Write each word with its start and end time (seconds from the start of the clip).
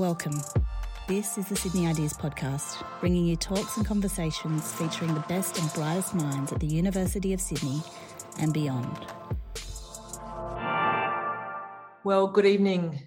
Welcome. 0.00 0.40
This 1.08 1.36
is 1.36 1.50
the 1.50 1.56
Sydney 1.56 1.86
Ideas 1.86 2.14
Podcast, 2.14 2.82
bringing 3.00 3.26
you 3.26 3.36
talks 3.36 3.76
and 3.76 3.84
conversations 3.84 4.72
featuring 4.72 5.12
the 5.12 5.20
best 5.28 5.58
and 5.58 5.70
brightest 5.74 6.14
minds 6.14 6.50
at 6.52 6.58
the 6.58 6.66
University 6.66 7.34
of 7.34 7.40
Sydney 7.42 7.82
and 8.38 8.50
beyond. 8.54 8.96
Well, 12.02 12.28
good 12.28 12.46
evening. 12.46 12.98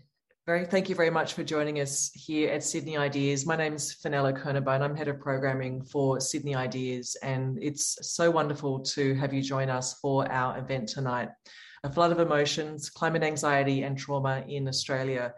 Very, 0.46 0.68
thank 0.68 0.88
you 0.88 0.94
very 0.94 1.10
much 1.10 1.34
for 1.34 1.44
joining 1.44 1.80
us 1.80 2.12
here 2.14 2.52
at 2.52 2.64
Sydney 2.64 2.96
Ideas. 2.96 3.44
My 3.48 3.56
name 3.56 3.74
is 3.74 3.92
Fenella 3.92 4.32
Kernebone. 4.32 4.82
I'm 4.82 4.96
head 4.96 5.08
of 5.08 5.20
programming 5.20 5.82
for 5.82 6.20
Sydney 6.20 6.54
Ideas, 6.54 7.18
and 7.24 7.58
it's 7.60 7.98
so 8.14 8.30
wonderful 8.30 8.82
to 8.82 9.16
have 9.16 9.34
you 9.34 9.42
join 9.42 9.72
us 9.72 9.96
for 9.96 10.32
our 10.32 10.60
event 10.60 10.90
tonight. 10.90 11.30
A 11.84 11.92
flood 11.92 12.12
of 12.12 12.20
emotions, 12.20 12.92
climate 12.92 13.24
anxiety, 13.24 13.82
and 13.82 13.98
trauma 13.98 14.46
in 14.48 14.68
Australia. 14.68 15.34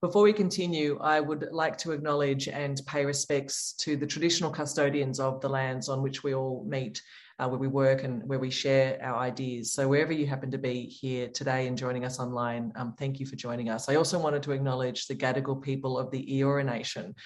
Before 0.00 0.22
we 0.22 0.32
continue, 0.32 0.96
I 1.00 1.18
would 1.18 1.48
like 1.50 1.76
to 1.78 1.90
acknowledge 1.90 2.46
and 2.46 2.80
pay 2.86 3.04
respects 3.04 3.72
to 3.78 3.96
the 3.96 4.06
traditional 4.06 4.48
custodians 4.48 5.18
of 5.18 5.40
the 5.40 5.48
lands 5.48 5.88
on 5.88 6.02
which 6.02 6.22
we 6.22 6.36
all 6.36 6.64
meet, 6.68 7.02
uh, 7.40 7.48
where 7.48 7.58
we 7.58 7.66
work 7.66 8.04
and 8.04 8.22
where 8.28 8.38
we 8.38 8.48
share 8.48 8.96
our 9.02 9.18
ideas. 9.18 9.72
So, 9.72 9.88
wherever 9.88 10.12
you 10.12 10.24
happen 10.24 10.52
to 10.52 10.58
be 10.58 10.86
here 10.86 11.26
today 11.26 11.66
and 11.66 11.76
joining 11.76 12.04
us 12.04 12.20
online, 12.20 12.72
um, 12.76 12.94
thank 12.96 13.18
you 13.18 13.26
for 13.26 13.34
joining 13.34 13.70
us. 13.70 13.88
I 13.88 13.96
also 13.96 14.20
wanted 14.20 14.44
to 14.44 14.52
acknowledge 14.52 15.08
the 15.08 15.16
Gadigal 15.16 15.60
people 15.60 15.98
of 15.98 16.12
the 16.12 16.24
Eora 16.30 16.64
Nation. 16.64 17.16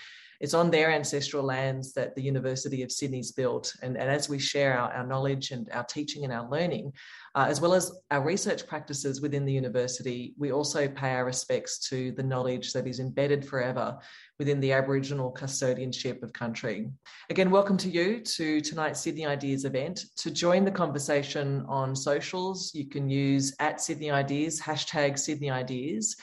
It's 0.43 0.55
on 0.55 0.73
their 0.73 0.91
ancestral 0.91 1.45
lands 1.45 1.93
that 1.93 2.17
the 2.17 2.23
University 2.23 2.83
of 2.83 2.91
Sydney's 2.91 3.31
built. 3.31 3.73
And, 3.81 3.97
and 3.97 4.11
as 4.11 4.29
we 4.29 4.41
share 4.41 4.77
our, 4.77 4.93
our 4.93 5.07
knowledge 5.07 5.53
and 5.53 5.71
our 5.71 5.85
teaching 5.85 6.25
and 6.25 6.33
our 6.33 6.51
learning, 6.51 6.93
uh, 7.37 7.47
as 7.49 7.61
well 7.61 7.73
as 7.73 7.93
our 8.11 8.25
research 8.25 8.67
practices 8.67 9.21
within 9.21 9.45
the 9.45 9.53
university, 9.53 10.35
we 10.37 10.51
also 10.51 10.89
pay 10.89 11.15
our 11.15 11.25
respects 11.25 11.79
to 11.91 12.11
the 12.13 12.25
knowledge 12.25 12.73
that 12.73 12.89
is 12.89 12.99
embedded 12.99 13.47
forever 13.47 13.97
within 14.41 14.59
the 14.59 14.73
Aboriginal 14.73 15.33
custodianship 15.33 16.21
of 16.25 16.33
country. 16.33 16.91
Again, 17.31 17.53
welcome 17.53 17.77
to 17.77 17.89
you 17.89 18.19
to 18.19 18.61
tonight's 18.61 19.01
Sydney 19.01 19.25
Ideas 19.25 19.65
event. 19.65 20.07
To 20.17 20.31
join 20.33 20.65
the 20.65 20.73
conversation 20.73 21.65
on 21.69 21.95
socials, 21.95 22.73
you 22.75 22.89
can 22.89 23.09
use 23.09 23.55
at 23.61 23.81
Sydney 23.81 24.11
Ideas, 24.11 24.61
hashtag 24.61 25.21
Sydney 25.21 25.53
Ideas. 25.53 26.17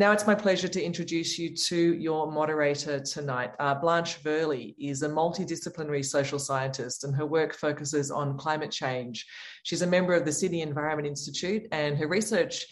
Now 0.00 0.12
it's 0.12 0.26
my 0.26 0.34
pleasure 0.34 0.66
to 0.66 0.82
introduce 0.82 1.38
you 1.38 1.54
to 1.54 1.92
your 1.92 2.32
moderator 2.32 3.00
tonight. 3.00 3.52
Uh, 3.58 3.74
Blanche 3.74 4.16
Verlie 4.22 4.74
is 4.78 5.02
a 5.02 5.08
multidisciplinary 5.10 6.02
social 6.02 6.38
scientist 6.38 7.04
and 7.04 7.14
her 7.14 7.26
work 7.26 7.52
focuses 7.54 8.10
on 8.10 8.38
climate 8.38 8.70
change. 8.70 9.26
She's 9.62 9.82
a 9.82 9.86
member 9.86 10.14
of 10.14 10.24
the 10.24 10.32
Sydney 10.32 10.62
Environment 10.62 11.06
Institute 11.06 11.68
and 11.70 11.98
her 11.98 12.08
research 12.08 12.64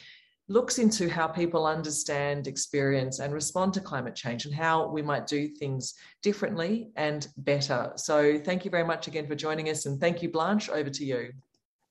looks 0.49 0.79
into 0.79 1.11
how 1.11 1.27
people 1.27 1.67
understand, 1.67 2.47
experience, 2.47 3.19
and 3.19 3.34
respond 3.34 3.75
to 3.75 3.83
climate 3.83 4.15
change 4.15 4.47
and 4.47 4.55
how 4.55 4.89
we 4.89 5.03
might 5.03 5.27
do 5.27 5.49
things 5.49 5.97
differently 6.23 6.89
and 6.97 7.29
better. 7.37 7.93
So, 7.97 8.39
thank 8.39 8.65
you 8.65 8.71
very 8.71 8.84
much 8.84 9.06
again 9.06 9.27
for 9.27 9.34
joining 9.34 9.69
us. 9.69 9.84
And 9.84 10.01
thank 10.01 10.23
you, 10.23 10.31
Blanche. 10.31 10.71
Over 10.71 10.89
to 10.89 11.05
you. 11.05 11.33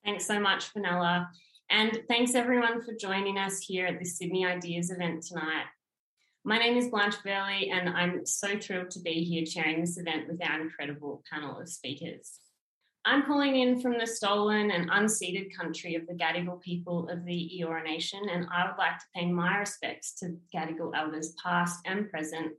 Thanks 0.04 0.26
so 0.26 0.40
much, 0.40 0.70
Fenella. 0.70 1.30
And 1.70 2.02
thanks 2.08 2.34
everyone 2.34 2.82
for 2.82 2.94
joining 2.94 3.38
us 3.38 3.60
here 3.60 3.86
at 3.88 4.00
the 4.00 4.06
Sydney 4.06 4.46
Ideas 4.46 4.90
event 4.90 5.24
tonight. 5.24 5.66
My 6.46 6.58
name 6.58 6.78
is 6.78 6.88
Blanche 6.88 7.16
Verlie, 7.24 7.70
and 7.72 7.90
I'm 7.90 8.26
so 8.26 8.58
thrilled 8.58 8.90
to 8.92 9.02
be 9.02 9.26
here 9.26 9.46
chairing 9.46 9.82
this 9.82 9.98
event 9.98 10.30
with 10.30 10.42
our 10.42 10.62
incredible 10.62 11.24
panel 11.30 11.60
of 11.60 11.68
speakers. 11.68 12.40
I'm 13.04 13.26
calling 13.26 13.58
in 13.58 13.82
from 13.82 13.98
the 13.98 14.08
stolen 14.08 14.72
and 14.72 14.90
unceded 14.90 15.54
country 15.54 15.96
of 15.96 16.08
the 16.08 16.14
Gadigal 16.14 16.62
people 16.62 17.10
of 17.10 17.26
the 17.26 17.52
Eora 17.60 17.84
Nation, 17.84 18.22
and 18.32 18.48
I 18.50 18.66
would 18.66 18.78
like 18.78 18.98
to 19.00 19.06
pay 19.14 19.26
my 19.26 19.58
respects 19.58 20.14
to 20.20 20.38
Gadigal 20.56 20.96
elders 20.96 21.34
past 21.44 21.82
and 21.86 22.10
present 22.10 22.54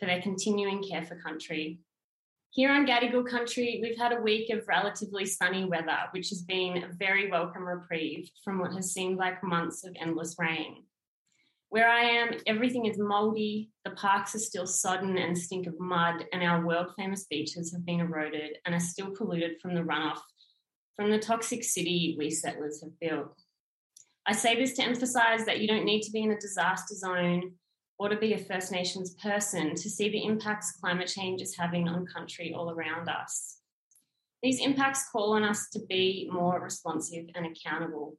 for 0.00 0.06
their 0.06 0.20
continuing 0.20 0.82
care 0.82 1.04
for 1.04 1.14
country 1.14 1.78
here 2.50 2.70
on 2.70 2.86
Gadigal 2.86 3.28
country, 3.28 3.78
we've 3.82 3.98
had 3.98 4.12
a 4.12 4.20
week 4.20 4.50
of 4.50 4.66
relatively 4.66 5.26
sunny 5.26 5.64
weather, 5.64 5.98
which 6.12 6.30
has 6.30 6.42
been 6.42 6.78
a 6.78 6.92
very 6.98 7.30
welcome 7.30 7.64
reprieve 7.66 8.30
from 8.44 8.58
what 8.58 8.72
has 8.72 8.92
seemed 8.92 9.18
like 9.18 9.42
months 9.44 9.84
of 9.84 9.94
endless 10.00 10.36
rain. 10.38 10.84
Where 11.70 11.88
I 11.88 12.00
am, 12.00 12.30
everything 12.46 12.86
is 12.86 12.98
mouldy, 12.98 13.70
the 13.84 13.90
parks 13.90 14.34
are 14.34 14.38
still 14.38 14.66
sodden 14.66 15.18
and 15.18 15.36
stink 15.36 15.66
of 15.66 15.78
mud, 15.78 16.24
and 16.32 16.42
our 16.42 16.64
world 16.64 16.92
famous 16.96 17.26
beaches 17.26 17.72
have 17.72 17.84
been 17.84 18.00
eroded 18.00 18.56
and 18.64 18.74
are 18.74 18.80
still 18.80 19.14
polluted 19.14 19.60
from 19.60 19.74
the 19.74 19.82
runoff 19.82 20.20
from 20.98 21.12
the 21.12 21.18
toxic 21.18 21.62
city 21.62 22.16
we 22.18 22.28
settlers 22.28 22.82
have 22.82 22.98
built. 22.98 23.40
I 24.26 24.32
say 24.32 24.56
this 24.56 24.74
to 24.74 24.82
emphasise 24.82 25.44
that 25.46 25.60
you 25.60 25.68
don't 25.68 25.84
need 25.84 26.02
to 26.02 26.10
be 26.10 26.22
in 26.22 26.32
a 26.32 26.40
disaster 26.40 26.94
zone 26.96 27.52
or 27.98 28.08
to 28.08 28.16
be 28.16 28.32
a 28.32 28.38
First 28.38 28.70
Nations 28.70 29.14
person 29.14 29.74
to 29.74 29.90
see 29.90 30.08
the 30.08 30.24
impacts 30.24 30.72
climate 30.72 31.08
change 31.08 31.42
is 31.42 31.56
having 31.56 31.88
on 31.88 32.06
country 32.06 32.54
all 32.54 32.70
around 32.70 33.08
us. 33.08 33.56
These 34.42 34.60
impacts 34.60 35.08
call 35.10 35.32
on 35.32 35.42
us 35.42 35.68
to 35.70 35.80
be 35.80 36.28
more 36.32 36.60
responsive 36.60 37.26
and 37.34 37.46
accountable. 37.46 38.16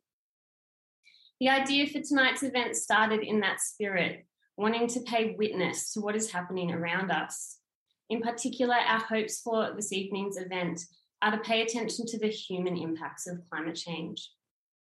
The 1.40 1.48
idea 1.48 1.88
for 1.88 2.02
tonight's 2.02 2.44
event 2.44 2.76
started 2.76 3.22
in 3.22 3.40
that 3.40 3.62
spirit, 3.62 4.26
wanting 4.58 4.88
to 4.88 5.00
pay 5.02 5.36
witness 5.38 5.94
to 5.94 6.02
what 6.02 6.18
is 6.18 6.32
happening 6.32 6.74
around 6.74 7.10
us. 7.10 7.60
In 8.10 8.20
particular, 8.20 8.76
our 8.76 9.00
hopes 9.00 9.40
for 9.40 9.72
this 9.74 9.94
evening's 9.94 10.36
event 10.36 10.82
are 11.22 11.32
to 11.32 11.38
pay 11.38 11.62
attention 11.62 12.06
to 12.08 12.20
the 12.20 12.28
human 12.28 12.76
impacts 12.76 13.28
of 13.28 13.40
climate 13.50 13.76
change. 13.76 14.30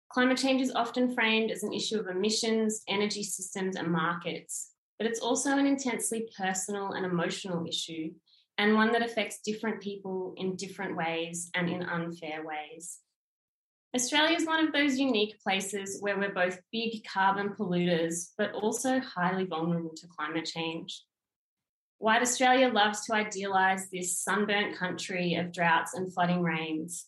Climate 0.09 0.37
change 0.37 0.61
is 0.61 0.71
often 0.73 1.13
framed 1.13 1.51
as 1.51 1.63
an 1.63 1.73
issue 1.73 1.99
of 1.99 2.07
emissions, 2.07 2.83
energy 2.87 3.23
systems, 3.23 3.75
and 3.75 3.89
markets 3.89 4.74
but 4.97 5.07
it's 5.07 5.19
also 5.19 5.51
an 5.57 5.65
intensely 5.65 6.29
personal 6.37 6.93
and 6.93 7.05
emotional 7.05 7.65
issue, 7.67 8.11
and 8.57 8.75
one 8.75 8.91
that 8.93 9.01
affects 9.01 9.41
different 9.43 9.81
people 9.81 10.33
in 10.37 10.55
different 10.55 10.95
ways 10.95 11.49
and 11.55 11.69
in 11.69 11.83
unfair 11.83 12.45
ways. 12.45 12.99
Australia 13.95 14.35
is 14.35 14.45
one 14.45 14.65
of 14.65 14.73
those 14.73 14.97
unique 14.97 15.39
places 15.41 16.01
where 16.01 16.17
we're 16.17 16.33
both 16.33 16.59
big 16.71 17.05
carbon 17.05 17.49
polluters, 17.49 18.31
but 18.37 18.51
also 18.51 18.99
highly 18.99 19.45
vulnerable 19.45 19.93
to 19.95 20.07
climate 20.07 20.45
change. 20.45 21.01
White 21.99 22.21
Australia 22.21 22.67
loves 22.67 23.05
to 23.05 23.15
idealise 23.15 23.89
this 23.89 24.19
sunburnt 24.19 24.75
country 24.77 25.35
of 25.35 25.53
droughts 25.53 25.93
and 25.93 26.13
flooding 26.13 26.41
rains, 26.41 27.05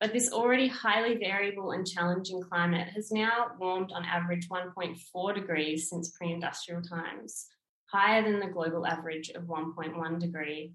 but 0.00 0.14
this 0.14 0.32
already 0.32 0.66
highly 0.66 1.18
variable 1.18 1.72
and 1.72 1.86
challenging 1.86 2.40
climate 2.40 2.88
has 2.94 3.12
now 3.12 3.48
warmed 3.58 3.92
on 3.92 4.04
average 4.04 4.48
1.4 4.48 5.34
degrees 5.34 5.90
since 5.90 6.10
pre 6.16 6.32
industrial 6.32 6.80
times, 6.80 7.46
higher 7.92 8.22
than 8.22 8.40
the 8.40 8.46
global 8.46 8.86
average 8.86 9.28
of 9.30 9.44
1.1 9.44 10.18
degree. 10.18 10.72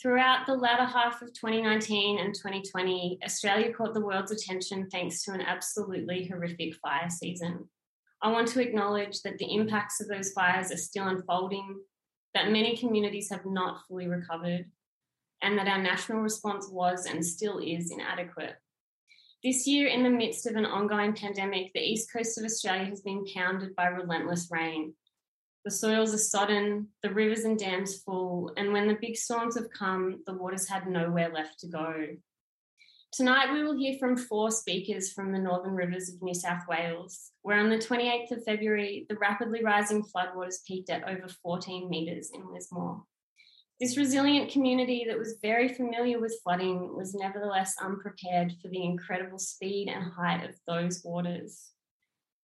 Throughout 0.00 0.46
the 0.46 0.54
latter 0.54 0.84
half 0.84 1.22
of 1.22 1.32
2019 1.32 2.18
and 2.18 2.34
2020, 2.34 3.18
Australia 3.24 3.72
caught 3.72 3.94
the 3.94 4.00
world's 4.00 4.30
attention 4.30 4.88
thanks 4.90 5.24
to 5.24 5.32
an 5.32 5.40
absolutely 5.40 6.28
horrific 6.28 6.76
fire 6.76 7.08
season. 7.10 7.68
I 8.22 8.30
want 8.30 8.48
to 8.48 8.60
acknowledge 8.60 9.22
that 9.22 9.38
the 9.38 9.52
impacts 9.54 10.00
of 10.00 10.08
those 10.08 10.32
fires 10.32 10.70
are 10.70 10.76
still 10.76 11.08
unfolding, 11.08 11.80
that 12.34 12.52
many 12.52 12.76
communities 12.76 13.30
have 13.30 13.44
not 13.46 13.80
fully 13.88 14.06
recovered, 14.06 14.66
and 15.42 15.58
that 15.58 15.68
our 15.68 15.80
national 15.80 16.20
response 16.20 16.68
was 16.70 17.06
and 17.06 17.24
still 17.24 17.58
is 17.58 17.90
inadequate. 17.90 18.56
This 19.44 19.66
year, 19.66 19.86
in 19.86 20.02
the 20.02 20.10
midst 20.10 20.46
of 20.46 20.56
an 20.56 20.66
ongoing 20.66 21.14
pandemic, 21.14 21.72
the 21.72 21.80
east 21.80 22.12
coast 22.12 22.38
of 22.38 22.44
Australia 22.44 22.86
has 22.86 23.02
been 23.02 23.24
pounded 23.34 23.76
by 23.76 23.86
relentless 23.86 24.48
rain. 24.50 24.94
The 25.64 25.70
soils 25.70 26.14
are 26.14 26.18
sodden, 26.18 26.88
the 27.02 27.12
rivers 27.12 27.44
and 27.44 27.58
dams 27.58 28.02
full, 28.02 28.52
and 28.56 28.72
when 28.72 28.88
the 28.88 28.98
big 29.00 29.16
storms 29.16 29.56
have 29.56 29.70
come, 29.70 30.22
the 30.26 30.34
waters 30.34 30.68
had 30.68 30.88
nowhere 30.88 31.28
left 31.28 31.60
to 31.60 31.68
go. 31.68 32.06
Tonight, 33.12 33.52
we 33.52 33.62
will 33.62 33.76
hear 33.76 33.96
from 33.98 34.16
four 34.16 34.50
speakers 34.50 35.12
from 35.12 35.32
the 35.32 35.38
Northern 35.38 35.74
Rivers 35.74 36.08
of 36.08 36.20
New 36.22 36.34
South 36.34 36.62
Wales, 36.68 37.30
where 37.42 37.58
on 37.58 37.70
the 37.70 37.78
28th 37.78 38.30
of 38.32 38.44
February, 38.44 39.06
the 39.08 39.16
rapidly 39.16 39.62
rising 39.64 40.02
floodwaters 40.02 40.64
peaked 40.66 40.90
at 40.90 41.08
over 41.08 41.28
14 41.42 41.88
metres 41.88 42.30
in 42.34 42.52
Lismore. 42.52 43.04
This 43.78 43.98
resilient 43.98 44.50
community 44.50 45.04
that 45.06 45.18
was 45.18 45.36
very 45.42 45.68
familiar 45.68 46.18
with 46.18 46.40
flooding 46.42 46.96
was 46.96 47.14
nevertheless 47.14 47.74
unprepared 47.82 48.54
for 48.62 48.68
the 48.68 48.82
incredible 48.82 49.38
speed 49.38 49.88
and 49.88 50.12
height 50.12 50.48
of 50.48 50.56
those 50.66 51.02
waters. 51.04 51.72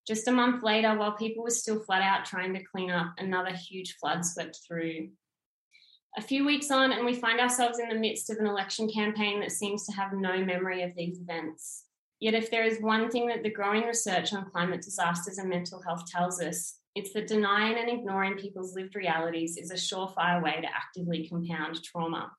Just 0.06 0.28
a 0.28 0.32
month 0.32 0.62
later, 0.62 0.94
while 0.94 1.12
people 1.12 1.42
were 1.42 1.50
still 1.50 1.80
flat 1.80 2.02
out 2.02 2.26
trying 2.26 2.52
to 2.52 2.62
clean 2.62 2.90
up, 2.90 3.14
another 3.16 3.52
huge 3.52 3.96
flood 3.98 4.26
swept 4.26 4.58
through. 4.66 5.08
A 6.18 6.22
few 6.22 6.44
weeks 6.44 6.70
on, 6.70 6.92
and 6.92 7.06
we 7.06 7.14
find 7.14 7.40
ourselves 7.40 7.78
in 7.78 7.88
the 7.88 7.94
midst 7.94 8.28
of 8.28 8.36
an 8.36 8.46
election 8.46 8.90
campaign 8.90 9.40
that 9.40 9.52
seems 9.52 9.86
to 9.86 9.92
have 9.92 10.12
no 10.12 10.44
memory 10.44 10.82
of 10.82 10.94
these 10.94 11.18
events. 11.18 11.84
Yet, 12.20 12.34
if 12.34 12.50
there 12.50 12.64
is 12.64 12.82
one 12.82 13.10
thing 13.10 13.28
that 13.28 13.42
the 13.42 13.50
growing 13.50 13.84
research 13.84 14.34
on 14.34 14.50
climate 14.50 14.82
disasters 14.82 15.38
and 15.38 15.48
mental 15.48 15.80
health 15.80 16.04
tells 16.10 16.42
us, 16.42 16.76
it's 16.94 17.12
that 17.14 17.26
denying 17.26 17.78
and 17.78 17.88
ignoring 17.88 18.36
people's 18.36 18.74
lived 18.74 18.94
realities 18.94 19.56
is 19.56 19.70
a 19.70 19.74
surefire 19.74 20.42
way 20.42 20.60
to 20.60 20.66
actively 20.66 21.26
compound 21.26 21.82
trauma. 21.82 22.30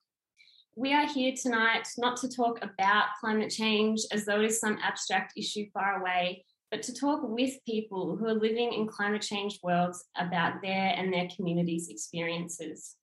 We 0.76 0.92
are 0.92 1.06
here 1.06 1.34
tonight 1.40 1.88
not 1.98 2.16
to 2.18 2.28
talk 2.28 2.58
about 2.62 3.06
climate 3.20 3.50
change 3.50 4.00
as 4.12 4.24
though 4.24 4.40
it 4.40 4.46
is 4.46 4.60
some 4.60 4.78
abstract 4.82 5.32
issue 5.36 5.66
far 5.72 6.00
away, 6.00 6.44
but 6.70 6.82
to 6.82 6.94
talk 6.94 7.20
with 7.22 7.64
people 7.66 8.16
who 8.16 8.26
are 8.26 8.34
living 8.34 8.72
in 8.72 8.86
climate 8.86 9.22
change 9.22 9.58
worlds 9.62 10.04
about 10.16 10.62
their 10.62 10.94
and 10.96 11.12
their 11.12 11.28
communities' 11.34 11.88
experiences. 11.88 12.96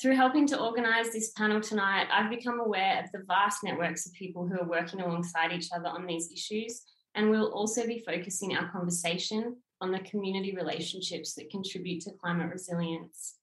Through 0.00 0.16
helping 0.16 0.46
to 0.46 0.60
organise 0.60 1.12
this 1.12 1.32
panel 1.32 1.60
tonight, 1.60 2.06
I've 2.10 2.30
become 2.30 2.60
aware 2.60 3.02
of 3.02 3.12
the 3.12 3.24
vast 3.26 3.62
networks 3.62 4.06
of 4.06 4.14
people 4.14 4.46
who 4.46 4.58
are 4.58 4.68
working 4.68 5.00
alongside 5.00 5.52
each 5.52 5.68
other 5.74 5.88
on 5.88 6.06
these 6.06 6.32
issues, 6.32 6.82
and 7.14 7.30
we'll 7.30 7.52
also 7.52 7.86
be 7.86 8.02
focusing 8.06 8.56
our 8.56 8.70
conversation 8.70 9.56
on 9.80 9.92
the 9.92 10.00
community 10.00 10.54
relationships 10.54 11.34
that 11.34 11.50
contribute 11.50 12.02
to 12.02 12.12
climate 12.12 12.50
resilience. 12.52 13.36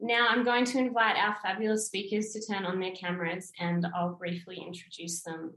Now, 0.00 0.26
I'm 0.28 0.44
going 0.44 0.64
to 0.66 0.78
invite 0.78 1.16
our 1.16 1.36
fabulous 1.42 1.86
speakers 1.86 2.30
to 2.30 2.40
turn 2.44 2.64
on 2.66 2.80
their 2.80 2.92
cameras 2.92 3.52
and 3.58 3.86
I'll 3.94 4.14
briefly 4.14 4.62
introduce 4.64 5.22
them. 5.22 5.54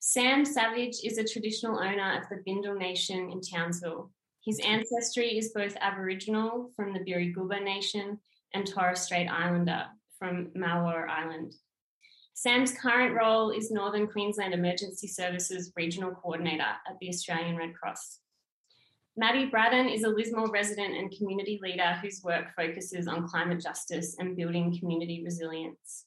Sam 0.00 0.44
Savage 0.44 0.96
is 1.04 1.18
a 1.18 1.24
traditional 1.24 1.78
owner 1.78 2.20
of 2.20 2.28
the 2.28 2.42
Bindal 2.46 2.78
Nation 2.78 3.30
in 3.30 3.40
Townsville. 3.40 4.10
His 4.44 4.60
ancestry 4.60 5.36
is 5.38 5.52
both 5.52 5.76
Aboriginal 5.80 6.70
from 6.76 6.92
the 6.92 7.00
Birri 7.00 7.34
Gubba 7.34 7.62
Nation 7.62 8.20
and 8.54 8.66
Torres 8.66 9.00
Strait 9.00 9.26
Islander 9.28 9.86
from 10.18 10.48
Malwar 10.56 11.08
Island. 11.08 11.54
Sam's 12.34 12.72
current 12.72 13.14
role 13.16 13.50
is 13.50 13.70
Northern 13.70 14.06
Queensland 14.06 14.52
Emergency 14.52 15.08
Services 15.08 15.72
Regional 15.74 16.12
Coordinator 16.12 16.62
at 16.62 16.98
the 17.00 17.08
Australian 17.08 17.56
Red 17.56 17.74
Cross. 17.74 18.20
Maddy 19.18 19.46
Braddon 19.46 19.88
is 19.88 20.02
a 20.02 20.10
Lismore 20.10 20.50
resident 20.50 20.94
and 20.94 21.10
community 21.16 21.58
leader 21.62 21.98
whose 22.02 22.20
work 22.22 22.54
focuses 22.54 23.08
on 23.08 23.26
climate 23.26 23.62
justice 23.62 24.14
and 24.18 24.36
building 24.36 24.78
community 24.78 25.22
resilience. 25.24 26.04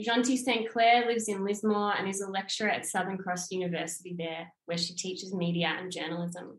Jeanti 0.00 0.38
St. 0.38 0.70
Clair 0.70 1.06
lives 1.06 1.28
in 1.28 1.44
Lismore 1.44 1.92
and 1.98 2.08
is 2.08 2.22
a 2.22 2.30
lecturer 2.30 2.70
at 2.70 2.86
Southern 2.86 3.18
Cross 3.18 3.50
University 3.50 4.14
there, 4.16 4.50
where 4.64 4.78
she 4.78 4.94
teaches 4.94 5.34
media 5.34 5.76
and 5.78 5.92
journalism. 5.92 6.58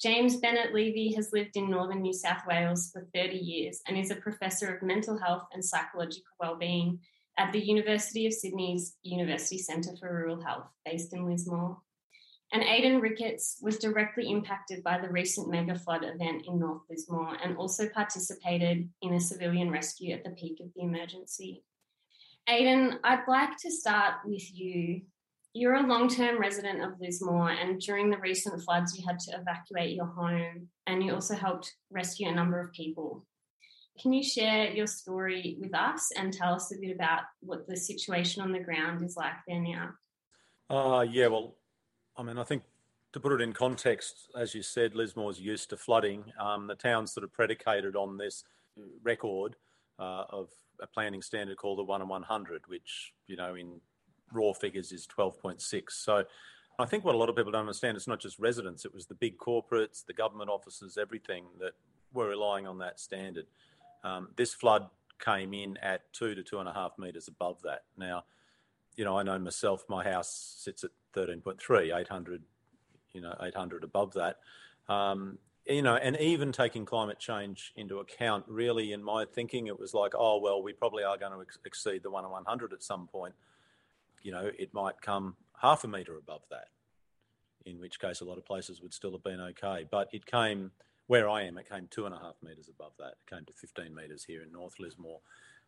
James 0.00 0.38
Bennett 0.38 0.72
Levy 0.72 1.12
has 1.12 1.34
lived 1.34 1.56
in 1.56 1.70
northern 1.70 2.00
New 2.00 2.14
South 2.14 2.40
Wales 2.48 2.90
for 2.90 3.06
30 3.14 3.36
years 3.36 3.82
and 3.86 3.98
is 3.98 4.10
a 4.10 4.16
professor 4.16 4.74
of 4.74 4.82
mental 4.82 5.18
health 5.18 5.44
and 5.52 5.62
psychological 5.62 6.32
wellbeing 6.40 6.98
at 7.36 7.52
the 7.52 7.62
University 7.62 8.26
of 8.26 8.32
Sydney's 8.32 8.96
University 9.02 9.58
Centre 9.58 9.96
for 10.00 10.10
Rural 10.10 10.40
Health, 10.40 10.68
based 10.86 11.12
in 11.12 11.26
Lismore. 11.26 11.76
And 12.54 12.62
Aidan 12.62 13.00
Ricketts 13.00 13.58
was 13.60 13.80
directly 13.80 14.30
impacted 14.30 14.84
by 14.84 15.00
the 15.00 15.08
recent 15.08 15.50
mega 15.50 15.76
flood 15.76 16.04
event 16.04 16.46
in 16.46 16.60
North 16.60 16.82
Lismore 16.88 17.36
and 17.42 17.56
also 17.56 17.88
participated 17.88 18.88
in 19.02 19.14
a 19.14 19.20
civilian 19.20 19.72
rescue 19.72 20.14
at 20.14 20.22
the 20.22 20.30
peak 20.30 20.60
of 20.60 20.68
the 20.76 20.82
emergency. 20.82 21.64
Aidan, 22.48 23.00
I'd 23.02 23.26
like 23.26 23.56
to 23.62 23.72
start 23.72 24.18
with 24.24 24.56
you. 24.56 25.02
You're 25.52 25.74
a 25.74 25.86
long 25.86 26.08
term 26.08 26.40
resident 26.40 26.80
of 26.84 27.00
Lismore, 27.00 27.50
and 27.50 27.80
during 27.80 28.08
the 28.08 28.18
recent 28.18 28.62
floods, 28.62 28.96
you 28.96 29.04
had 29.04 29.18
to 29.20 29.32
evacuate 29.36 29.96
your 29.96 30.06
home 30.06 30.68
and 30.86 31.02
you 31.02 31.12
also 31.12 31.34
helped 31.34 31.74
rescue 31.90 32.28
a 32.28 32.32
number 32.32 32.60
of 32.60 32.72
people. 32.72 33.26
Can 34.00 34.12
you 34.12 34.22
share 34.22 34.70
your 34.70 34.86
story 34.86 35.56
with 35.60 35.74
us 35.74 36.12
and 36.16 36.32
tell 36.32 36.54
us 36.54 36.72
a 36.72 36.78
bit 36.80 36.94
about 36.94 37.22
what 37.40 37.66
the 37.66 37.76
situation 37.76 38.42
on 38.42 38.52
the 38.52 38.60
ground 38.60 39.04
is 39.04 39.16
like 39.16 39.34
there 39.48 39.60
now? 39.60 39.90
Uh, 40.70 41.02
yeah, 41.02 41.26
well, 41.26 41.56
I 42.16 42.22
mean, 42.22 42.38
I 42.38 42.44
think 42.44 42.62
to 43.12 43.20
put 43.20 43.32
it 43.32 43.40
in 43.40 43.52
context, 43.52 44.28
as 44.36 44.54
you 44.54 44.62
said, 44.62 44.94
Lismore's 44.94 45.40
used 45.40 45.70
to 45.70 45.76
flooding. 45.76 46.24
Um, 46.38 46.66
the 46.66 46.74
town's 46.74 47.12
sort 47.12 47.24
of 47.24 47.32
predicated 47.32 47.96
on 47.96 48.16
this 48.16 48.44
record 49.02 49.56
uh, 49.98 50.24
of 50.30 50.48
a 50.80 50.86
planning 50.86 51.22
standard 51.22 51.56
called 51.56 51.78
the 51.78 51.84
1 51.84 52.02
in 52.02 52.08
100, 52.08 52.62
which, 52.66 53.12
you 53.26 53.36
know, 53.36 53.54
in 53.54 53.80
raw 54.32 54.52
figures 54.52 54.90
is 54.92 55.06
12.6. 55.06 55.90
So 55.90 56.24
I 56.78 56.86
think 56.86 57.04
what 57.04 57.14
a 57.14 57.18
lot 57.18 57.28
of 57.28 57.36
people 57.36 57.52
don't 57.52 57.60
understand, 57.60 57.96
it's 57.96 58.08
not 58.08 58.20
just 58.20 58.38
residents, 58.38 58.84
it 58.84 58.92
was 58.92 59.06
the 59.06 59.14
big 59.14 59.38
corporates, 59.38 60.04
the 60.04 60.12
government 60.12 60.50
offices, 60.50 60.98
everything 61.00 61.44
that 61.60 61.72
were 62.12 62.28
relying 62.28 62.66
on 62.66 62.78
that 62.78 62.98
standard. 62.98 63.46
Um, 64.02 64.28
this 64.36 64.54
flood 64.54 64.88
came 65.24 65.54
in 65.54 65.76
at 65.78 66.12
two 66.12 66.34
to 66.34 66.42
two 66.42 66.58
and 66.58 66.68
a 66.68 66.72
half 66.72 66.92
metres 66.98 67.28
above 67.28 67.62
that. 67.62 67.84
Now, 67.96 68.24
you 68.96 69.04
know, 69.04 69.18
I 69.18 69.22
know 69.22 69.38
myself, 69.38 69.84
my 69.88 70.04
house 70.04 70.56
sits 70.58 70.84
at 70.84 70.90
13.3, 71.14 71.96
800, 71.96 72.42
you 73.12 73.20
know, 73.20 73.34
800 73.40 73.84
above 73.84 74.14
that. 74.14 74.38
Um, 74.88 75.38
you 75.66 75.82
know, 75.82 75.96
and 75.96 76.16
even 76.20 76.52
taking 76.52 76.84
climate 76.84 77.18
change 77.18 77.72
into 77.76 77.98
account, 77.98 78.44
really, 78.48 78.92
in 78.92 79.02
my 79.02 79.24
thinking, 79.24 79.66
it 79.66 79.78
was 79.78 79.94
like, 79.94 80.12
oh, 80.16 80.38
well, 80.38 80.62
we 80.62 80.72
probably 80.72 81.04
are 81.04 81.16
going 81.16 81.32
to 81.32 81.40
ex- 81.40 81.58
exceed 81.64 82.02
the 82.02 82.10
1 82.10 82.24
in 82.24 82.30
100 82.30 82.72
at 82.72 82.82
some 82.82 83.06
point. 83.06 83.34
You 84.22 84.32
know, 84.32 84.50
it 84.58 84.74
might 84.74 85.00
come 85.00 85.36
half 85.60 85.84
a 85.84 85.88
metre 85.88 86.16
above 86.16 86.42
that, 86.50 86.68
in 87.64 87.80
which 87.80 87.98
case 87.98 88.20
a 88.20 88.24
lot 88.24 88.36
of 88.36 88.44
places 88.44 88.82
would 88.82 88.92
still 88.92 89.12
have 89.12 89.22
been 89.22 89.40
okay. 89.40 89.86
But 89.90 90.08
it 90.12 90.26
came, 90.26 90.70
where 91.06 91.30
I 91.30 91.44
am, 91.44 91.56
it 91.56 91.68
came 91.68 91.88
two 91.90 92.04
and 92.04 92.14
a 92.14 92.18
half 92.18 92.34
metres 92.42 92.68
above 92.68 92.92
that. 92.98 93.14
It 93.26 93.34
came 93.34 93.44
to 93.46 93.52
15 93.54 93.94
metres 93.94 94.24
here 94.24 94.42
in 94.42 94.52
North 94.52 94.78
Lismore. 94.78 95.20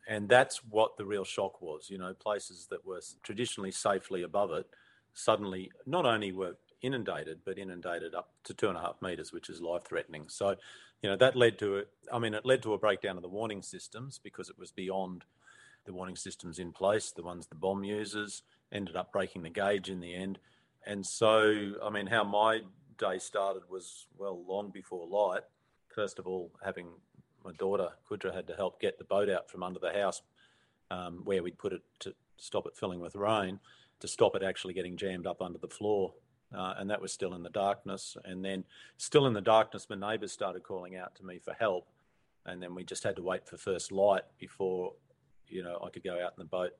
And 0.07 0.29
that's 0.29 0.59
what 0.59 0.97
the 0.97 1.05
real 1.05 1.25
shock 1.25 1.61
was. 1.61 1.91
You 1.91 1.99
know, 1.99 2.15
places 2.15 2.69
that 2.71 2.87
were 2.87 3.01
traditionally 3.23 3.73
safely 3.73 4.23
above 4.23 4.53
it 4.53 4.67
suddenly 5.13 5.73
not 5.87 6.07
only 6.07 6.31
were 6.31 6.57
inundated, 6.83 7.41
but 7.45 7.59
inundated 7.59 8.15
up 8.15 8.31
to 8.45 8.55
two 8.55 8.69
and 8.69 8.77
a 8.77 8.81
half 8.81 9.01
metres, 9.01 9.33
which 9.33 9.49
is 9.49 9.61
life 9.61 9.83
threatening. 9.85 10.27
So, 10.29 10.57
you 11.03 11.11
know, 11.11 11.17
that 11.17 11.35
led 11.35 11.59
to, 11.59 11.79
a, 11.79 11.83
I 12.13 12.19
mean, 12.19 12.35
it 12.35 12.47
led 12.47 12.63
to 12.63 12.75
a 12.75 12.79
breakdown 12.79 13.17
of 13.17 13.23
the 13.23 13.29
warning 13.29 13.63
systems 13.63 14.21
because 14.23 14.49
it 14.49 14.59
was 14.59 14.71
beyond 14.71 15.25
the 15.87 15.93
warning 15.93 16.17
systems 16.17 16.59
in 16.59 16.73
place, 16.73 17.11
the 17.11 17.23
ones 17.23 17.47
the 17.47 17.55
BOM 17.55 17.85
uses, 17.85 18.43
ended 18.73 18.97
up 18.97 19.13
breaking 19.13 19.43
the 19.43 19.51
gauge 19.51 19.89
in 19.89 20.01
the 20.01 20.15
end. 20.15 20.39
And 20.85 21.05
so, 21.05 21.73
I 21.83 21.91
mean, 21.91 22.07
how 22.07 22.25
my 22.25 22.61
day 22.99 23.19
started 23.19 23.63
was, 23.69 24.07
well, 24.17 24.45
long 24.47 24.71
before 24.71 25.07
light. 25.07 25.43
First 25.95 26.19
of 26.19 26.27
all, 26.27 26.53
having 26.65 26.89
my 27.47 27.53
daughter, 27.53 27.91
Kudra, 28.11 28.35
had 28.35 28.47
to 28.49 28.55
help 28.55 28.81
get 28.81 28.99
the 28.99 29.05
boat 29.05 29.31
out 29.31 29.49
from 29.51 29.63
under 29.63 29.79
the 29.79 29.93
house 29.93 30.21
um, 30.91 31.23
where 31.25 31.43
we'd 31.43 31.59
put 31.59 31.73
it 31.73 31.83
to 32.01 32.13
stop 32.37 32.67
it 32.67 32.77
filling 32.77 33.01
with 33.01 33.15
rain 33.15 33.61
to 34.01 34.09
stop 34.09 34.37
it 34.37 34.43
actually 34.43 34.75
getting 34.75 34.97
jammed 34.97 35.27
up 35.27 35.41
under 35.41 35.59
the 35.59 35.69
floor. 35.69 36.13
Uh, 36.55 36.75
and 36.79 36.91
that 36.91 37.01
was 37.01 37.13
still 37.13 37.35
in 37.35 37.43
the 37.43 37.51
darkness. 37.51 38.17
And 38.25 38.45
then, 38.45 38.65
still 38.99 39.27
in 39.27 39.33
the 39.33 39.41
darkness, 39.41 39.87
my 39.89 39.97
neighbours 39.97 40.33
started 40.33 40.63
calling 40.63 40.97
out 40.97 41.15
to 41.17 41.25
me 41.25 41.39
for 41.39 41.55
help. 41.55 41.89
And 42.45 42.63
then 42.63 42.75
we 42.75 42.85
just 42.85 43.03
had 43.03 43.17
to 43.17 43.23
wait 43.23 43.49
for 43.49 43.57
first 43.57 43.91
light 43.91 44.23
before, 44.39 44.93
you 45.49 45.63
know, 45.63 45.81
I 45.85 45.91
could 45.91 46.05
go 46.05 46.15
out 46.15 46.35
in 46.37 46.39
the 46.39 46.45
boat, 46.45 46.73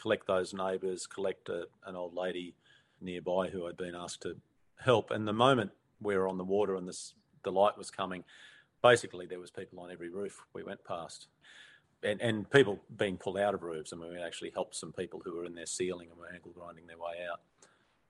collect 0.00 0.26
those 0.26 0.52
neighbours, 0.52 1.06
collect 1.06 1.48
a, 1.48 1.66
an 1.86 1.94
old 1.94 2.14
lady 2.14 2.56
nearby 3.00 3.48
who 3.48 3.68
I'd 3.68 3.76
been 3.76 3.94
asked 3.94 4.22
to 4.22 4.36
help. 4.80 5.12
And 5.12 5.28
the 5.28 5.32
moment 5.32 5.70
we 6.00 6.16
were 6.16 6.28
on 6.28 6.38
the 6.38 6.44
water 6.44 6.74
and 6.74 6.88
this, 6.88 7.14
the 7.44 7.52
light 7.52 7.78
was 7.78 7.92
coming, 7.92 8.24
basically 8.84 9.24
there 9.24 9.40
was 9.40 9.50
people 9.50 9.80
on 9.80 9.90
every 9.90 10.10
roof 10.10 10.44
we 10.52 10.62
went 10.62 10.84
past 10.84 11.28
and, 12.02 12.20
and 12.20 12.48
people 12.50 12.78
being 12.98 13.16
pulled 13.16 13.38
out 13.38 13.54
of 13.54 13.62
roofs. 13.62 13.94
I 13.94 13.96
mean, 13.96 14.10
we 14.10 14.20
actually 14.20 14.50
helped 14.50 14.76
some 14.76 14.92
people 14.92 15.22
who 15.24 15.34
were 15.34 15.46
in 15.46 15.54
their 15.54 15.64
ceiling 15.64 16.08
and 16.10 16.18
were 16.18 16.30
angle 16.30 16.52
grinding 16.52 16.86
their 16.86 16.98
way 16.98 17.14
out. 17.32 17.40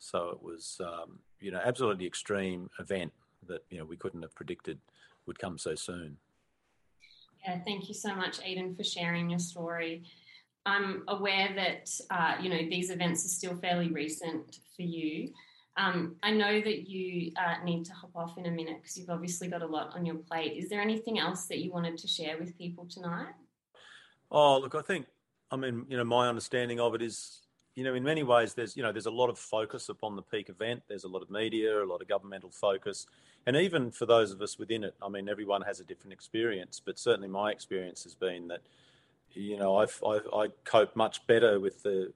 So 0.01 0.31
it 0.31 0.43
was, 0.43 0.81
um, 0.85 1.21
you 1.41 1.53
know, 1.53 1.61
absolutely 1.65 2.07
extreme 2.07 2.69
event 2.81 3.13
that 3.47 3.65
you 3.71 3.79
know 3.79 3.85
we 3.85 3.97
couldn't 3.97 4.23
have 4.23 4.35
predicted 4.35 4.79
would 5.27 5.39
come 5.39 5.59
so 5.59 5.77
soon. 5.77 6.17
Yeah, 7.47 7.61
thank 7.65 7.89
you 7.89 7.95
so 7.95 8.15
much, 8.15 8.41
Aidan, 8.45 8.75
for 8.75 8.83
sharing 8.83 9.31
your 9.31 9.39
story. 9.39 10.03
I'm 10.67 11.05
aware 11.09 11.51
that 11.55 11.91
uh, 12.11 12.35
you 12.43 12.49
know 12.49 12.59
these 12.69 12.91
events 12.91 13.25
are 13.25 13.29
still 13.29 13.57
fairly 13.57 13.91
recent 13.93 14.59
for 14.75 14.83
you. 14.83 15.33
Um, 15.77 16.17
I 16.23 16.31
know 16.31 16.61
that 16.61 16.89
you 16.89 17.33
uh, 17.37 17.65
need 17.65 17.85
to 17.87 17.93
hop 17.93 18.11
off 18.15 18.39
in 18.39 18.47
a 18.47 18.51
minute 18.51 18.77
because 18.81 18.97
you've 18.97 19.11
obviously 19.11 19.49
got 19.49 19.63
a 19.63 19.67
lot 19.67 19.95
on 19.95 20.07
your 20.07 20.17
plate. 20.17 20.53
Is 20.57 20.69
there 20.69 20.81
anything 20.81 21.19
else 21.19 21.47
that 21.47 21.59
you 21.59 21.73
wanted 21.73 21.99
to 21.99 22.07
share 22.07 22.39
with 22.39 22.57
people 22.57 22.87
tonight? 22.89 23.35
Oh, 24.31 24.59
look, 24.59 24.75
I 24.75 24.83
think, 24.83 25.07
I 25.51 25.57
mean, 25.57 25.85
you 25.89 25.97
know, 25.97 26.05
my 26.05 26.29
understanding 26.29 26.79
of 26.79 26.95
it 26.95 27.03
is, 27.03 27.41
you 27.75 27.83
know, 27.83 27.95
in 27.95 28.05
many 28.05 28.23
ways, 28.23 28.55
there's, 28.55 28.77
you 28.77 28.85
know, 28.85 28.93
there's 28.93 29.07
a 29.07 29.11
lot 29.11 29.31
of 29.31 29.39
focus 29.39 29.89
upon 29.89 30.15
the 30.15 30.23
peak 30.23 30.49
event. 30.49 30.83
There's 30.89 31.05
a 31.05 31.09
lot 31.09 31.23
of 31.23 31.31
media, 31.31 31.83
a 31.83 31.85
lot 31.85 32.01
of 32.01 32.07
governmental 32.07 32.51
focus. 32.51 33.07
And 33.47 33.57
even 33.57 33.91
for 33.91 34.07
those 34.07 34.31
of 34.31 34.41
us 34.41 34.59
within 34.59 34.85
it, 34.85 34.95
I 35.03 35.09
mean, 35.09 35.29
everyone 35.29 35.63
has 35.63 35.81
a 35.81 35.85
different 35.85 36.13
experience, 36.13 36.81
but 36.85 37.01
certainly 37.01 37.29
my 37.29 37.51
experience 37.51 38.05
has 38.05 38.15
been 38.15 38.47
that, 38.49 38.61
you 39.33 39.59
know, 39.59 39.77
I've, 39.77 40.01
I've 40.07 40.29
I 40.33 40.49
cope 40.65 40.95
much 40.95 41.27
better 41.27 41.59
with 41.59 41.83
the, 41.83 42.13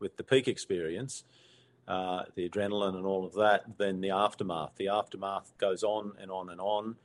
with 0.00 0.16
the 0.16 0.24
peak 0.24 0.48
experience. 0.48 1.24
Uh, 1.86 2.22
the 2.34 2.48
adrenaline 2.48 2.96
and 2.96 3.04
all 3.04 3.26
of 3.26 3.34
that, 3.34 3.64
then 3.76 4.00
the 4.00 4.10
aftermath. 4.10 4.72
The 4.76 4.88
aftermath 4.88 5.52
goes 5.58 5.82
on 5.82 6.12
and 6.18 6.30
on 6.30 6.48
and 6.48 6.60
on 6.60 6.96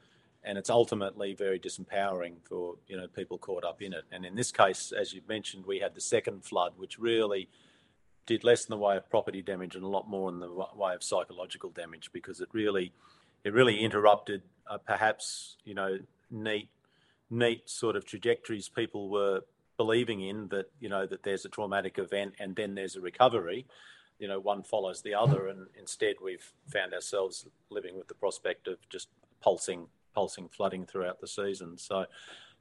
and 0.43 0.57
it's 0.57 0.69
ultimately 0.69 1.33
very 1.33 1.59
disempowering 1.59 2.36
for 2.48 2.75
you 2.88 2.95
know 2.95 3.07
people 3.07 3.38
caught 3.38 3.63
up 3.63 3.81
in 3.81 3.93
it. 3.93 4.05
And 4.12 4.25
in 4.25 4.36
this 4.36 4.51
case, 4.51 4.91
as 4.91 5.13
you 5.13 5.21
mentioned, 5.27 5.65
we 5.65 5.79
had 5.79 5.95
the 5.95 6.01
second 6.01 6.45
flood, 6.45 6.74
which 6.77 6.98
really 6.98 7.50
did 8.25 8.43
less 8.43 8.65
in 8.65 8.71
the 8.71 8.77
way 8.77 8.95
of 8.95 9.09
property 9.09 9.41
damage 9.41 9.75
and 9.75 9.83
a 9.83 9.88
lot 9.88 10.07
more 10.07 10.29
in 10.29 10.39
the 10.39 10.50
way 10.75 10.93
of 10.93 11.03
psychological 11.03 11.71
damage 11.71 12.12
because 12.13 12.39
it 12.41 12.50
really 12.53 12.93
it 13.43 13.53
really 13.53 13.79
interrupted 13.79 14.43
uh, 14.69 14.77
perhaps 14.77 15.57
you 15.65 15.74
know 15.74 15.98
neat 16.29 16.69
neat 17.31 17.67
sort 17.67 17.95
of 17.95 18.05
trajectories 18.05 18.69
people 18.69 19.09
were 19.09 19.41
believing 19.77 20.21
in 20.21 20.48
that 20.50 20.69
you 20.79 20.89
know 20.89 21.07
that 21.07 21.24
there's 21.24 21.43
a 21.43 21.50
traumatic 21.50 21.98
event 21.98 22.33
and 22.39 22.55
then 22.55 22.75
there's 22.75 22.95
a 22.95 23.01
recovery 23.01 23.65
you 24.19 24.27
know 24.27 24.39
one 24.39 24.63
follows 24.63 25.01
the 25.01 25.13
other, 25.13 25.47
and 25.47 25.67
instead 25.77 26.15
we've 26.21 26.53
found 26.67 26.93
ourselves 26.93 27.47
living 27.69 27.97
with 27.97 28.07
the 28.07 28.13
prospect 28.13 28.67
of 28.67 28.77
just 28.89 29.07
pulsing 29.41 29.88
pulsing 30.13 30.49
flooding 30.49 30.85
throughout 30.85 31.21
the 31.21 31.27
season. 31.27 31.77
So, 31.77 32.05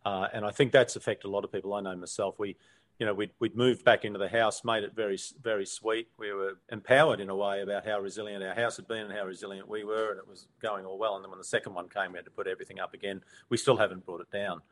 uh, 0.05 0.29
and 0.33 0.45
I 0.45 0.51
think 0.51 0.73
that's 0.73 0.97
affected 0.97 1.29
a 1.29 1.31
lot 1.31 1.45
of 1.45 1.53
people. 1.53 1.75
I 1.75 1.81
know 1.81 1.97
myself. 1.97 2.39
We 2.39 2.57
you 2.99 3.07
know, 3.07 3.15
we'd, 3.15 3.31
we'd 3.39 3.57
moved 3.57 3.85
back 3.85 4.05
into 4.05 4.19
the 4.19 4.29
house, 4.29 4.65
made 4.65 4.83
it 4.83 4.95
very, 4.95 5.19
very 5.41 5.65
sweet. 5.65 6.09
We 6.19 6.33
were 6.33 6.59
empowered 6.71 7.21
in 7.21 7.31
a 7.31 7.37
way 7.37 7.63
about 7.63 7.87
how 7.87 8.01
resilient 8.01 8.43
our 8.43 8.55
house 8.55 8.77
had 8.77 8.89
been 8.89 9.07
and 9.07 9.13
how 9.13 9.25
resilient 9.25 9.69
we 9.69 9.85
were, 9.85 10.11
and 10.11 10.19
it 10.19 10.27
was 10.27 10.49
going 10.61 10.85
all 10.85 10.99
well. 10.99 11.15
And 11.15 11.25
then 11.25 11.31
when 11.31 11.39
the 11.39 11.45
second 11.45 11.75
one 11.75 11.89
came, 11.89 12.13
we 12.13 12.19
had 12.19 12.25
to 12.25 12.31
put 12.33 12.49
everything 12.49 12.81
up 12.81 12.95
again. 12.95 13.23
We 13.51 13.57
still 13.57 13.77
haven't 13.77 14.05
brought 14.05 14.21
it 14.21 14.33
down 14.33 14.63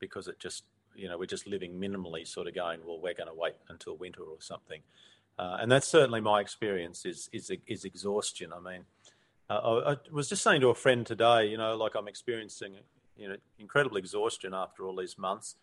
because 0.00 0.26
it 0.26 0.40
just, 0.40 0.64
you 0.96 1.08
know, 1.08 1.16
we're 1.16 1.26
just 1.26 1.46
living 1.46 1.74
minimally, 1.74 2.26
sort 2.26 2.48
of 2.48 2.54
going, 2.54 2.80
well, 2.84 2.98
we're 3.00 3.14
going 3.14 3.28
to 3.28 3.34
wait 3.34 3.54
until 3.68 3.96
winter 3.96 4.22
or 4.22 4.38
something. 4.40 4.80
Uh, 5.38 5.58
and 5.60 5.70
that's 5.72 5.88
certainly 5.88 6.20
my 6.20 6.40
experience 6.40 7.04
is 7.04 7.28
is, 7.32 7.50
is 7.66 7.84
exhaustion. 7.84 8.52
I 8.52 8.60
mean, 8.60 8.84
uh, 9.50 9.54
I, 9.54 9.92
I 9.92 9.96
was 10.10 10.28
just 10.28 10.42
saying 10.42 10.60
to 10.60 10.68
a 10.68 10.74
friend 10.74 11.06
today, 11.06 11.46
you 11.46 11.56
know, 11.56 11.76
like 11.76 11.94
I'm 11.94 12.08
experiencing, 12.08 12.76
you 13.16 13.28
know, 13.28 13.36
incredible 13.58 13.96
exhaustion 13.96 14.54
after 14.54 14.84
all 14.84 14.96
these 14.96 15.18
months 15.18 15.56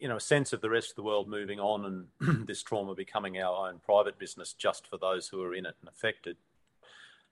you 0.00 0.08
know, 0.08 0.16
a 0.16 0.20
sense 0.20 0.52
of 0.52 0.60
the 0.60 0.70
rest 0.70 0.90
of 0.90 0.96
the 0.96 1.02
world 1.02 1.28
moving 1.28 1.60
on 1.60 2.06
and 2.20 2.46
this 2.46 2.62
trauma 2.62 2.94
becoming 2.94 3.38
our 3.38 3.68
own 3.68 3.80
private 3.84 4.18
business 4.18 4.52
just 4.52 4.86
for 4.86 4.96
those 4.96 5.28
who 5.28 5.42
are 5.42 5.54
in 5.54 5.66
it 5.66 5.76
and 5.80 5.88
affected. 5.88 6.36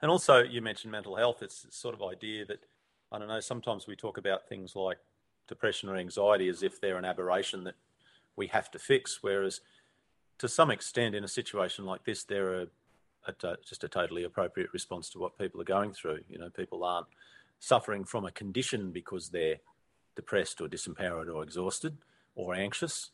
And 0.03 0.11
also, 0.11 0.43
you 0.43 0.63
mentioned 0.63 0.93
mental 0.93 1.17
health. 1.17 1.43
It's 1.43 1.67
sort 1.71 1.95
of 1.95 2.03
idea 2.03 2.45
that, 2.47 2.65
I 3.13 3.19
don't 3.19 3.29
know, 3.29 3.41
sometimes 3.41 3.87
we 3.87 3.97
talk 3.97 4.19
about 4.19 4.49
things 4.49 4.75
like 4.75 4.99
depression 5.47 5.89
or 5.89 5.97
anxiety 5.97 6.49
as 6.49 6.63
if 6.63 6.81
they're 6.81 6.97
an 6.97 7.05
aberration 7.05 7.65
that 7.65 7.75
we 8.37 8.47
have 8.49 8.71
to 8.71 8.79
fix, 8.79 9.19
whereas 9.21 9.61
to 10.41 10.49
some 10.49 10.71
extent, 10.71 11.15
in 11.15 11.23
a 11.23 11.29
situation 11.29 11.85
like 11.85 12.05
this, 12.05 12.25
they're 12.25 12.67
just 13.69 13.85
a 13.85 13.89
totally 13.89 14.25
appropriate 14.25 14.73
response 14.73 15.11
to 15.11 15.19
what 15.19 15.39
people 15.39 15.61
are 15.61 15.65
going 15.65 15.93
through. 15.93 16.21
You 16.29 16.39
know, 16.39 16.49
people 16.49 16.83
aren't 16.83 17.07
suffering 17.59 18.05
from 18.05 18.25
a 18.25 18.31
condition 18.31 18.91
because 18.91 19.29
they're 19.29 19.59
depressed 20.17 20.61
or 20.61 20.69
disempowered 20.69 21.33
or 21.33 21.43
exhausted 21.43 21.99
or 22.35 22.55
anxious, 22.55 23.11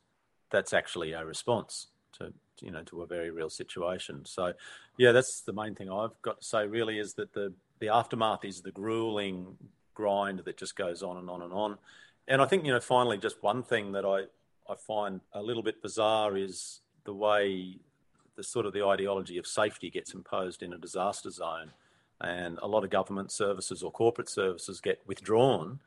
that's 0.51 0.73
actually 0.73 1.13
a 1.13 1.25
response 1.25 1.89
to 2.13 2.33
you 2.61 2.71
know 2.71 2.83
to 2.85 3.03
a 3.03 3.07
very 3.07 3.31
real 3.31 3.51
situation. 3.51 4.25
So, 4.25 4.53
yeah, 4.97 5.13
that's 5.13 5.43
the 5.43 5.53
main 5.53 5.75
thing 5.75 5.91
I've 5.91 6.21
got 6.23 6.41
to 6.41 6.47
say. 6.47 6.67
Really, 6.67 6.99
is 6.99 7.15
that 7.15 7.33
the 7.33 7.53
the 7.81 7.89
aftermath 7.89 8.45
is 8.45 8.63
the 8.63 8.71
grueling 8.71 9.57
grind 9.95 10.41
that 10.45 10.57
just 10.57 10.77
goes 10.77 11.03
on 11.03 11.17
and 11.17 11.29
on 11.29 11.43
and 11.43 11.53
on. 11.53 11.79
And 12.29 12.41
I 12.41 12.47
think 12.47 12.65
you 12.65 12.73
know 12.73 12.81
finally, 12.81 13.19
just 13.19 13.43
one 13.43 13.63
thing 13.63 13.93
that 13.93 14.05
I 14.05 14.25
I 14.73 14.77
find 14.77 15.21
a 15.33 15.43
little 15.43 15.63
bit 15.63 15.83
bizarre 15.83 16.37
is 16.37 16.81
the 17.07 17.15
way 17.15 17.79
the 18.37 18.43
sort 18.43 18.67
of 18.67 18.75
the 18.75 18.85
ideology 18.85 19.39
of 19.39 19.47
safety 19.47 19.89
gets 19.89 20.13
imposed 20.13 20.63
in 20.63 20.75
a 20.75 20.79
disaster 20.79 21.31
zone, 21.31 21.73
and 22.21 22.59
a 22.61 22.67
lot 22.67 22.85
of 22.85 22.91
government 22.91 23.33
services 23.33 23.83
or 23.83 23.91
corporate 23.91 24.29
services 24.29 24.81
get 24.81 25.01
withdrawn 25.07 25.81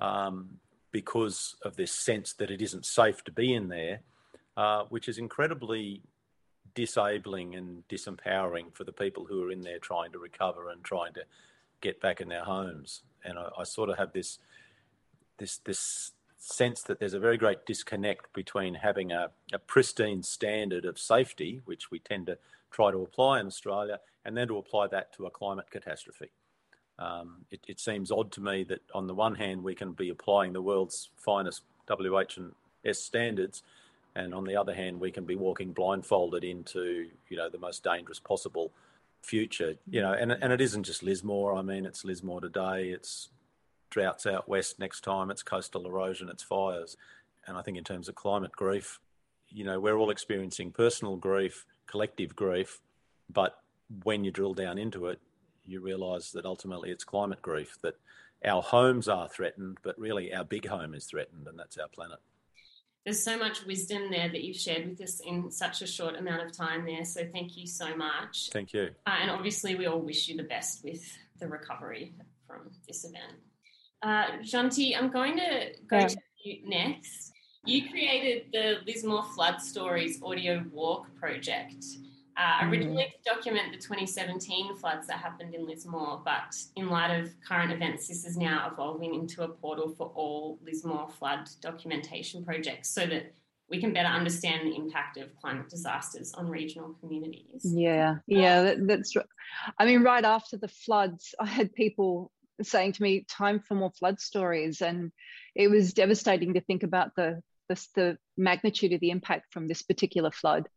um, 0.00 0.58
because 0.90 1.56
of 1.62 1.76
this 1.76 1.92
sense 1.92 2.32
that 2.34 2.50
it 2.50 2.60
isn't 2.60 2.84
safe 2.84 3.22
to 3.24 3.32
be 3.32 3.54
in 3.54 3.68
there, 3.68 4.00
uh, 4.56 4.82
which 4.88 5.08
is 5.08 5.18
incredibly 5.18 6.02
disabling 6.74 7.54
and 7.54 7.86
disempowering 7.88 8.74
for 8.74 8.84
the 8.84 8.92
people 8.92 9.24
who 9.24 9.44
are 9.44 9.50
in 9.50 9.60
there 9.60 9.78
trying 9.78 10.10
to 10.12 10.18
recover 10.18 10.70
and 10.70 10.82
trying 10.82 11.12
to 11.12 11.22
get 11.80 12.00
back 12.00 12.20
in 12.20 12.28
their 12.28 12.44
homes. 12.44 13.02
And 13.24 13.38
I, 13.38 13.48
I 13.58 13.64
sort 13.64 13.90
of 13.90 13.98
have 13.98 14.12
this 14.12 14.38
this 15.38 15.58
this 15.58 16.12
sense 16.42 16.82
that 16.82 16.98
there's 16.98 17.14
a 17.14 17.20
very 17.20 17.36
great 17.36 17.64
disconnect 17.66 18.32
between 18.32 18.74
having 18.74 19.12
a, 19.12 19.30
a 19.52 19.58
pristine 19.58 20.22
standard 20.22 20.84
of 20.84 20.98
safety, 20.98 21.60
which 21.66 21.90
we 21.90 22.00
tend 22.00 22.26
to 22.26 22.36
try 22.72 22.90
to 22.90 22.98
apply 22.98 23.38
in 23.38 23.46
Australia, 23.46 24.00
and 24.24 24.36
then 24.36 24.48
to 24.48 24.58
apply 24.58 24.88
that 24.88 25.12
to 25.14 25.26
a 25.26 25.30
climate 25.30 25.70
catastrophe. 25.70 26.30
Um, 26.98 27.46
it, 27.50 27.60
it, 27.68 27.80
seems 27.80 28.10
odd 28.10 28.32
to 28.32 28.40
me 28.40 28.64
that 28.64 28.80
on 28.94 29.06
the 29.06 29.14
one 29.14 29.36
hand 29.36 29.62
we 29.62 29.74
can 29.74 29.92
be 29.92 30.10
applying 30.10 30.52
the 30.52 30.62
world's 30.62 31.10
finest 31.16 31.62
WH&S 31.88 32.98
standards, 32.98 33.62
and 34.14 34.34
on 34.34 34.44
the 34.44 34.56
other 34.56 34.74
hand 34.74 35.00
we 35.00 35.10
can 35.10 35.24
be 35.24 35.36
walking 35.36 35.72
blindfolded 35.72 36.44
into 36.44 37.08
you 37.28 37.36
know 37.36 37.48
the 37.48 37.58
most 37.58 37.82
dangerous 37.82 38.18
possible 38.18 38.72
future. 39.22 39.76
You 39.88 40.02
know, 40.02 40.12
and 40.12 40.32
and 40.32 40.52
it 40.52 40.60
isn't 40.60 40.82
just 40.82 41.02
Lismore. 41.02 41.54
I 41.54 41.62
mean, 41.62 41.86
it's 41.86 42.04
Lismore 42.04 42.40
today. 42.40 42.88
It's 42.88 43.28
droughts 43.92 44.26
out 44.26 44.48
west 44.48 44.78
next 44.80 45.02
time. 45.02 45.30
It's 45.30 45.42
coastal 45.42 45.86
erosion. 45.86 46.28
It's 46.28 46.42
fires, 46.42 46.96
and 47.46 47.56
I 47.56 47.62
think 47.62 47.76
in 47.76 47.84
terms 47.84 48.08
of 48.08 48.14
climate 48.14 48.52
grief, 48.52 48.98
you 49.50 49.64
know, 49.64 49.78
we're 49.78 49.96
all 49.96 50.10
experiencing 50.10 50.72
personal 50.72 51.16
grief, 51.16 51.66
collective 51.86 52.34
grief, 52.34 52.80
but 53.30 53.58
when 54.02 54.24
you 54.24 54.30
drill 54.30 54.54
down 54.54 54.78
into 54.78 55.06
it, 55.06 55.20
you 55.66 55.80
realise 55.80 56.30
that 56.32 56.46
ultimately 56.46 56.90
it's 56.90 57.04
climate 57.04 57.42
grief, 57.42 57.76
that 57.82 57.94
our 58.44 58.62
homes 58.62 59.08
are 59.08 59.28
threatened, 59.28 59.78
but 59.82 59.98
really 59.98 60.34
our 60.34 60.44
big 60.44 60.66
home 60.66 60.94
is 60.94 61.04
threatened, 61.04 61.46
and 61.46 61.58
that's 61.58 61.76
our 61.76 61.88
planet. 61.88 62.18
There's 63.04 63.22
so 63.22 63.36
much 63.36 63.66
wisdom 63.66 64.10
there 64.10 64.28
that 64.28 64.42
you've 64.42 64.56
shared 64.56 64.88
with 64.88 65.00
us 65.00 65.20
in 65.20 65.50
such 65.50 65.82
a 65.82 65.86
short 65.86 66.16
amount 66.16 66.42
of 66.42 66.52
time 66.52 66.86
there. 66.86 67.04
So 67.04 67.26
thank 67.32 67.56
you 67.56 67.66
so 67.66 67.96
much. 67.96 68.50
Thank 68.52 68.72
you. 68.72 68.90
Uh, 69.06 69.16
and 69.20 69.30
obviously, 69.30 69.74
we 69.74 69.86
all 69.86 70.00
wish 70.00 70.28
you 70.28 70.36
the 70.36 70.44
best 70.44 70.84
with 70.84 71.04
the 71.38 71.48
recovery 71.48 72.14
from 72.46 72.70
this 72.86 73.04
event. 73.04 73.34
Uh, 74.02 74.38
Jeanti, 74.42 74.96
I'm 74.96 75.10
going 75.10 75.36
to 75.36 75.72
go 75.88 75.98
yeah. 75.98 76.08
to 76.08 76.16
you 76.44 76.58
next. 76.68 77.32
You 77.64 77.88
created 77.88 78.46
the 78.52 78.78
Lismore 78.86 79.24
Flood 79.34 79.60
Stories 79.60 80.20
audio 80.22 80.64
walk 80.72 81.14
project. 81.14 81.84
Uh, 82.34 82.66
originally 82.66 83.04
mm. 83.04 83.10
to 83.10 83.34
document 83.34 83.70
the 83.72 83.78
2017 83.78 84.74
floods 84.76 85.06
that 85.06 85.18
happened 85.18 85.54
in 85.54 85.66
Lismore, 85.66 86.22
but 86.24 86.56
in 86.76 86.88
light 86.88 87.10
of 87.10 87.30
current 87.46 87.70
events, 87.70 88.08
this 88.08 88.24
is 88.24 88.38
now 88.38 88.70
evolving 88.72 89.14
into 89.14 89.42
a 89.42 89.48
portal 89.48 89.94
for 89.96 90.10
all 90.14 90.58
Lismore 90.64 91.10
flood 91.10 91.48
documentation 91.60 92.42
projects 92.42 92.88
so 92.88 93.04
that 93.06 93.34
we 93.68 93.78
can 93.80 93.92
better 93.92 94.08
understand 94.08 94.66
the 94.66 94.74
impact 94.74 95.18
of 95.18 95.34
climate 95.36 95.68
disasters 95.68 96.32
on 96.34 96.48
regional 96.48 96.94
communities. 97.00 97.62
Yeah, 97.64 98.16
yeah, 98.26 98.62
that, 98.62 98.86
that's. 98.86 99.14
I 99.78 99.84
mean, 99.84 100.02
right 100.02 100.24
after 100.24 100.56
the 100.56 100.68
floods, 100.68 101.34
I 101.38 101.46
had 101.46 101.74
people 101.74 102.32
saying 102.60 102.92
to 102.92 103.02
me, 103.02 103.24
"Time 103.28 103.60
for 103.60 103.74
more 103.74 103.92
flood 103.92 104.20
stories," 104.20 104.82
and 104.82 105.12
it 105.54 105.68
was 105.68 105.94
devastating 105.94 106.54
to 106.54 106.60
think 106.60 106.82
about 106.82 107.14
the 107.16 107.42
the, 107.68 107.86
the 107.94 108.18
magnitude 108.36 108.92
of 108.92 109.00
the 109.00 109.10
impact 109.10 109.52
from 109.52 109.68
this 109.68 109.82
particular 109.82 110.30
flood 110.30 110.68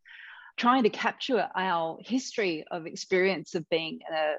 trying 0.57 0.83
to 0.83 0.89
capture 0.89 1.49
our 1.55 1.97
history 2.01 2.63
of 2.71 2.85
experience 2.85 3.55
of 3.55 3.69
being 3.69 3.99
a 4.11 4.35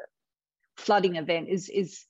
flooding 0.77 1.17
event 1.17 1.49
is 1.49 1.69
is 1.69 2.05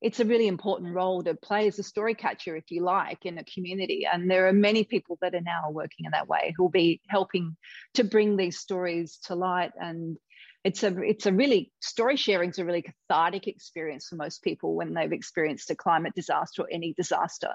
it's 0.00 0.18
a 0.18 0.24
really 0.24 0.48
important 0.48 0.92
role 0.96 1.22
to 1.22 1.34
play 1.34 1.68
as 1.68 1.78
a 1.78 1.82
story 1.84 2.16
catcher, 2.16 2.56
if 2.56 2.72
you 2.72 2.82
like, 2.82 3.24
in 3.24 3.38
a 3.38 3.44
community. 3.44 4.04
And 4.12 4.28
there 4.28 4.48
are 4.48 4.52
many 4.52 4.82
people 4.82 5.16
that 5.20 5.32
are 5.32 5.40
now 5.40 5.70
working 5.70 6.06
in 6.06 6.10
that 6.10 6.26
way 6.26 6.52
who 6.56 6.64
will 6.64 6.70
be 6.70 7.00
helping 7.06 7.56
to 7.94 8.02
bring 8.02 8.36
these 8.36 8.58
stories 8.58 9.18
to 9.26 9.36
light. 9.36 9.70
And 9.80 10.16
it's 10.64 10.82
a 10.82 11.02
it's 11.02 11.26
a 11.26 11.32
really 11.32 11.72
story 11.80 12.16
sharing 12.16 12.50
is 12.50 12.58
a 12.58 12.64
really 12.64 12.82
cathartic 12.82 13.48
experience 13.48 14.06
for 14.08 14.16
most 14.16 14.42
people 14.42 14.74
when 14.74 14.94
they've 14.94 15.12
experienced 15.12 15.70
a 15.70 15.74
climate 15.74 16.14
disaster 16.14 16.62
or 16.62 16.68
any 16.70 16.94
disaster. 16.94 17.50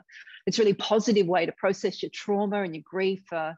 It's 0.46 0.60
a 0.60 0.62
really 0.62 0.74
positive 0.74 1.28
way 1.28 1.46
to 1.46 1.54
process 1.54 2.04
your 2.04 2.12
trauma 2.14 2.64
and 2.64 2.76
your 2.76 2.84
grief. 2.86 3.22
Uh, 3.32 3.54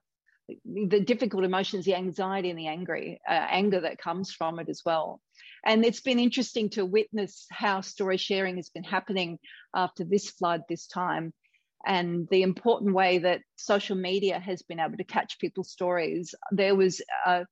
the 0.66 1.00
difficult 1.00 1.44
emotions, 1.44 1.86
the 1.86 1.94
anxiety 1.94 2.50
and 2.50 2.58
the 2.58 2.68
angry 2.68 3.22
uh, 3.28 3.34
anger 3.34 3.82
that 3.82 4.00
comes 4.00 4.32
from 4.32 4.60
it 4.60 4.68
as 4.68 4.82
well. 4.84 5.22
And 5.64 5.86
it's 5.86 6.02
been 6.02 6.20
interesting 6.20 6.72
to 6.72 6.86
witness 6.86 7.46
how 7.52 7.82
story 7.82 8.18
sharing 8.18 8.56
has 8.56 8.70
been 8.70 8.84
happening 8.84 9.38
after 9.76 10.04
this 10.04 10.32
flood 10.32 10.62
this 10.68 10.88
time, 10.88 11.34
and 11.86 12.28
the 12.32 12.42
important 12.42 12.96
way 12.96 13.20
that 13.20 13.42
social 13.58 13.96
media 13.96 14.40
has 14.40 14.64
been 14.64 14.80
able 14.80 14.98
to 14.98 15.04
catch 15.04 15.40
people's 15.40 15.72
stories. 15.72 16.34
There 16.52 16.76
was 16.76 17.02
a, 17.26 17.46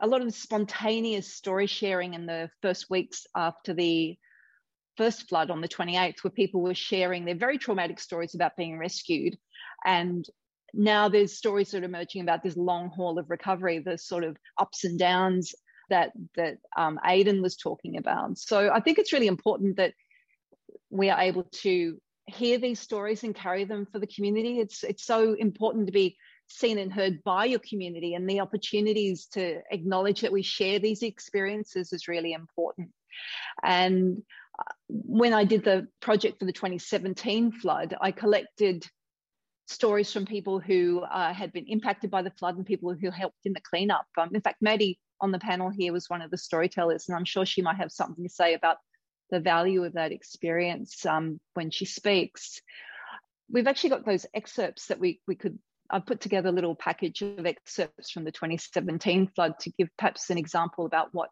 a 0.00 0.06
lot 0.06 0.22
of 0.22 0.34
spontaneous 0.34 1.32
story 1.32 1.66
sharing 1.66 2.14
in 2.14 2.26
the 2.26 2.50
first 2.62 2.88
weeks 2.90 3.26
after 3.34 3.74
the 3.74 4.16
first 4.96 5.28
flood 5.28 5.50
on 5.50 5.60
the 5.60 5.68
28th, 5.68 6.22
where 6.22 6.30
people 6.30 6.60
were 6.60 6.74
sharing 6.74 7.24
their 7.24 7.36
very 7.36 7.58
traumatic 7.58 8.00
stories 8.00 8.34
about 8.34 8.56
being 8.56 8.78
rescued 8.78 9.36
and 9.84 10.28
now 10.74 11.08
there's 11.08 11.36
stories 11.36 11.70
that 11.70 11.82
are 11.82 11.86
emerging 11.86 12.22
about 12.22 12.42
this 12.42 12.56
long 12.56 12.90
haul 12.90 13.18
of 13.18 13.30
recovery, 13.30 13.78
the 13.78 13.98
sort 13.98 14.24
of 14.24 14.36
ups 14.58 14.84
and 14.84 14.98
downs 14.98 15.54
that 15.90 16.12
that 16.36 16.58
um, 16.76 17.00
Aidan 17.06 17.40
was 17.40 17.56
talking 17.56 17.96
about. 17.96 18.38
So 18.38 18.70
I 18.70 18.80
think 18.80 18.98
it's 18.98 19.12
really 19.12 19.26
important 19.26 19.76
that 19.76 19.94
we 20.90 21.08
are 21.08 21.20
able 21.20 21.44
to 21.44 21.98
hear 22.26 22.58
these 22.58 22.80
stories 22.80 23.24
and 23.24 23.34
carry 23.34 23.64
them 23.64 23.86
for 23.90 23.98
the 23.98 24.06
community. 24.06 24.58
It's 24.58 24.84
it's 24.84 25.04
so 25.04 25.34
important 25.34 25.86
to 25.86 25.92
be 25.92 26.16
seen 26.48 26.78
and 26.78 26.92
heard 26.92 27.22
by 27.24 27.44
your 27.44 27.60
community, 27.60 28.14
and 28.14 28.28
the 28.28 28.40
opportunities 28.40 29.26
to 29.32 29.60
acknowledge 29.70 30.22
that 30.22 30.32
we 30.32 30.42
share 30.42 30.78
these 30.78 31.02
experiences 31.02 31.92
is 31.92 32.08
really 32.08 32.32
important. 32.32 32.90
And 33.62 34.22
uh, 34.58 34.72
when 34.88 35.32
I 35.32 35.44
did 35.44 35.64
the 35.64 35.88
project 36.00 36.38
for 36.38 36.44
the 36.44 36.52
2017 36.52 37.52
flood, 37.52 37.94
I 38.00 38.10
collected 38.12 38.86
stories 39.66 40.12
from 40.12 40.24
people 40.24 40.60
who 40.60 41.00
uh, 41.00 41.32
had 41.32 41.52
been 41.52 41.66
impacted 41.66 42.10
by 42.10 42.22
the 42.22 42.30
flood 42.30 42.56
and 42.56 42.64
people 42.64 42.94
who 42.94 43.10
helped 43.10 43.44
in 43.44 43.52
the 43.52 43.60
cleanup. 43.60 44.06
Um, 44.16 44.30
in 44.34 44.40
fact, 44.40 44.62
Maddy 44.62 44.98
on 45.20 45.32
the 45.32 45.38
panel 45.38 45.68
here 45.68 45.92
was 45.92 46.08
one 46.08 46.22
of 46.22 46.30
the 46.30 46.38
storytellers, 46.38 47.08
and 47.08 47.16
I'm 47.16 47.24
sure 47.24 47.44
she 47.44 47.62
might 47.62 47.76
have 47.76 47.92
something 47.92 48.24
to 48.24 48.30
say 48.30 48.54
about 48.54 48.78
the 49.30 49.40
value 49.40 49.84
of 49.84 49.94
that 49.94 50.12
experience 50.12 51.04
um, 51.04 51.38
when 51.54 51.70
she 51.70 51.84
speaks. 51.84 52.62
We've 53.50 53.66
actually 53.66 53.90
got 53.90 54.06
those 54.06 54.26
excerpts 54.34 54.86
that 54.86 55.00
we 55.00 55.20
we 55.26 55.34
could. 55.34 55.58
I 55.90 56.00
put 56.00 56.20
together 56.20 56.50
a 56.50 56.52
little 56.52 56.74
package 56.74 57.22
of 57.22 57.46
excerpts 57.46 58.10
from 58.10 58.24
the 58.24 58.32
2017 58.32 59.28
flood 59.34 59.58
to 59.60 59.70
give 59.70 59.88
perhaps 59.96 60.30
an 60.30 60.38
example 60.38 60.86
about 60.86 61.08
what 61.12 61.30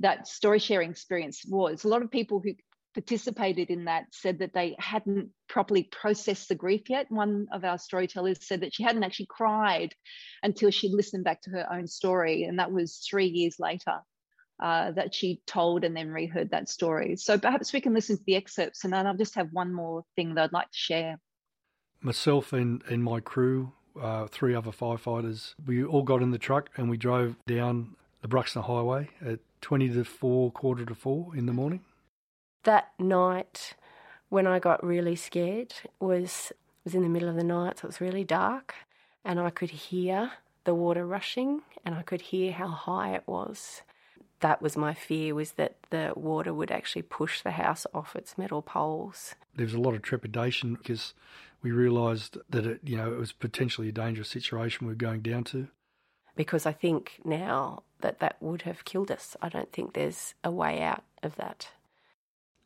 that 0.00 0.28
story 0.28 0.58
sharing 0.58 0.90
experience 0.90 1.44
was. 1.48 1.84
A 1.84 1.88
lot 1.88 2.02
of 2.02 2.10
people 2.10 2.40
who 2.40 2.54
participated 2.94 3.68
in 3.68 3.84
that 3.84 4.06
said 4.12 4.38
that 4.38 4.54
they 4.54 4.74
hadn't 4.78 5.30
properly 5.48 5.82
processed 5.82 6.48
the 6.48 6.54
grief 6.54 6.88
yet. 6.88 7.06
One 7.10 7.46
of 7.52 7.64
our 7.64 7.78
storytellers 7.78 8.46
said 8.46 8.62
that 8.62 8.74
she 8.74 8.84
hadn't 8.84 9.04
actually 9.04 9.26
cried 9.28 9.94
until 10.42 10.70
she 10.70 10.88
listened 10.88 11.24
back 11.24 11.42
to 11.42 11.50
her 11.50 11.72
own 11.72 11.86
story, 11.88 12.44
and 12.44 12.58
that 12.58 12.72
was 12.72 13.04
three 13.08 13.26
years 13.26 13.56
later. 13.58 14.00
Uh, 14.58 14.90
that 14.92 15.14
she 15.14 15.38
told 15.46 15.84
and 15.84 15.94
then 15.94 16.08
reheard 16.08 16.48
that 16.48 16.66
story. 16.66 17.14
So 17.16 17.36
perhaps 17.36 17.74
we 17.74 17.82
can 17.82 17.92
listen 17.92 18.16
to 18.16 18.22
the 18.26 18.36
excerpts, 18.36 18.84
and 18.84 18.92
then 18.94 19.06
I'll 19.06 19.14
just 19.14 19.34
have 19.34 19.48
one 19.52 19.74
more 19.74 20.02
thing 20.16 20.34
that 20.34 20.44
I'd 20.44 20.52
like 20.54 20.70
to 20.70 20.78
share. 20.78 21.20
Myself 22.00 22.52
and, 22.52 22.82
and 22.88 23.02
my 23.02 23.20
crew, 23.20 23.72
uh, 24.00 24.26
three 24.26 24.54
other 24.54 24.70
firefighters, 24.70 25.54
we 25.66 25.84
all 25.84 26.02
got 26.02 26.22
in 26.22 26.30
the 26.30 26.38
truck 26.38 26.70
and 26.76 26.88
we 26.88 26.96
drove 26.96 27.36
down 27.46 27.96
the 28.22 28.28
Bruxner 28.28 28.64
Highway 28.64 29.10
at 29.24 29.40
20 29.62 29.88
to 29.90 30.04
4, 30.04 30.52
quarter 30.52 30.84
to 30.84 30.94
4 30.94 31.36
in 31.36 31.46
the 31.46 31.52
morning 31.52 31.80
that 32.66 32.90
night 32.98 33.74
when 34.28 34.46
I 34.46 34.58
got 34.58 34.84
really 34.84 35.16
scared 35.16 35.72
was 35.98 36.52
was 36.84 36.94
in 36.94 37.02
the 37.02 37.08
middle 37.08 37.28
of 37.28 37.34
the 37.34 37.42
night, 37.42 37.78
so 37.78 37.86
it 37.86 37.88
was 37.88 38.00
really 38.00 38.22
dark, 38.22 38.74
and 39.24 39.40
I 39.40 39.50
could 39.50 39.70
hear 39.70 40.32
the 40.64 40.74
water 40.74 41.04
rushing, 41.04 41.62
and 41.84 41.96
I 41.96 42.02
could 42.02 42.20
hear 42.20 42.52
how 42.52 42.68
high 42.68 43.14
it 43.14 43.24
was. 43.26 43.82
That 44.40 44.60
was 44.60 44.76
my 44.76 44.94
fear: 44.94 45.34
was 45.34 45.52
that 45.52 45.76
the 45.90 46.12
water 46.14 46.52
would 46.52 46.70
actually 46.70 47.02
push 47.02 47.42
the 47.42 47.52
house 47.52 47.86
off 47.94 48.14
its 48.14 48.36
metal 48.36 48.62
poles. 48.62 49.34
There 49.54 49.66
was 49.66 49.74
a 49.74 49.80
lot 49.80 49.94
of 49.94 50.02
trepidation 50.02 50.74
because 50.74 51.14
we 51.62 51.70
realised 51.70 52.36
that 52.50 52.66
it, 52.66 52.80
you 52.84 52.96
know, 52.96 53.12
it 53.12 53.18
was 53.18 53.32
potentially 53.32 53.88
a 53.88 53.92
dangerous 53.92 54.28
situation 54.28 54.86
we 54.86 54.92
were 54.92 54.96
going 54.96 55.22
down 55.22 55.44
to. 55.44 55.68
Because 56.36 56.66
I 56.66 56.72
think 56.72 57.20
now 57.24 57.82
that 58.00 58.20
that 58.20 58.36
would 58.40 58.62
have 58.62 58.84
killed 58.84 59.10
us. 59.10 59.36
I 59.40 59.48
don't 59.48 59.72
think 59.72 59.94
there's 59.94 60.34
a 60.44 60.50
way 60.50 60.82
out 60.82 61.04
of 61.22 61.36
that. 61.36 61.70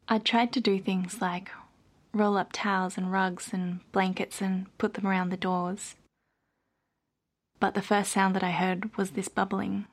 I 0.08 0.18
tried 0.18 0.52
to 0.54 0.60
do 0.60 0.80
things 0.80 1.20
like 1.20 1.50
roll 2.12 2.36
up 2.36 2.50
towels 2.52 2.98
and 2.98 3.12
rugs 3.12 3.50
and 3.52 3.80
blankets 3.92 4.42
and 4.42 4.66
put 4.78 4.94
them 4.94 5.06
around 5.06 5.30
the 5.30 5.36
doors. 5.36 5.94
But 7.60 7.74
the 7.74 7.82
first 7.82 8.10
sound 8.10 8.34
that 8.34 8.42
I 8.42 8.50
heard 8.50 8.96
was 8.96 9.10
this 9.10 9.28
bubbling, 9.28 9.86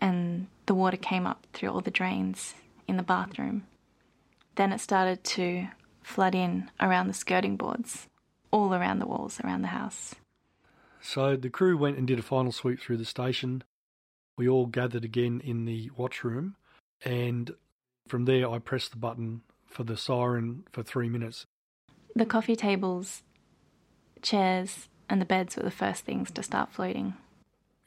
and 0.00 0.48
the 0.66 0.74
water 0.74 0.96
came 0.96 1.26
up 1.26 1.46
through 1.52 1.70
all 1.70 1.80
the 1.80 1.90
drains 1.90 2.54
in 2.88 2.96
the 2.96 3.02
bathroom. 3.02 3.66
Then 4.56 4.72
it 4.72 4.80
started 4.80 5.24
to 5.24 5.68
flood 6.02 6.34
in 6.34 6.70
around 6.80 7.08
the 7.08 7.14
skirting 7.14 7.56
boards, 7.56 8.08
all 8.50 8.74
around 8.74 8.98
the 8.98 9.06
walls 9.06 9.40
around 9.40 9.62
the 9.62 9.68
house. 9.68 10.14
So 11.00 11.36
the 11.36 11.50
crew 11.50 11.76
went 11.76 11.98
and 11.98 12.06
did 12.06 12.18
a 12.18 12.22
final 12.22 12.52
sweep 12.52 12.80
through 12.80 12.96
the 12.96 13.04
station. 13.04 13.64
We 14.36 14.48
all 14.48 14.66
gathered 14.66 15.04
again 15.04 15.40
in 15.44 15.64
the 15.64 15.90
watch 15.96 16.24
room, 16.24 16.56
and 17.04 17.54
from 18.08 18.24
there, 18.24 18.48
I 18.48 18.58
pressed 18.58 18.92
the 18.92 18.96
button 18.96 19.42
for 19.66 19.84
the 19.84 19.96
siren 19.96 20.64
for 20.72 20.82
three 20.82 21.08
minutes. 21.08 21.46
The 22.14 22.26
coffee 22.26 22.56
tables, 22.56 23.22
chairs, 24.22 24.88
and 25.08 25.20
the 25.20 25.26
beds 25.26 25.56
were 25.56 25.62
the 25.62 25.70
first 25.70 26.04
things 26.04 26.30
to 26.32 26.42
start 26.42 26.72
floating. 26.72 27.14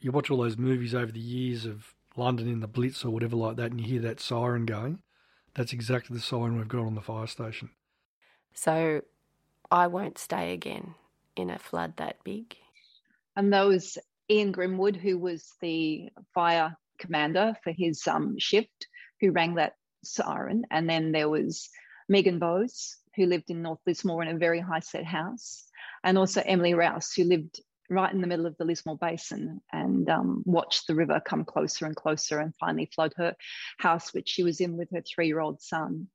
You 0.00 0.12
watch 0.12 0.30
all 0.30 0.38
those 0.38 0.56
movies 0.56 0.94
over 0.94 1.10
the 1.10 1.18
years 1.18 1.64
of 1.64 1.94
London 2.18 2.48
in 2.48 2.60
the 2.60 2.66
Blitz 2.66 3.04
or 3.04 3.10
whatever 3.10 3.36
like 3.36 3.56
that, 3.56 3.70
and 3.70 3.80
you 3.80 3.86
hear 3.86 4.02
that 4.02 4.20
siren 4.20 4.66
going. 4.66 5.00
That's 5.54 5.72
exactly 5.72 6.16
the 6.16 6.22
siren 6.22 6.56
we've 6.56 6.68
got 6.68 6.86
on 6.86 6.94
the 6.94 7.00
fire 7.00 7.26
station. 7.26 7.70
So 8.54 9.02
I 9.70 9.86
won't 9.86 10.18
stay 10.18 10.52
again 10.52 10.94
in 11.36 11.50
a 11.50 11.58
flood 11.58 11.96
that 11.96 12.16
big. 12.24 12.56
And 13.36 13.52
that 13.52 13.66
was 13.66 13.98
Ian 14.30 14.52
Grimwood, 14.52 14.96
who 14.96 15.18
was 15.18 15.52
the 15.60 16.10
fire 16.34 16.76
commander 16.98 17.54
for 17.62 17.72
his 17.72 18.06
um, 18.06 18.38
shift, 18.38 18.88
who 19.20 19.30
rang 19.30 19.54
that 19.54 19.74
siren. 20.02 20.64
And 20.70 20.88
then 20.88 21.12
there 21.12 21.28
was 21.28 21.70
Megan 22.08 22.38
Bowes, 22.38 22.96
who 23.16 23.26
lived 23.26 23.50
in 23.50 23.62
North 23.62 23.80
Lismore 23.86 24.22
in 24.22 24.34
a 24.34 24.38
very 24.38 24.60
high 24.60 24.80
set 24.80 25.04
house, 25.04 25.64
and 26.02 26.18
also 26.18 26.42
Emily 26.44 26.74
Rouse, 26.74 27.12
who 27.12 27.24
lived 27.24 27.60
right 27.90 28.12
in 28.12 28.20
the 28.20 28.26
middle 28.26 28.46
of 28.46 28.56
the 28.58 28.64
Lismore 28.64 28.98
Basin 28.98 29.60
and 29.72 30.08
um, 30.08 30.42
watched 30.44 30.86
the 30.86 30.94
river 30.94 31.20
come 31.24 31.44
closer 31.44 31.86
and 31.86 31.96
closer 31.96 32.38
and 32.38 32.54
finally 32.60 32.90
flood 32.94 33.12
her 33.16 33.34
house, 33.78 34.12
which 34.12 34.28
she 34.28 34.42
was 34.42 34.60
in 34.60 34.76
with 34.76 34.90
her 34.92 35.02
three 35.02 35.26
year 35.26 35.40
old 35.40 35.60
son. 35.60 36.08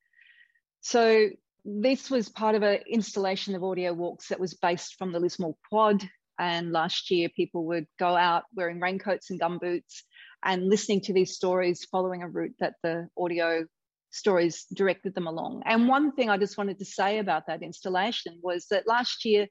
So, 0.81 1.29
this 1.65 2.11
was 2.11 2.27
part 2.27 2.55
of 2.55 2.63
an 2.63 2.79
installation 2.87 3.55
of 3.55 3.63
audio 3.63 3.93
walks 3.93 4.27
that 4.27 4.39
was 4.39 4.53
based 4.53 4.95
from 4.95 5.13
the 5.13 5.19
Lismore 5.19 5.55
Quad. 5.69 6.03
And 6.37 6.73
last 6.73 7.09
year, 7.09 7.29
people 7.29 7.65
would 7.67 7.85
go 7.97 8.17
out 8.17 8.43
wearing 8.53 8.81
raincoats 8.81 9.29
and 9.29 9.39
gumboots 9.39 10.01
and 10.43 10.67
listening 10.67 10.99
to 11.01 11.13
these 11.13 11.35
stories, 11.35 11.85
following 11.89 12.21
a 12.21 12.27
route 12.27 12.55
that 12.59 12.73
the 12.83 13.07
audio 13.17 13.65
stories 14.13 14.65
directed 14.73 15.15
them 15.15 15.27
along. 15.27 15.63
And 15.65 15.87
one 15.87 16.11
thing 16.11 16.29
I 16.29 16.37
just 16.37 16.57
wanted 16.57 16.79
to 16.79 16.85
say 16.85 17.19
about 17.19 17.47
that 17.47 17.63
installation 17.63 18.39
was 18.41 18.67
that 18.69 18.87
last 18.87 19.25
year, 19.25 19.47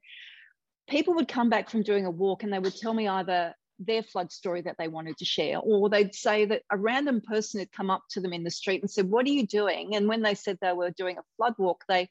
people 0.89 1.15
would 1.15 1.29
come 1.29 1.49
back 1.49 1.71
from 1.71 1.83
doing 1.83 2.07
a 2.07 2.11
walk 2.11 2.43
and 2.43 2.53
they 2.53 2.59
would 2.59 2.77
tell 2.77 2.95
me 2.95 3.09
either 3.09 3.55
their 3.79 4.03
flood 4.03 4.31
story 4.31 4.63
that 4.63 4.77
they 4.79 4.89
wanted 4.89 5.17
to 5.19 5.25
share, 5.25 5.59
or 5.59 5.89
they'd 5.89 6.15
say 6.15 6.45
that 6.45 6.63
a 6.71 6.77
random 6.77 7.21
person 7.21 7.61
had 7.61 7.73
come 7.73 7.91
up 7.91 8.03
to 8.11 8.21
them 8.21 8.33
in 8.33 8.45
the 8.45 8.51
street 8.51 8.81
and 8.81 8.91
said, 8.91 9.11
What 9.11 9.27
are 9.27 9.31
you 9.31 9.47
doing? 9.47 9.97
And 9.97 10.09
when 10.09 10.23
they 10.23 10.35
said 10.35 10.59
they 10.61 10.73
were 10.73 10.91
doing 10.91 11.19
a 11.19 11.23
flood 11.37 11.55
walk, 11.59 11.85
they 11.89 12.09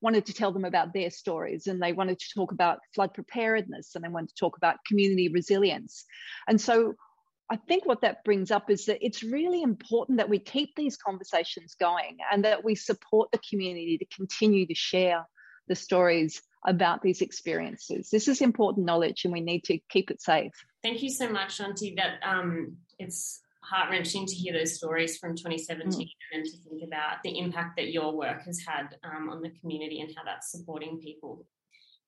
wanted 0.00 0.26
to 0.26 0.32
tell 0.32 0.52
them 0.52 0.64
about 0.64 0.94
their 0.94 1.10
stories 1.10 1.66
and 1.66 1.82
they 1.82 1.92
wanted 1.92 2.18
to 2.18 2.26
talk 2.34 2.52
about 2.52 2.78
flood 2.94 3.12
preparedness 3.12 3.94
and 3.94 4.04
they 4.04 4.08
wanted 4.08 4.30
to 4.30 4.34
talk 4.34 4.56
about 4.56 4.84
community 4.86 5.28
resilience. 5.28 6.04
And 6.48 6.58
so 6.58 6.94
I 7.50 7.56
think 7.56 7.84
what 7.84 8.00
that 8.00 8.24
brings 8.24 8.50
up 8.50 8.70
is 8.70 8.86
that 8.86 9.04
it's 9.04 9.22
really 9.22 9.62
important 9.62 10.18
that 10.18 10.28
we 10.28 10.38
keep 10.38 10.74
these 10.74 10.96
conversations 10.96 11.74
going 11.78 12.18
and 12.32 12.44
that 12.44 12.64
we 12.64 12.76
support 12.76 13.30
the 13.30 13.40
community 13.48 13.98
to 13.98 14.06
continue 14.06 14.66
to 14.66 14.74
share 14.74 15.26
the 15.68 15.74
stories 15.74 16.40
about 16.66 17.02
these 17.02 17.20
experiences. 17.20 18.10
This 18.10 18.28
is 18.28 18.40
important 18.40 18.86
knowledge 18.86 19.24
and 19.24 19.32
we 19.32 19.40
need 19.40 19.64
to 19.64 19.78
keep 19.88 20.10
it 20.10 20.20
safe. 20.20 20.52
Thank 20.82 21.02
you 21.02 21.10
so 21.10 21.28
much, 21.28 21.58
Jeanti. 21.58 21.96
That 21.96 22.18
um, 22.22 22.76
it's 22.98 23.40
heart 23.62 23.90
wrenching 23.90 24.26
to 24.26 24.34
hear 24.34 24.52
those 24.52 24.76
stories 24.76 25.18
from 25.18 25.36
2017 25.36 26.00
mm. 26.00 26.10
and 26.32 26.44
to 26.44 26.56
think 26.68 26.82
about 26.86 27.22
the 27.22 27.38
impact 27.38 27.76
that 27.76 27.92
your 27.92 28.16
work 28.16 28.42
has 28.44 28.60
had 28.66 28.96
um, 29.04 29.28
on 29.30 29.42
the 29.42 29.50
community 29.60 30.00
and 30.00 30.10
how 30.16 30.24
that's 30.24 30.50
supporting 30.50 30.98
people. 30.98 31.46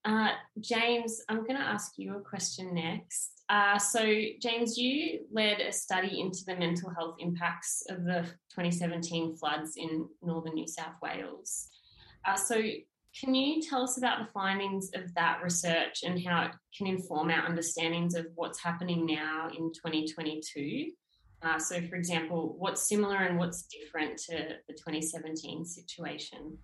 Uh, 0.05 0.31
James, 0.61 1.21
I'm 1.29 1.45
going 1.45 1.57
to 1.57 1.62
ask 1.62 1.93
you 1.97 2.17
a 2.17 2.21
question 2.21 2.75
next. 2.75 3.43
Uh, 3.49 3.79
so, 3.79 4.01
James, 4.41 4.77
you 4.77 5.21
led 5.31 5.61
a 5.61 5.73
study 5.73 6.21
into 6.21 6.41
the 6.47 6.57
mental 6.57 6.91
health 6.91 7.17
impacts 7.21 7.85
of 7.88 8.05
the 8.05 8.23
2017 8.51 9.37
floods 9.37 9.75
in 9.77 10.09
northern 10.23 10.55
New 10.55 10.67
South 10.67 10.95
Wales. 11.03 11.69
Uh, 12.27 12.35
so, 12.35 12.61
can 13.18 13.35
you 13.35 13.61
tell 13.61 13.83
us 13.83 13.98
about 13.98 14.20
the 14.20 14.33
findings 14.33 14.90
of 14.94 15.14
that 15.14 15.40
research 15.42 16.03
and 16.03 16.22
how 16.25 16.44
it 16.44 16.53
can 16.77 16.87
inform 16.87 17.31
our 17.31 17.46
understandings 17.46 18.14
of 18.14 18.27
what's 18.35 18.62
happening 18.62 19.05
now 19.07 19.48
in 19.48 19.72
2022? 19.72 20.92
Uh, 21.42 21.59
so, 21.59 21.81
for 21.88 21.96
example, 21.96 22.55
what's 22.59 22.88
similar 22.88 23.16
and 23.16 23.38
what's 23.38 23.64
different 23.64 24.16
to 24.16 24.57
the 24.68 24.72
2017 24.72 25.64
situation? 25.64 26.57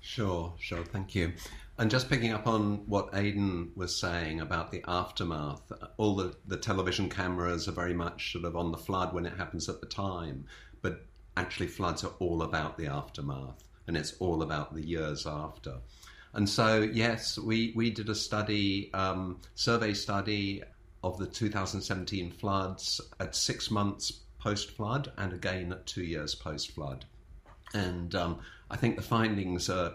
Sure, 0.00 0.52
sure. 0.58 0.84
Thank 0.84 1.14
you. 1.14 1.32
And 1.78 1.90
just 1.90 2.10
picking 2.10 2.32
up 2.32 2.46
on 2.46 2.86
what 2.86 3.08
Aidan 3.14 3.70
was 3.74 3.96
saying 3.96 4.40
about 4.40 4.70
the 4.70 4.84
aftermath, 4.86 5.72
all 5.96 6.16
the, 6.16 6.36
the 6.46 6.56
television 6.56 7.08
cameras 7.08 7.66
are 7.68 7.72
very 7.72 7.94
much 7.94 8.32
sort 8.32 8.44
of 8.44 8.56
on 8.56 8.72
the 8.72 8.78
flood 8.78 9.14
when 9.14 9.24
it 9.24 9.36
happens 9.36 9.68
at 9.68 9.80
the 9.80 9.86
time, 9.86 10.44
but 10.82 11.06
actually, 11.36 11.68
floods 11.68 12.04
are 12.04 12.12
all 12.18 12.42
about 12.42 12.76
the 12.76 12.86
aftermath 12.86 13.67
and 13.88 13.96
it's 13.96 14.14
all 14.20 14.42
about 14.42 14.74
the 14.74 14.86
years 14.86 15.26
after. 15.26 15.78
And 16.34 16.48
so, 16.48 16.82
yes, 16.82 17.38
we, 17.38 17.72
we 17.74 17.90
did 17.90 18.08
a 18.10 18.14
study, 18.14 18.92
um, 18.94 19.40
survey 19.54 19.94
study 19.94 20.62
of 21.02 21.18
the 21.18 21.26
2017 21.26 22.30
floods 22.32 23.00
at 23.18 23.34
six 23.34 23.70
months 23.70 24.20
post 24.38 24.70
flood 24.72 25.10
and 25.16 25.32
again 25.32 25.72
at 25.72 25.86
two 25.86 26.04
years 26.04 26.34
post 26.34 26.72
flood. 26.72 27.06
And 27.74 28.14
um, 28.14 28.40
I 28.70 28.76
think 28.76 28.96
the 28.96 29.02
findings 29.02 29.68
are 29.68 29.94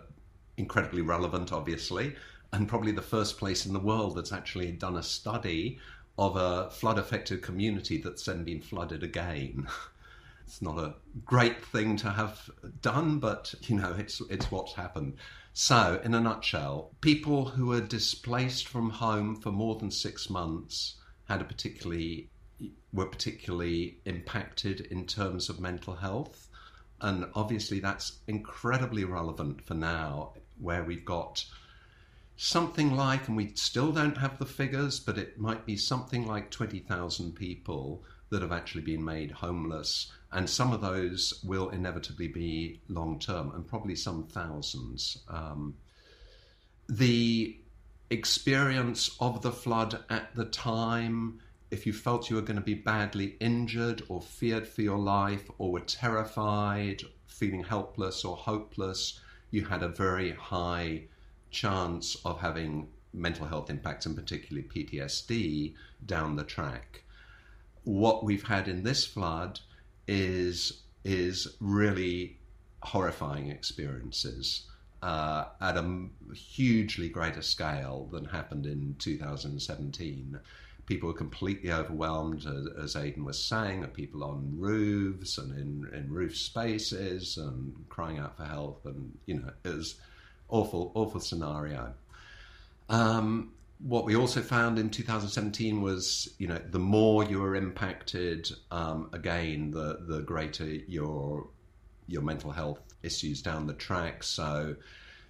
incredibly 0.58 1.01
relevant, 1.01 1.53
obviously, 1.53 2.15
and 2.51 2.67
probably 2.67 2.91
the 2.91 3.01
first 3.01 3.38
place 3.38 3.65
in 3.65 3.73
the 3.73 3.79
world 3.79 4.15
that's 4.15 4.32
actually 4.32 4.71
done 4.71 4.97
a 4.97 5.03
study 5.03 5.79
of 6.17 6.36
a 6.36 6.69
flood 6.69 6.99
affected 6.99 7.41
community 7.41 7.97
that's 7.97 8.25
then 8.25 8.43
been 8.43 8.62
flooded 8.62 9.03
again. 9.03 9.67
It's 10.45 10.62
not 10.62 10.77
a 10.77 10.95
great 11.25 11.63
thing 11.65 11.97
to 11.97 12.10
have 12.10 12.49
done, 12.82 13.19
but 13.19 13.53
you 13.62 13.75
know, 13.75 13.95
it's 13.97 14.21
it's 14.29 14.51
what's 14.51 14.73
happened. 14.73 15.17
So, 15.53 16.01
in 16.03 16.13
a 16.13 16.19
nutshell, 16.19 16.91
people 17.01 17.45
who 17.45 17.67
were 17.67 17.82
displaced 17.82 18.67
from 18.67 18.89
home 18.89 19.36
for 19.36 19.51
more 19.51 19.75
than 19.75 19.91
six 19.91 20.29
months 20.29 20.95
had 21.25 21.41
a 21.41 21.45
particularly 21.45 22.29
were 22.91 23.06
particularly 23.06 23.99
impacted 24.06 24.82
in 24.82 25.06
terms 25.06 25.49
of 25.49 25.60
mental 25.60 25.95
health. 25.95 26.49
And 27.01 27.25
obviously, 27.34 27.79
that's 27.79 28.19
incredibly 28.27 29.03
relevant 29.03 29.62
for 29.62 29.73
now, 29.73 30.34
where 30.60 30.84
we've 30.84 31.06
got 31.06 31.45
something 32.36 32.95
like, 32.95 33.27
and 33.27 33.38
we 33.38 33.51
still 33.56 33.91
don't 33.91 34.17
have 34.17 34.39
the 34.39 34.45
figures, 34.45 34.99
but 34.99 35.17
it 35.17 35.39
might 35.39 35.65
be 35.65 35.77
something 35.77 36.25
like 36.25 36.49
20,000 36.49 37.34
people 37.34 38.03
that 38.29 38.41
have 38.41 38.51
actually 38.51 38.82
been 38.82 39.03
made 39.03 39.32
homeless. 39.32 40.12
And 40.34 40.50
some 40.50 40.74
of 40.74 40.82
those 40.82 41.41
will 41.43 41.69
inevitably 41.69 42.28
be 42.28 42.82
long 42.88 43.19
term, 43.19 43.52
and 43.54 43.67
probably 43.67 43.96
some 43.96 44.24
thousands. 44.24 45.19
Um, 45.28 45.76
the 46.89 47.56
experience 48.10 49.15
of 49.19 49.41
the 49.41 49.52
flood 49.52 50.04
at 50.10 50.36
the 50.36 50.46
time, 50.46 51.39
if 51.72 51.86
you 51.86 51.93
felt 51.93 52.30
you 52.30 52.36
were 52.36 52.41
going 52.41 52.58
to 52.58 52.62
be 52.62 52.74
badly 52.74 53.36
injured 53.39 54.04
or 54.10 54.22
feared 54.22 54.67
for 54.67 54.82
your 54.82 54.98
life 54.98 55.50
or 55.58 55.72
were 55.72 55.80
terrified, 55.80 57.04
feeling 57.28 57.63
helpless 57.63 58.26
or 58.26 58.36
hopeless, 58.36 59.19
you 59.52 59.65
had 59.65 59.84
a 59.84 59.88
very 59.88 60.32
high 60.32 61.04
chance 61.52 62.17
of 62.26 62.39
having 62.41 62.88
mental 63.13 63.46
health 63.46 63.69
impacts 63.69 64.06
and 64.06 64.15
particularly 64.15 64.67
PTSD 64.67 65.76
down 66.06 66.36
the 66.36 66.43
track. 66.43 67.04
What 67.84 68.24
we've 68.24 68.48
had 68.48 68.67
in 68.67 68.84
this 68.84 69.06
flood 69.06 69.60
is 70.08 70.84
is 71.04 71.56
really 71.60 72.38
horrifying 72.82 73.50
experiences 73.50 74.68
uh, 75.04 75.46
at 75.60 75.76
a 75.76 76.06
hugely 76.34 77.10
greater 77.10 77.42
scale 77.42 78.08
than 78.12 78.24
happened 78.24 78.66
in 78.66 78.96
2017. 79.00 80.39
People 80.86 81.08
were 81.08 81.13
completely 81.13 81.72
overwhelmed, 81.72 82.46
as, 82.82 82.96
Aidan 82.96 83.26
was 83.26 83.42
saying, 83.42 83.84
of 83.84 83.94
people 83.94 84.24
on 84.24 84.54
roofs 84.58 85.38
and 85.38 85.52
in, 85.58 85.89
in 85.94 86.12
roof 86.12 86.38
spaces 86.38 87.38
and 87.38 87.74
crying 87.89 88.18
out 88.18 88.38
for 88.38 88.46
help. 88.46 88.86
And, 88.86 89.18
you 89.26 89.36
know, 89.36 89.50
it 89.63 89.74
was 89.76 89.96
awful, 90.50 90.92
awful 90.96 91.20
scenario. 91.20 91.94
Um, 92.89 93.52
what 93.84 94.06
we 94.06 94.15
also 94.15 94.41
found 94.41 94.80
in 94.80 94.89
2017 94.89 95.82
was, 95.82 96.34
you 96.38 96.48
know, 96.48 96.60
the 96.72 96.80
more 96.80 97.26
you 97.26 97.41
were 97.41 97.56
impacted, 97.56 98.50
um, 98.72 99.10
again, 99.12 99.72
the 99.72 100.00
the 100.08 100.22
greater 100.22 100.65
your 100.65 101.48
your 102.08 102.22
mental 102.22 102.52
health 102.52 102.80
issues 103.04 103.41
down 103.41 103.67
the 103.67 103.74
track. 103.74 104.24
So, 104.24 104.76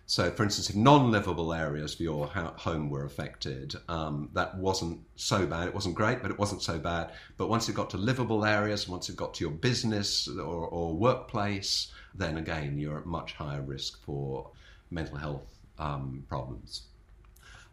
so 0.05 0.29
for 0.31 0.43
instance, 0.43 0.69
if 0.69 0.75
non-livable 0.75 1.53
areas 1.53 1.95
of 1.95 1.99
your 2.01 2.27
home 2.27 2.89
were 2.89 3.05
affected, 3.05 3.73
um, 3.89 4.29
that 4.33 4.55
wasn't 4.57 5.01
so 5.15 5.47
bad. 5.47 5.67
It 5.67 5.73
wasn't 5.73 5.95
great, 5.95 6.21
but 6.21 6.29
it 6.29 6.37
wasn't 6.37 6.61
so 6.61 6.77
bad. 6.77 7.11
But 7.37 7.49
once 7.49 7.69
it 7.69 7.73
got 7.75 7.89
to 7.91 7.97
livable 7.97 8.45
areas, 8.45 8.87
once 8.87 9.09
it 9.09 9.15
got 9.15 9.33
to 9.35 9.43
your 9.43 9.53
business 9.53 10.27
or, 10.27 10.67
or 10.67 10.95
workplace, 10.95 11.91
then 12.13 12.37
again, 12.37 12.77
you're 12.77 12.99
at 12.99 13.05
much 13.05 13.33
higher 13.33 13.61
risk 13.61 14.03
for 14.03 14.51
mental 14.91 15.17
health 15.17 15.57
um, 15.79 16.23
problems. 16.27 16.83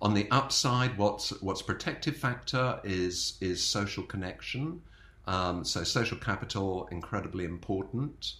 On 0.02 0.14
the 0.14 0.30
upside, 0.30 0.96
what's 0.96 1.30
what's 1.42 1.60
protective 1.60 2.16
factor 2.16 2.80
is 2.84 3.36
is 3.40 3.62
social 3.62 4.02
connection. 4.02 4.80
Um, 5.26 5.64
so 5.64 5.84
social 5.84 6.16
capital 6.16 6.88
incredibly 6.90 7.44
important. 7.44 8.34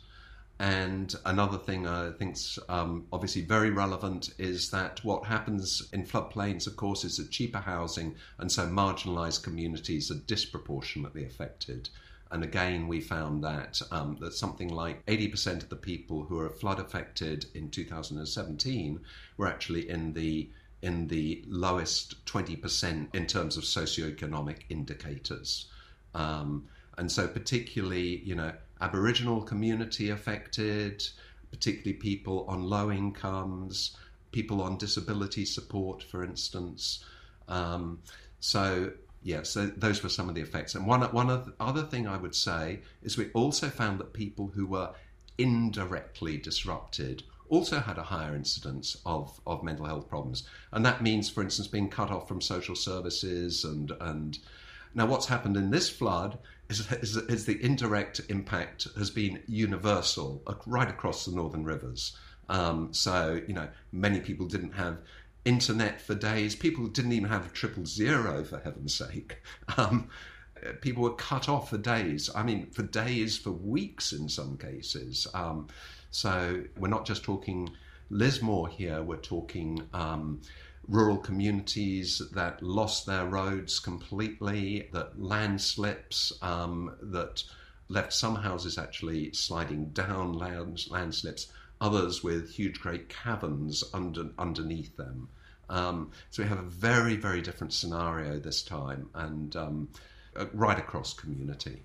And 0.59 1.15
another 1.25 1.59
thing 1.59 1.87
I 1.87 2.13
think's 2.13 2.59
um, 2.69 3.07
obviously 3.13 3.43
very 3.43 3.71
relevant 3.71 4.35
is 4.39 4.71
that 4.71 5.03
what 5.05 5.25
happens 5.25 5.89
in 5.93 6.05
floodplains, 6.05 6.67
of 6.67 6.77
course, 6.77 7.03
is 7.05 7.21
cheaper 7.31 7.61
housing, 7.61 8.17
and 8.39 8.53
so 8.53 8.67
marginalised 8.67 9.43
communities 9.43 10.11
are 10.11 10.23
disproportionately 10.27 11.25
affected. 11.25 11.89
And 12.31 12.45
again, 12.45 12.89
we 12.89 13.01
found 13.01 13.43
that 13.45 13.81
um, 13.91 14.17
that 14.21 14.35
something 14.35 14.69
like 14.69 15.05
80% 15.07 15.63
of 15.63 15.69
the 15.69 15.77
people 15.77 16.25
who 16.25 16.37
were 16.37 16.49
flood 16.49 16.79
affected 16.79 17.47
in 17.55 17.71
2017 17.71 19.01
were 19.37 19.47
actually 19.47 19.89
in 19.89 20.13
the 20.13 20.49
in 20.83 21.09
the 21.09 21.45
lowest 21.47 22.25
20% 22.27 23.15
in 23.15 23.27
terms 23.27 23.57
of 23.57 23.65
socioeconomic 23.65 24.61
indicators. 24.69 25.67
Um, 26.15 26.67
and 26.97 27.11
so, 27.11 27.29
particularly, 27.29 28.19
you 28.25 28.35
know, 28.35 28.53
Aboriginal 28.81 29.43
community 29.43 30.11
affected, 30.11 31.03
particularly 31.51 31.95
people 31.95 32.47
on 32.49 32.63
low 32.63 32.91
incomes, 32.91 33.97
people 34.33 34.63
on 34.63 34.79
disability 34.79 35.45
support, 35.45 36.03
for 36.03 36.25
instance. 36.25 37.05
Um, 37.49 38.01
so, 38.41 38.93
yeah, 39.23 39.43
so 39.43 39.67
those 39.67 40.03
were 40.03 40.09
some 40.09 40.29
of 40.29 40.35
the 40.35 40.41
effects. 40.41 40.75
And 40.75 40.87
one, 40.87 41.03
one 41.13 41.53
other 41.61 41.83
thing 41.83 42.07
I 42.07 42.17
would 42.17 42.35
say 42.35 42.81
is 43.03 43.19
we 43.19 43.31
also 43.33 43.69
found 43.69 44.01
that 44.01 44.13
people 44.13 44.51
who 44.55 44.67
were 44.67 44.91
indirectly 45.37 46.37
disrupted 46.39 47.23
also 47.51 47.81
had 47.81 47.99
a 47.99 48.03
higher 48.03 48.35
incidence 48.35 48.97
of, 49.05 49.39
of 49.47 49.63
mental 49.63 49.85
health 49.85 50.09
problems. 50.09 50.49
And 50.73 50.87
that 50.87 51.03
means, 51.03 51.29
for 51.29 51.43
instance, 51.43 51.69
being 51.69 51.91
cut 51.91 52.11
off 52.11 52.27
from 52.27 52.41
social 52.41 52.75
services. 52.75 53.65
And, 53.65 53.93
and 54.01 54.39
now, 54.95 55.07
what's 55.07 55.27
happened 55.27 55.57
in 55.57 55.71
this 55.71 55.91
flood 55.91 56.39
is, 56.69 56.91
is, 56.93 57.17
is 57.17 57.47
the 57.47 57.63
indirect 57.63 58.21
impact 58.29 58.89
has 58.97 59.11
been 59.11 59.43
universal 59.47 60.43
right 60.67 60.89
across 60.89 61.25
the 61.27 61.33
northern 61.33 61.65
rivers. 61.65 62.17
Um, 62.49 62.93
so, 62.93 63.41
you 63.47 63.55
know, 63.55 63.69
many 63.93 64.21
people 64.21 64.47
didn't 64.47 64.73
have 64.73 65.01
internet 65.45 66.01
for 66.01 66.15
days. 66.15 66.55
People 66.55 66.87
didn't 66.87 67.13
even 67.13 67.29
have 67.29 67.53
triple 67.53 67.87
zero, 67.87 68.45
for 68.45 68.59
heaven's 68.59 68.95
sake. 68.95 69.43
Um, 69.77 70.09
people 70.81 71.03
were 71.03 71.15
cut 71.15 71.49
off 71.49 71.71
for 71.71 71.79
days. 71.79 72.29
I 72.35 72.43
mean, 72.43 72.67
for 72.71 72.83
days, 72.83 73.39
for 73.39 73.51
weeks 73.51 74.13
in 74.13 74.29
some 74.29 74.59
cases. 74.59 75.27
Um, 75.33 75.69
so 76.11 76.63
we're 76.79 76.89
not 76.89 77.07
just 77.07 77.23
talking 77.23 77.71
Lismore 78.11 78.69
here, 78.69 79.03
we're 79.03 79.17
talking 79.17 79.89
um, 79.95 80.41
rural 80.89 81.17
communities 81.19 82.21
that 82.33 82.63
lost 82.63 83.07
their 83.07 83.27
roads 83.27 83.79
completely, 83.79 84.89
that 84.93 85.21
landslips, 85.21 86.33
um, 86.43 86.97
that 87.01 87.45
left 87.89 88.13
some 88.13 88.37
houses 88.37 88.79
actually 88.79 89.33
sliding 89.33 89.87
down 89.91 90.33
land, 90.33 90.85
landslips 90.91 91.53
others 91.81 92.23
with 92.23 92.51
huge, 92.51 92.81
great 92.81 93.09
caverns 93.09 93.83
under, 93.95 94.29
underneath 94.39 94.97
them. 94.97 95.29
Um, 95.69 96.11
so 96.31 96.43
we 96.43 96.49
have 96.49 96.59
a 96.59 96.63
very, 96.63 97.17
very 97.17 97.41
different 97.41 97.73
scenario 97.73 98.39
this 98.39 98.63
time, 98.63 99.09
and 99.15 99.55
um, 99.57 99.89
right 100.53 100.79
across 100.79 101.15
community. 101.15 101.83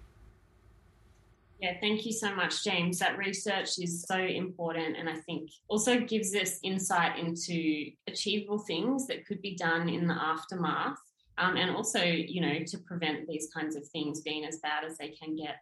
Yeah, 1.60 1.78
thank 1.80 2.06
you 2.06 2.12
so 2.12 2.36
much, 2.36 2.64
James. 2.64 3.00
That 3.00 3.18
research 3.18 3.80
is 3.80 4.04
so 4.04 4.18
important, 4.18 4.98
and 4.98 5.10
I 5.10 5.16
think 5.16 5.50
also 5.70 6.00
gives 6.00 6.36
us 6.36 6.60
insight 6.64 7.18
into 7.18 7.92
achievable 8.08 8.60
things 8.60 9.08
that 9.08 9.26
could 9.26 9.42
be 9.42 9.56
done 9.56 9.88
in 9.88 10.08
the 10.08 10.14
aftermath, 10.14 10.98
um, 11.38 11.56
and 11.56 11.76
also, 11.76 12.04
you 12.04 12.42
know, 12.42 12.60
to 12.66 12.78
prevent 12.80 13.28
these 13.28 13.50
kinds 13.54 13.76
of 13.76 13.88
things 13.88 14.22
being 14.22 14.46
as 14.46 14.60
bad 14.60 14.84
as 14.84 14.98
they 14.98 15.10
can 15.10 15.36
get. 15.36 15.58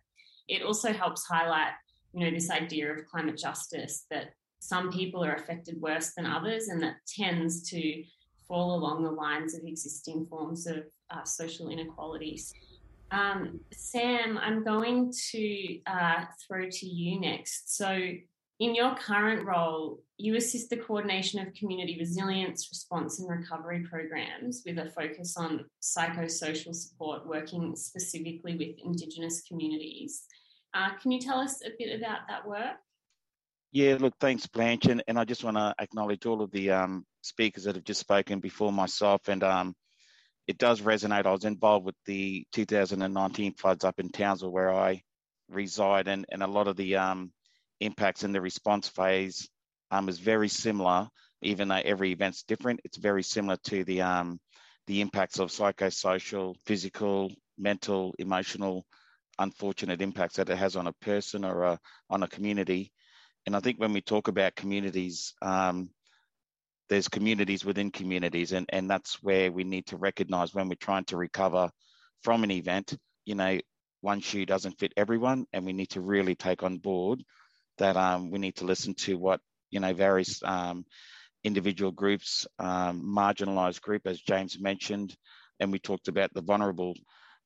It 0.48 0.64
also 0.64 0.92
helps 0.92 1.26
highlight 1.26 1.74
you 2.14 2.26
know, 2.26 2.32
this 2.32 2.50
idea 2.50 2.92
of 2.92 3.06
climate 3.06 3.38
justice 3.38 4.06
that 4.10 4.34
some 4.60 4.92
people 4.92 5.24
are 5.24 5.34
affected 5.34 5.82
worse 5.82 6.14
than 6.16 6.26
others, 6.26 6.70
and 6.70 6.82
that 6.82 6.96
tends 7.08 7.70
to 7.70 8.04
fall 8.48 8.76
along 8.76 9.04
the 9.04 9.12
lines 9.12 9.56
of 9.56 9.64
existing 9.66 10.26
forms 10.28 10.68
of 10.68 10.84
uh, 11.10 11.24
social 11.24 11.70
inequalities. 11.70 12.54
Um, 13.14 13.60
Sam, 13.72 14.40
I'm 14.40 14.64
going 14.64 15.14
to 15.32 15.80
uh, 15.86 16.26
throw 16.46 16.68
to 16.70 16.86
you 16.88 17.22
next. 17.22 17.78
So, 17.78 17.96
in 18.60 18.76
your 18.76 18.96
current 18.96 19.46
role, 19.46 20.02
you 20.18 20.36
assist 20.36 20.70
the 20.70 20.78
coordination 20.78 21.46
of 21.46 21.54
community 21.54 21.98
resilience, 22.00 22.70
response, 22.72 23.20
and 23.20 23.30
recovery 23.30 23.86
programs 23.90 24.64
with 24.66 24.78
a 24.80 24.90
focus 24.90 25.36
on 25.38 25.66
psychosocial 25.82 26.74
support, 26.74 27.28
working 27.28 27.76
specifically 27.76 28.56
with 28.56 28.78
Indigenous 28.84 29.42
communities. 29.42 30.24
Uh, 30.74 30.90
can 31.02 31.12
you 31.12 31.20
tell 31.20 31.40
us 31.40 31.62
a 31.66 31.70
bit 31.78 32.00
about 32.00 32.22
that 32.30 32.48
work? 32.48 32.78
Yeah, 33.72 33.98
look, 34.00 34.14
thanks, 34.20 34.48
Blanche. 34.48 34.86
And, 34.86 35.04
and 35.08 35.20
I 35.20 35.26
just 35.26 35.44
want 35.44 35.58
to 35.58 35.76
acknowledge 35.80 36.26
all 36.26 36.42
of 36.42 36.52
the 36.52 36.72
um, 36.72 37.06
speakers 37.22 37.66
that 37.66 37.76
have 37.76 37.84
just 37.84 38.00
spoken 38.00 38.40
before 38.40 38.72
myself. 38.72 39.28
And 39.28 39.44
um, 39.44 39.76
it 40.48 40.58
does 40.58 40.82
resonate. 40.82 41.26
I 41.26 41.32
was 41.32 41.46
involved 41.46 41.86
with 41.86 41.96
the 42.06 42.46
2019 42.54 43.54
floods 43.56 43.84
up 43.84 44.00
in 44.00 44.10
Townsville, 44.10 44.52
where 44.52 44.74
I 44.74 45.02
reside, 45.50 46.08
and, 46.08 46.26
and 46.30 46.44
a 46.44 46.48
lot 46.48 46.68
of 46.68 46.76
the 46.76 46.98
um, 46.98 47.32
impacts 47.80 48.24
in 48.24 48.32
the 48.32 48.42
response 48.42 48.88
phase 48.88 49.50
um, 49.92 50.10
is 50.10 50.20
very 50.20 50.50
similar, 50.50 51.08
even 51.42 51.68
though 51.68 51.82
every 51.84 52.12
event's 52.12 52.44
different. 52.44 52.82
It's 52.84 52.98
very 52.98 53.24
similar 53.24 53.58
to 53.66 53.84
the 53.84 54.02
um, 54.02 54.40
the 54.88 55.02
impacts 55.02 55.40
of 55.40 55.50
psychosocial, 55.50 56.56
physical, 56.66 57.32
mental, 57.58 58.14
emotional 58.20 58.86
unfortunate 59.40 60.02
impacts 60.02 60.36
that 60.36 60.50
it 60.50 60.58
has 60.58 60.76
on 60.76 60.88
a 60.88 60.94
person 60.94 61.44
or 61.44 61.64
a, 61.64 61.80
on 62.10 62.24
a 62.24 62.28
community. 62.28 62.92
And 63.46 63.56
I 63.56 63.60
think 63.60 63.80
when 63.80 63.94
we 63.94 64.02
talk 64.02 64.28
about 64.28 64.56
communities, 64.56 65.34
um, 65.42 65.90
there's 66.90 67.08
communities 67.08 67.66
within 67.66 67.92
communities, 67.92 68.52
and, 68.52 68.66
and 68.70 68.90
that's 68.90 69.22
where 69.24 69.52
we 69.52 69.64
need 69.64 69.88
to 69.88 69.98
recognize 69.98 70.54
when 70.54 70.70
we're 70.70 70.76
trying 70.76 71.06
to 71.06 71.18
recover 71.18 71.70
from 72.22 72.44
an 72.44 72.52
event 72.52 72.96
you 73.26 73.36
know, 73.36 73.60
one 74.02 74.20
shoe 74.20 74.46
doesn't 74.46 74.80
fit 74.80 74.94
everyone, 74.98 75.46
and 75.54 75.66
we 75.66 75.74
need 75.74 75.90
to 75.92 76.02
really 76.02 76.36
take 76.36 76.64
on 76.64 76.78
board 76.78 77.24
that 77.78 77.96
um, 77.96 78.32
we 78.32 78.40
need 78.40 78.56
to 78.58 78.66
listen 78.66 78.94
to 78.94 79.18
what 79.18 79.40
you 79.72 79.80
know 79.80 79.94
various 79.94 80.42
um, 80.44 80.86
individual 81.44 81.92
groups, 81.92 82.46
um, 82.60 83.02
marginalised 83.04 83.82
group, 83.82 84.06
as 84.06 84.20
James 84.20 84.60
mentioned, 84.60 85.16
and 85.60 85.72
we 85.72 85.80
talked 85.80 86.08
about 86.08 86.34
the 86.34 86.42
vulnerable. 86.42 86.96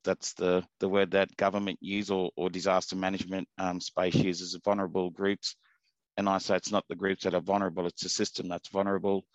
That's 0.04 0.34
the 0.34 0.63
the 0.80 0.89
word 0.89 1.12
that 1.12 1.36
government 1.38 1.80
use 1.82 2.10
or, 2.10 2.32
or 2.36 2.50
disaster 2.50 2.95
management 2.95 3.47
um, 3.58 3.80
space 3.80 4.15
uses. 4.15 4.58
Vulnerable 4.63 5.10
groups, 5.10 5.56
and 6.17 6.27
I 6.27 6.39
say 6.39 6.56
it's 6.56 6.71
not 6.71 6.88
the 6.88 6.95
groups 6.95 7.23
that 7.23 7.34
are 7.36 7.41
vulnerable; 7.41 7.88
it's 7.88 8.03
the 8.03 8.10
system 8.10 8.47
that's 8.49 8.69
vulnerable 8.69 9.25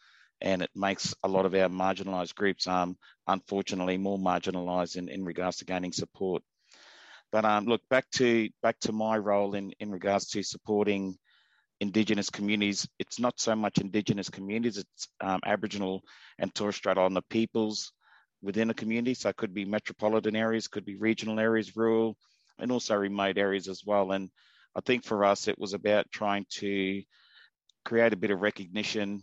and 0.42 0.60
it 0.60 0.70
makes 0.74 1.14
a 1.22 1.28
lot 1.28 1.46
of 1.46 1.54
our 1.54 1.68
marginalised 1.68 2.34
groups, 2.34 2.66
um, 2.66 2.96
unfortunately, 3.28 3.96
more 3.96 4.18
marginalised 4.18 4.96
in, 4.96 5.08
in 5.08 5.24
regards 5.24 5.58
to 5.58 5.64
gaining 5.64 5.92
support. 5.92 6.42
But 7.30 7.44
um, 7.44 7.64
look 7.64 7.80
back 7.88 8.10
to 8.16 8.50
back 8.62 8.78
to 8.80 8.92
my 8.92 9.16
role 9.16 9.54
in 9.54 9.72
in 9.80 9.90
regards 9.90 10.26
to 10.30 10.42
supporting 10.42 11.16
Indigenous 11.80 12.28
communities. 12.28 12.86
It's 12.98 13.18
not 13.18 13.40
so 13.40 13.56
much 13.56 13.78
Indigenous 13.78 14.28
communities; 14.28 14.78
it's 14.78 15.08
um, 15.20 15.40
Aboriginal 15.46 16.02
and 16.38 16.54
Torres 16.54 16.76
Strait 16.76 16.98
Islander 16.98 17.22
peoples 17.30 17.92
within 18.42 18.68
a 18.68 18.74
community. 18.74 19.14
So 19.14 19.30
it 19.30 19.36
could 19.36 19.54
be 19.54 19.64
metropolitan 19.64 20.36
areas, 20.36 20.68
could 20.68 20.84
be 20.84 20.96
regional 20.96 21.40
areas, 21.40 21.74
rural, 21.76 22.16
and 22.58 22.70
also 22.70 22.96
remote 22.96 23.38
areas 23.38 23.68
as 23.68 23.82
well. 23.86 24.12
And 24.12 24.28
I 24.74 24.80
think 24.80 25.04
for 25.04 25.24
us, 25.24 25.48
it 25.48 25.58
was 25.58 25.74
about 25.74 26.10
trying 26.10 26.46
to 26.58 27.02
create 27.84 28.12
a 28.12 28.16
bit 28.16 28.30
of 28.30 28.40
recognition 28.40 29.22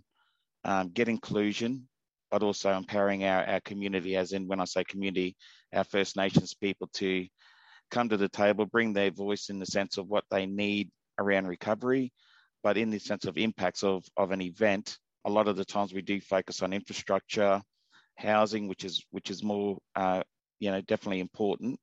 um, 0.63 0.89
get 0.89 1.09
inclusion, 1.09 1.87
but 2.31 2.43
also 2.43 2.71
empowering 2.71 3.23
our, 3.23 3.45
our 3.45 3.61
community, 3.61 4.15
as 4.15 4.33
in 4.33 4.47
when 4.47 4.59
I 4.59 4.65
say 4.65 4.83
community, 4.83 5.35
our 5.73 5.83
First 5.83 6.17
Nations 6.17 6.53
people 6.53 6.89
to 6.95 7.27
come 7.91 8.09
to 8.09 8.17
the 8.17 8.29
table, 8.29 8.65
bring 8.65 8.93
their 8.93 9.11
voice 9.11 9.49
in 9.49 9.59
the 9.59 9.65
sense 9.65 9.97
of 9.97 10.07
what 10.07 10.25
they 10.29 10.45
need 10.45 10.89
around 11.17 11.47
recovery, 11.47 12.11
but 12.63 12.77
in 12.77 12.89
the 12.89 12.99
sense 12.99 13.25
of 13.25 13.37
impacts 13.37 13.83
of, 13.83 14.03
of 14.17 14.31
an 14.31 14.41
event. 14.41 14.97
A 15.25 15.29
lot 15.29 15.47
of 15.47 15.57
the 15.57 15.65
times 15.65 15.93
we 15.93 16.01
do 16.01 16.21
focus 16.21 16.61
on 16.61 16.73
infrastructure, 16.73 17.61
housing, 18.15 18.67
which 18.67 18.83
is 18.83 19.03
which 19.11 19.29
is 19.29 19.43
more 19.43 19.77
uh, 19.95 20.21
you 20.59 20.71
know 20.71 20.81
definitely 20.81 21.19
important. 21.19 21.79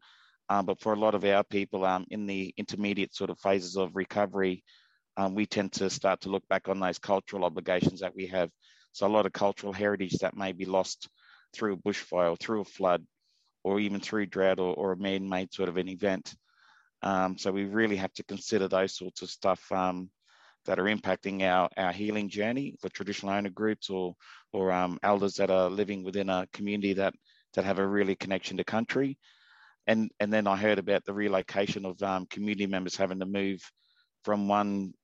Um, 0.49 0.67
but 0.67 0.81
for 0.81 0.93
a 0.93 0.99
lot 0.99 1.15
of 1.15 1.25
our 1.25 1.43
people 1.43 1.85
um, 1.85 2.07
in 2.11 2.27
the 2.27 2.55
intermediate 2.57 3.15
sort 3.15 3.31
of 3.31 3.39
phases 3.41 3.77
of 3.77 3.97
recovery, 3.97 4.63
um, 5.17 5.35
we 5.35 5.47
tend 5.47 5.73
to 5.73 5.91
start 5.91 6.21
to 6.21 6.29
look 6.29 6.47
back 6.49 6.69
on 6.69 6.79
those 6.79 6.99
cultural 6.99 7.45
obligations 7.45 8.01
that 8.01 8.15
we 8.15 8.27
have. 8.27 8.51
So 8.93 9.07
a 9.07 9.09
lot 9.09 9.27
of 9.27 9.33
cultural 9.33 9.73
heritage 9.73 10.19
that 10.21 10.37
may 10.37 10.53
be 10.53 10.65
lost 10.65 11.09
through 11.53 11.75
a 11.75 11.77
bushfire, 11.77 12.39
through 12.39 12.61
a 12.61 12.65
flood, 12.65 13.05
or 13.65 13.81
even 13.81 14.01
through 14.01 14.27
drought 14.27 14.61
or, 14.61 14.75
or 14.75 14.93
a 14.93 14.97
man-made 14.97 15.53
sort 15.53 15.69
of 15.69 15.77
an 15.77 15.89
event. 15.89 16.35
Um, 17.03 17.37
so 17.37 17.51
we 17.51 17.65
really 17.65 17.97
have 17.97 18.13
to 18.15 18.25
consider 18.25 18.69
those 18.69 18.97
sorts 18.97 19.23
of 19.23 19.31
stuff 19.31 19.61
um, 19.73 20.11
that 20.67 20.79
are 20.79 20.85
impacting 20.85 21.43
our, 21.43 21.69
our 21.77 21.93
healing 21.93 22.29
journey 22.29 22.77
for 22.81 22.89
traditional 22.89 23.33
owner 23.33 23.51
groups 23.51 23.91
or 23.91 24.15
or 24.53 24.73
um, 24.73 24.99
elders 25.03 25.35
that 25.35 25.51
are 25.51 25.69
living 25.69 26.05
within 26.05 26.29
a 26.29 26.47
community 26.53 26.95
that 26.95 27.15
that 27.55 27.65
have 27.65 27.79
a 27.79 27.87
really 27.87 28.15
connection 28.15 28.57
to 28.57 28.65
country. 28.65 29.19
And 29.87 30.11
and 30.19 30.33
then 30.33 30.47
I 30.47 30.57
heard 30.57 30.79
about 30.79 31.05
the 31.05 31.15
relocation 31.15 31.85
of 31.85 32.03
um, 32.03 32.27
community 32.27 32.67
members 32.67 32.97
having 32.97 33.21
to 33.21 33.27
move 33.27 33.61
from 34.25 34.49
one 34.49 34.95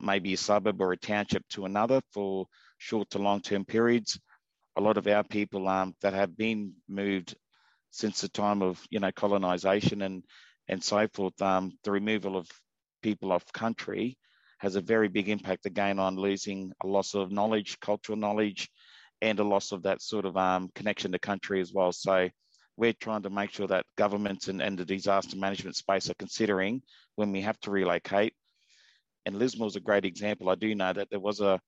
maybe 0.00 0.32
a 0.32 0.36
suburb 0.36 0.80
or 0.80 0.92
a 0.92 0.96
township 0.96 1.46
to 1.48 1.64
another 1.64 2.00
for 2.12 2.46
short 2.78 3.10
to 3.10 3.18
long 3.18 3.40
term 3.40 3.64
periods. 3.64 4.18
A 4.76 4.80
lot 4.80 4.96
of 4.96 5.06
our 5.06 5.24
people 5.24 5.66
um, 5.68 5.94
that 6.02 6.12
have 6.12 6.36
been 6.36 6.74
moved 6.88 7.34
since 7.90 8.20
the 8.20 8.28
time 8.28 8.62
of 8.62 8.80
you 8.90 9.00
know 9.00 9.10
colonization 9.12 10.02
and 10.02 10.22
and 10.68 10.84
so 10.84 11.08
forth, 11.08 11.40
um, 11.40 11.72
the 11.82 11.90
removal 11.90 12.36
of 12.36 12.46
people 13.02 13.32
off 13.32 13.50
country 13.52 14.18
has 14.58 14.76
a 14.76 14.80
very 14.80 15.08
big 15.08 15.28
impact 15.28 15.66
again 15.66 15.98
on 15.98 16.16
losing 16.16 16.72
a 16.82 16.86
loss 16.86 17.14
of 17.14 17.30
knowledge, 17.30 17.78
cultural 17.80 18.18
knowledge, 18.18 18.68
and 19.22 19.38
a 19.38 19.44
loss 19.44 19.72
of 19.72 19.84
that 19.84 20.02
sort 20.02 20.26
of 20.26 20.36
um, 20.36 20.68
connection 20.74 21.12
to 21.12 21.18
country 21.18 21.60
as 21.60 21.72
well. 21.72 21.92
So 21.92 22.28
we're 22.78 22.94
trying 22.94 23.22
to 23.24 23.30
make 23.30 23.52
sure 23.52 23.68
that 23.68 23.84
governments 23.98 24.48
and, 24.48 24.62
and 24.62 24.78
the 24.78 24.86
disaster 24.86 25.36
management 25.36 25.76
space 25.76 26.10
are 26.10 26.14
considering 26.14 26.82
when 27.16 27.32
we 27.32 27.42
have 27.42 27.60
to 27.60 27.72
relocate 27.72 28.34
and 29.26 29.38
Lismore 29.38 29.68
is 29.68 29.76
a 29.76 29.80
great 29.80 30.04
example. 30.04 30.48
I 30.50 30.54
do 30.56 30.74
know 30.74 30.92
that 30.92 31.08
there 31.10 31.20
was 31.20 31.40
a 31.40 31.60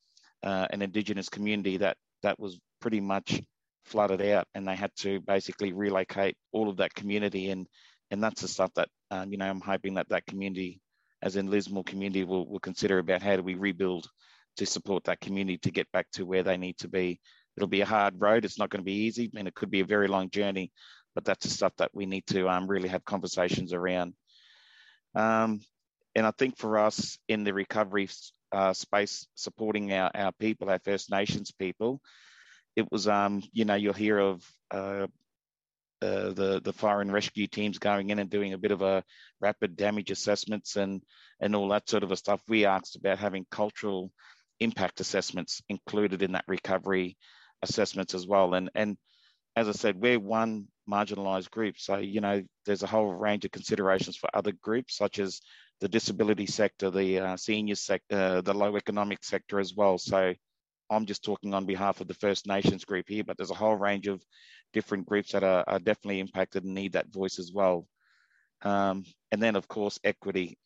uh, 0.42 0.66
an 0.70 0.82
Indigenous 0.82 1.28
community 1.28 1.76
that 1.78 1.96
that 2.22 2.38
was 2.38 2.58
pretty 2.80 3.00
much 3.00 3.40
flooded 3.84 4.22
out, 4.22 4.46
and 4.54 4.66
they 4.66 4.76
had 4.76 4.90
to 4.98 5.20
basically 5.20 5.72
relocate 5.72 6.36
all 6.52 6.68
of 6.68 6.78
that 6.78 6.94
community, 6.94 7.50
and 7.50 7.66
and 8.10 8.22
that's 8.22 8.42
the 8.42 8.48
stuff 8.48 8.70
that 8.76 8.88
um, 9.10 9.30
you 9.30 9.38
know 9.38 9.48
I'm 9.48 9.60
hoping 9.60 9.94
that 9.94 10.08
that 10.08 10.26
community, 10.26 10.80
as 11.22 11.36
in 11.36 11.50
Lismore 11.50 11.84
community, 11.84 12.24
will 12.24 12.48
will 12.48 12.60
consider 12.60 12.98
about 12.98 13.22
how 13.22 13.36
do 13.36 13.42
we 13.42 13.54
rebuild 13.54 14.08
to 14.56 14.66
support 14.66 15.04
that 15.04 15.20
community 15.20 15.58
to 15.58 15.70
get 15.70 15.90
back 15.92 16.06
to 16.12 16.24
where 16.26 16.42
they 16.42 16.56
need 16.56 16.78
to 16.78 16.88
be. 16.88 17.20
It'll 17.56 17.68
be 17.68 17.82
a 17.82 17.86
hard 17.86 18.14
road. 18.20 18.44
It's 18.44 18.58
not 18.58 18.70
going 18.70 18.80
to 18.80 18.84
be 18.84 19.04
easy, 19.06 19.30
and 19.36 19.46
it 19.46 19.54
could 19.54 19.70
be 19.70 19.80
a 19.80 19.84
very 19.86 20.08
long 20.08 20.30
journey. 20.30 20.72
But 21.20 21.26
that's 21.26 21.44
the 21.44 21.52
stuff 21.52 21.74
that 21.76 21.90
we 21.92 22.06
need 22.06 22.26
to 22.28 22.48
um, 22.48 22.66
really 22.66 22.88
have 22.88 23.04
conversations 23.04 23.74
around. 23.74 24.14
Um, 25.14 25.60
and 26.14 26.26
I 26.26 26.30
think 26.30 26.56
for 26.56 26.78
us 26.78 27.18
in 27.28 27.44
the 27.44 27.52
recovery 27.52 28.08
uh, 28.52 28.72
space, 28.72 29.26
supporting 29.34 29.92
our, 29.92 30.10
our 30.14 30.32
people, 30.32 30.70
our 30.70 30.78
First 30.78 31.10
Nations 31.10 31.50
people, 31.50 32.00
it 32.74 32.90
was, 32.90 33.06
um, 33.06 33.42
you 33.52 33.66
know, 33.66 33.74
you'll 33.74 33.92
hear 33.92 34.18
of 34.18 34.50
uh, 34.70 35.08
uh, 36.00 36.30
the 36.30 36.62
the 36.64 36.72
fire 36.72 37.02
and 37.02 37.12
rescue 37.12 37.46
teams 37.46 37.78
going 37.78 38.08
in 38.08 38.18
and 38.18 38.30
doing 38.30 38.54
a 38.54 38.58
bit 38.58 38.70
of 38.70 38.80
a 38.80 39.04
rapid 39.42 39.76
damage 39.76 40.10
assessments 40.10 40.76
and 40.76 41.02
and 41.38 41.54
all 41.54 41.68
that 41.68 41.86
sort 41.86 42.02
of 42.02 42.18
stuff. 42.18 42.40
We 42.48 42.64
asked 42.64 42.96
about 42.96 43.18
having 43.18 43.44
cultural 43.50 44.10
impact 44.58 45.00
assessments 45.00 45.60
included 45.68 46.22
in 46.22 46.32
that 46.32 46.48
recovery 46.48 47.18
assessments 47.60 48.14
as 48.14 48.26
well. 48.26 48.54
And 48.54 48.70
and 48.74 48.96
as 49.56 49.68
I 49.68 49.72
said, 49.72 50.00
we're 50.00 50.18
one 50.18 50.68
marginalised 50.88 51.50
group, 51.50 51.78
so 51.78 51.96
you 51.96 52.20
know 52.20 52.42
there's 52.66 52.82
a 52.82 52.86
whole 52.86 53.12
range 53.12 53.44
of 53.44 53.50
considerations 53.50 54.16
for 54.16 54.30
other 54.34 54.52
groups 54.62 54.96
such 54.96 55.18
as 55.18 55.40
the 55.80 55.88
disability 55.88 56.46
sector, 56.46 56.90
the 56.90 57.18
uh, 57.18 57.36
senior 57.36 57.74
sector, 57.74 58.16
uh, 58.16 58.40
the 58.42 58.54
low 58.54 58.76
economic 58.76 59.24
sector 59.24 59.58
as 59.58 59.74
well. 59.74 59.98
So 59.98 60.34
I'm 60.90 61.06
just 61.06 61.24
talking 61.24 61.54
on 61.54 61.64
behalf 61.64 62.00
of 62.00 62.08
the 62.08 62.14
First 62.14 62.46
Nations 62.46 62.84
group 62.84 63.06
here, 63.08 63.24
but 63.24 63.36
there's 63.36 63.50
a 63.50 63.54
whole 63.54 63.76
range 63.76 64.08
of 64.08 64.22
different 64.72 65.06
groups 65.06 65.32
that 65.32 65.42
are, 65.42 65.64
are 65.66 65.78
definitely 65.78 66.20
impacted 66.20 66.64
and 66.64 66.74
need 66.74 66.92
that 66.92 67.12
voice 67.12 67.38
as 67.38 67.52
well. 67.52 67.86
Um, 68.62 69.04
and 69.32 69.42
then, 69.42 69.56
of 69.56 69.68
course, 69.68 69.98
equity. 70.04 70.58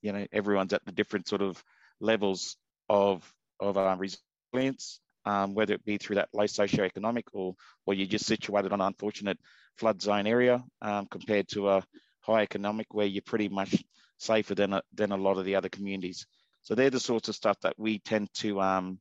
You 0.00 0.12
know, 0.12 0.26
everyone's 0.32 0.72
at 0.72 0.84
the 0.84 0.92
different 0.92 1.28
sort 1.28 1.42
of 1.42 1.62
levels 2.00 2.56
of 2.88 3.28
of 3.60 3.78
um, 3.78 3.98
resilience, 3.98 5.00
um, 5.24 5.54
whether 5.54 5.74
it 5.74 5.84
be 5.84 5.98
through 5.98 6.16
that 6.16 6.28
low 6.32 6.44
socioeconomic 6.44 7.24
or 7.32 7.54
or 7.86 7.94
you're 7.94 8.06
just 8.06 8.26
situated 8.26 8.72
on 8.72 8.80
an 8.80 8.86
unfortunate 8.86 9.38
flood 9.78 10.00
zone 10.02 10.26
area 10.26 10.62
um, 10.82 11.06
compared 11.10 11.48
to 11.48 11.68
a 11.68 11.82
high 12.20 12.42
economic 12.42 12.92
where 12.92 13.06
you're 13.06 13.22
pretty 13.22 13.48
much 13.48 13.82
safer 14.18 14.54
than 14.54 14.72
a, 14.74 14.82
than 14.94 15.12
a 15.12 15.16
lot 15.16 15.38
of 15.38 15.44
the 15.44 15.56
other 15.56 15.68
communities. 15.68 16.26
So 16.62 16.74
they're 16.74 16.90
the 16.90 17.00
sorts 17.00 17.28
of 17.28 17.34
stuff 17.34 17.58
that 17.62 17.74
we 17.76 17.98
tend 17.98 18.28
to 18.34 18.60
um, 18.60 19.00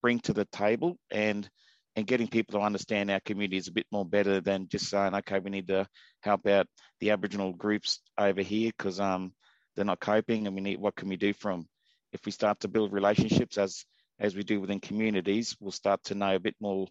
bring 0.00 0.20
to 0.20 0.32
the 0.32 0.46
table 0.46 0.96
and 1.10 1.48
and 1.94 2.06
getting 2.06 2.26
people 2.26 2.58
to 2.58 2.64
understand 2.64 3.10
our 3.10 3.20
communities 3.20 3.68
a 3.68 3.72
bit 3.72 3.84
more 3.92 4.06
better 4.06 4.40
than 4.40 4.66
just 4.66 4.88
saying, 4.88 5.14
okay, 5.14 5.38
we 5.40 5.50
need 5.50 5.68
to 5.68 5.86
help 6.20 6.46
out 6.46 6.66
the 7.00 7.10
Aboriginal 7.10 7.52
groups 7.52 8.00
over 8.16 8.40
here 8.40 8.70
because 8.74 8.98
um, 8.98 9.34
they're 9.76 9.84
not 9.84 10.00
coping 10.00 10.46
and 10.46 10.56
we 10.56 10.62
need 10.62 10.80
what 10.80 10.96
can 10.96 11.08
we 11.08 11.16
do 11.16 11.34
from 11.34 11.66
if 12.12 12.24
we 12.24 12.32
start 12.32 12.60
to 12.60 12.68
build 12.68 12.94
relationships 12.94 13.58
as 13.58 13.84
as 14.22 14.34
we 14.34 14.42
do 14.42 14.58
within 14.58 14.80
communities, 14.80 15.54
we'll 15.60 15.72
start 15.72 16.02
to 16.04 16.14
know 16.14 16.34
a 16.34 16.40
bit 16.40 16.56
more 16.60 16.86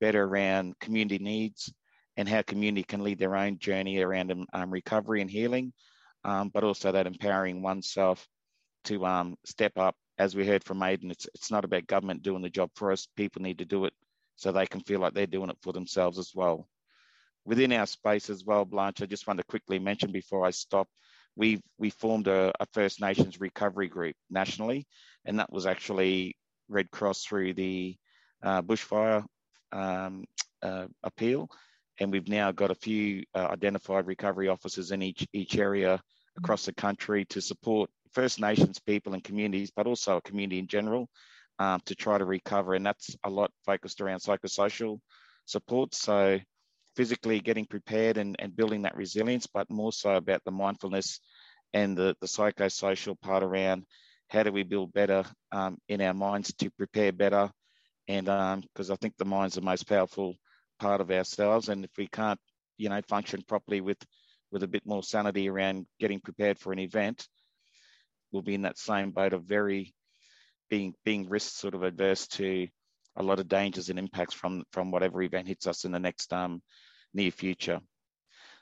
better 0.00 0.24
around 0.24 0.78
community 0.78 1.22
needs 1.22 1.70
and 2.16 2.26
how 2.26 2.40
community 2.40 2.82
can 2.82 3.04
lead 3.04 3.18
their 3.18 3.36
own 3.36 3.58
journey 3.58 3.98
around 3.98 4.32
um, 4.54 4.70
recovery 4.70 5.20
and 5.20 5.30
healing 5.30 5.74
um, 6.26 6.50
but 6.52 6.64
also 6.64 6.90
that 6.92 7.06
empowering 7.06 7.62
oneself 7.62 8.26
to 8.84 9.06
um, 9.06 9.36
step 9.44 9.72
up. 9.78 9.94
As 10.18 10.34
we 10.34 10.46
heard 10.46 10.64
from 10.64 10.82
Aidan, 10.82 11.10
it's, 11.10 11.28
it's 11.34 11.50
not 11.50 11.64
about 11.64 11.86
government 11.86 12.22
doing 12.22 12.42
the 12.42 12.50
job 12.50 12.70
for 12.74 12.90
us. 12.90 13.06
People 13.16 13.42
need 13.42 13.58
to 13.58 13.64
do 13.64 13.84
it 13.84 13.92
so 14.34 14.50
they 14.50 14.66
can 14.66 14.80
feel 14.80 14.98
like 14.98 15.14
they're 15.14 15.26
doing 15.26 15.50
it 15.50 15.58
for 15.62 15.72
themselves 15.72 16.18
as 16.18 16.32
well. 16.34 16.68
Within 17.44 17.72
our 17.72 17.86
space 17.86 18.28
as 18.28 18.44
well, 18.44 18.64
Blanche, 18.64 19.02
I 19.02 19.06
just 19.06 19.26
want 19.28 19.38
to 19.38 19.46
quickly 19.46 19.78
mention 19.78 20.10
before 20.10 20.44
I 20.44 20.50
stop, 20.50 20.88
we 21.36 21.60
we 21.78 21.90
formed 21.90 22.26
a, 22.26 22.52
a, 22.58 22.66
First 22.72 23.00
Nations 23.00 23.38
recovery 23.40 23.88
group 23.88 24.16
nationally, 24.30 24.86
and 25.26 25.38
that 25.38 25.52
was 25.52 25.66
actually 25.66 26.34
Red 26.68 26.90
Cross 26.90 27.24
through 27.24 27.54
the 27.54 27.96
uh, 28.42 28.62
bushfire 28.62 29.24
um, 29.72 30.24
uh, 30.62 30.86
appeal, 31.02 31.48
and 32.00 32.12
we've 32.12 32.28
now 32.28 32.52
got 32.52 32.70
a 32.70 32.74
few 32.74 33.24
uh, 33.34 33.48
identified 33.50 34.06
recovery 34.06 34.48
officers 34.48 34.90
in 34.90 35.02
each 35.02 35.26
each 35.32 35.56
area 35.56 36.00
across 36.36 36.66
the 36.66 36.72
country 36.72 37.24
to 37.26 37.40
support 37.40 37.90
First 38.12 38.40
Nations 38.40 38.78
people 38.78 39.14
and 39.14 39.24
communities, 39.24 39.70
but 39.74 39.86
also 39.86 40.16
a 40.16 40.22
community 40.22 40.58
in 40.58 40.66
general, 40.66 41.08
um, 41.58 41.80
to 41.86 41.94
try 41.94 42.18
to 42.18 42.24
recover. 42.24 42.74
And 42.74 42.84
that's 42.84 43.16
a 43.24 43.30
lot 43.30 43.50
focused 43.64 44.00
around 44.00 44.20
psychosocial 44.20 45.00
support. 45.44 45.94
So 45.94 46.38
physically 46.96 47.40
getting 47.40 47.66
prepared 47.66 48.16
and, 48.16 48.36
and 48.38 48.56
building 48.56 48.82
that 48.82 48.96
resilience, 48.96 49.46
but 49.46 49.70
more 49.70 49.92
so 49.92 50.14
about 50.14 50.42
the 50.44 50.50
mindfulness 50.50 51.20
and 51.74 51.96
the, 51.96 52.16
the 52.20 52.26
psychosocial 52.26 53.20
part 53.20 53.42
around 53.42 53.84
how 54.28 54.42
do 54.42 54.52
we 54.52 54.62
build 54.62 54.92
better 54.92 55.24
um, 55.52 55.78
in 55.88 56.00
our 56.00 56.14
minds 56.14 56.52
to 56.54 56.70
prepare 56.70 57.12
better. 57.12 57.50
And 58.08 58.26
because 58.26 58.90
um, 58.90 58.94
I 58.94 58.96
think 58.96 59.14
the 59.16 59.24
mind's 59.24 59.54
the 59.54 59.60
most 59.60 59.88
powerful 59.88 60.36
part 60.78 61.00
of 61.00 61.10
ourselves. 61.10 61.68
And 61.68 61.84
if 61.84 61.90
we 61.96 62.06
can't, 62.06 62.40
you 62.78 62.88
know, 62.88 63.00
function 63.08 63.42
properly 63.46 63.80
with 63.80 63.98
with 64.52 64.62
a 64.62 64.68
bit 64.68 64.86
more 64.86 65.02
sanity 65.02 65.48
around 65.48 65.86
getting 65.98 66.20
prepared 66.20 66.58
for 66.58 66.72
an 66.72 66.78
event, 66.78 67.26
we'll 68.30 68.42
be 68.42 68.54
in 68.54 68.62
that 68.62 68.78
same 68.78 69.10
boat 69.10 69.32
of 69.32 69.44
very 69.44 69.92
being 70.70 70.94
being 71.04 71.28
risk 71.28 71.52
sort 71.52 71.74
of 71.74 71.82
adverse 71.82 72.26
to 72.28 72.68
a 73.16 73.22
lot 73.22 73.40
of 73.40 73.48
dangers 73.48 73.88
and 73.88 73.98
impacts 73.98 74.34
from 74.34 74.64
from 74.70 74.90
whatever 74.90 75.22
event 75.22 75.48
hits 75.48 75.66
us 75.66 75.84
in 75.84 75.92
the 75.92 75.98
next 75.98 76.32
um, 76.32 76.62
near 77.14 77.30
future. 77.30 77.80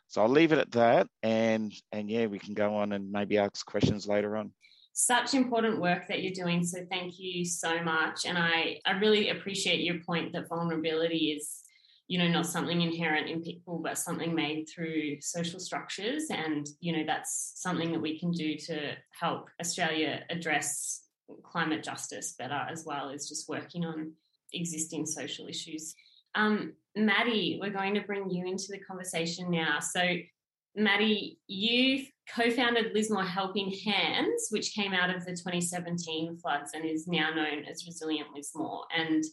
So 0.09 0.23
I'll 0.23 0.29
leave 0.29 0.53
it 0.53 0.59
at 0.59 0.71
that, 0.73 1.09
and 1.23 1.73
and 1.93 2.11
yeah, 2.11 2.27
we 2.27 2.39
can 2.39 2.55
go 2.55 2.77
on 2.77 2.93
and 2.93 3.11
maybe 3.11 3.39
ask 3.39 3.65
questions 3.67 4.07
later 4.07 4.37
on. 4.37 4.53
Such 4.97 5.35
important 5.35 5.81
work 5.81 6.07
that 6.07 6.23
you're 6.23 6.33
doing. 6.33 6.65
So 6.65 6.87
thank 6.89 7.19
you 7.19 7.45
so 7.45 7.83
much, 7.83 8.27
and 8.27 8.39
I 8.39 8.79
I 8.87 8.93
really 8.93 9.31
appreciate 9.31 9.81
your 9.81 9.99
point 10.07 10.33
that 10.33 10.49
vulnerability 10.49 11.33
is 11.33 11.65
you 12.07 12.17
know 12.19 12.29
not 12.29 12.47
something 12.47 12.81
inherent 12.81 13.29
in 13.29 13.43
people 13.43 13.79
but 13.79 13.99
something 13.99 14.35
made 14.35 14.69
through 14.69 15.21
social 15.21 15.59
structures. 15.59 16.27
And 16.31 16.65
you 16.79 16.97
know 16.97 17.03
that's 17.05 17.55
something 17.57 17.91
that 17.91 18.01
we 18.01 18.21
can 18.21 18.31
do 18.31 18.57
to 18.57 18.93
help 19.21 19.49
australia 19.61 20.23
address 20.31 21.03
climate 21.43 21.83
justice 21.83 22.35
better 22.39 22.67
as 22.71 22.85
well 22.87 23.11
as 23.11 23.29
just 23.29 23.49
working 23.49 23.85
on 23.85 24.13
existing 24.53 25.07
social 25.07 25.49
issues. 25.49 25.93
Um, 26.37 26.75
Maddy 26.95 27.59
we're 27.61 27.71
going 27.71 27.95
to 27.95 28.03
bring 28.03 28.31
you 28.31 28.47
into 28.47 28.67
the 28.71 28.79
conversation 28.79 29.51
now. 29.51 29.81
So 29.81 30.03
Maddy 30.77 31.41
you 31.49 32.07
co-founded 32.33 32.93
lismore 32.95 33.25
helping 33.25 33.71
hands 33.71 34.49
which 34.51 34.75
came 34.75 34.93
out 34.93 35.15
of 35.15 35.25
the 35.25 35.33
2017 35.33 36.37
floods 36.39 36.73
and 36.75 36.85
is 36.85 37.07
now 37.07 37.31
known 37.31 37.65
as 37.65 37.87
resilient 37.87 38.29
lismore 38.35 38.85
and 38.97 39.25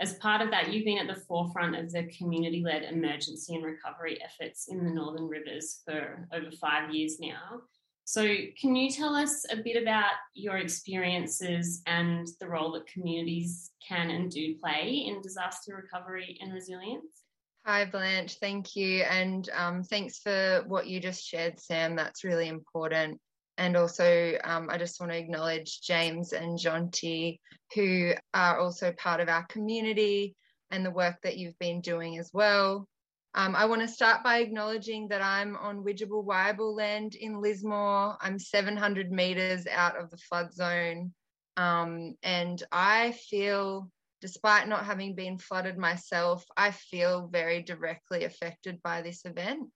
as 0.00 0.14
part 0.14 0.40
of 0.40 0.50
that, 0.50 0.72
you've 0.72 0.84
been 0.84 0.98
at 0.98 1.12
the 1.12 1.20
forefront 1.22 1.74
of 1.74 1.90
the 1.90 2.04
community 2.16 2.62
led 2.64 2.84
emergency 2.84 3.56
and 3.56 3.64
recovery 3.64 4.18
efforts 4.22 4.68
in 4.68 4.84
the 4.84 4.90
Northern 4.90 5.26
Rivers 5.26 5.80
for 5.84 6.28
over 6.32 6.50
five 6.52 6.94
years 6.94 7.18
now. 7.18 7.62
So, 8.04 8.24
can 8.58 8.74
you 8.74 8.90
tell 8.90 9.14
us 9.14 9.44
a 9.50 9.56
bit 9.56 9.80
about 9.80 10.12
your 10.34 10.56
experiences 10.56 11.82
and 11.86 12.26
the 12.40 12.48
role 12.48 12.72
that 12.72 12.86
communities 12.86 13.72
can 13.86 14.10
and 14.10 14.30
do 14.30 14.54
play 14.58 15.04
in 15.06 15.20
disaster 15.20 15.74
recovery 15.76 16.38
and 16.40 16.52
resilience? 16.52 17.24
Hi, 17.68 17.84
Blanche. 17.84 18.38
Thank 18.40 18.76
you. 18.76 19.02
And 19.02 19.46
um, 19.54 19.82
thanks 19.82 20.20
for 20.20 20.64
what 20.68 20.86
you 20.86 21.00
just 21.00 21.22
shared, 21.22 21.60
Sam. 21.60 21.96
That's 21.96 22.24
really 22.24 22.48
important. 22.48 23.20
And 23.58 23.76
also, 23.76 24.38
um, 24.42 24.68
I 24.70 24.78
just 24.78 24.98
want 24.98 25.12
to 25.12 25.18
acknowledge 25.18 25.82
James 25.82 26.32
and 26.32 26.58
Jeanti, 26.58 27.40
who 27.74 28.14
are 28.32 28.58
also 28.58 28.92
part 28.92 29.20
of 29.20 29.28
our 29.28 29.44
community 29.48 30.34
and 30.70 30.82
the 30.82 30.90
work 30.90 31.16
that 31.24 31.36
you've 31.36 31.58
been 31.58 31.82
doing 31.82 32.16
as 32.16 32.30
well. 32.32 32.88
Um, 33.34 33.54
I 33.54 33.66
want 33.66 33.82
to 33.82 33.88
start 33.88 34.24
by 34.24 34.38
acknowledging 34.38 35.08
that 35.08 35.20
I'm 35.20 35.54
on 35.58 35.84
Widjabul 35.84 36.24
Wia-bal 36.24 36.74
land 36.74 37.16
in 37.16 37.42
Lismore. 37.42 38.16
I'm 38.22 38.38
700 38.38 39.12
metres 39.12 39.66
out 39.70 39.94
of 39.94 40.08
the 40.08 40.16
flood 40.16 40.54
zone. 40.54 41.12
Um, 41.58 42.14
and 42.22 42.62
I 42.72 43.12
feel, 43.12 43.90
despite 44.20 44.68
not 44.68 44.84
having 44.84 45.14
been 45.14 45.38
flooded 45.38 45.78
myself, 45.78 46.44
I 46.56 46.70
feel 46.70 47.28
very 47.28 47.62
directly 47.62 48.24
affected 48.24 48.82
by 48.82 49.02
this 49.02 49.24
event. 49.24 49.68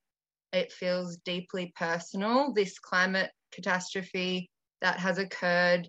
It 0.52 0.72
feels 0.72 1.16
deeply 1.18 1.72
personal. 1.76 2.52
This 2.52 2.78
climate 2.78 3.30
catastrophe 3.52 4.50
that 4.80 4.98
has 4.98 5.18
occurred 5.18 5.88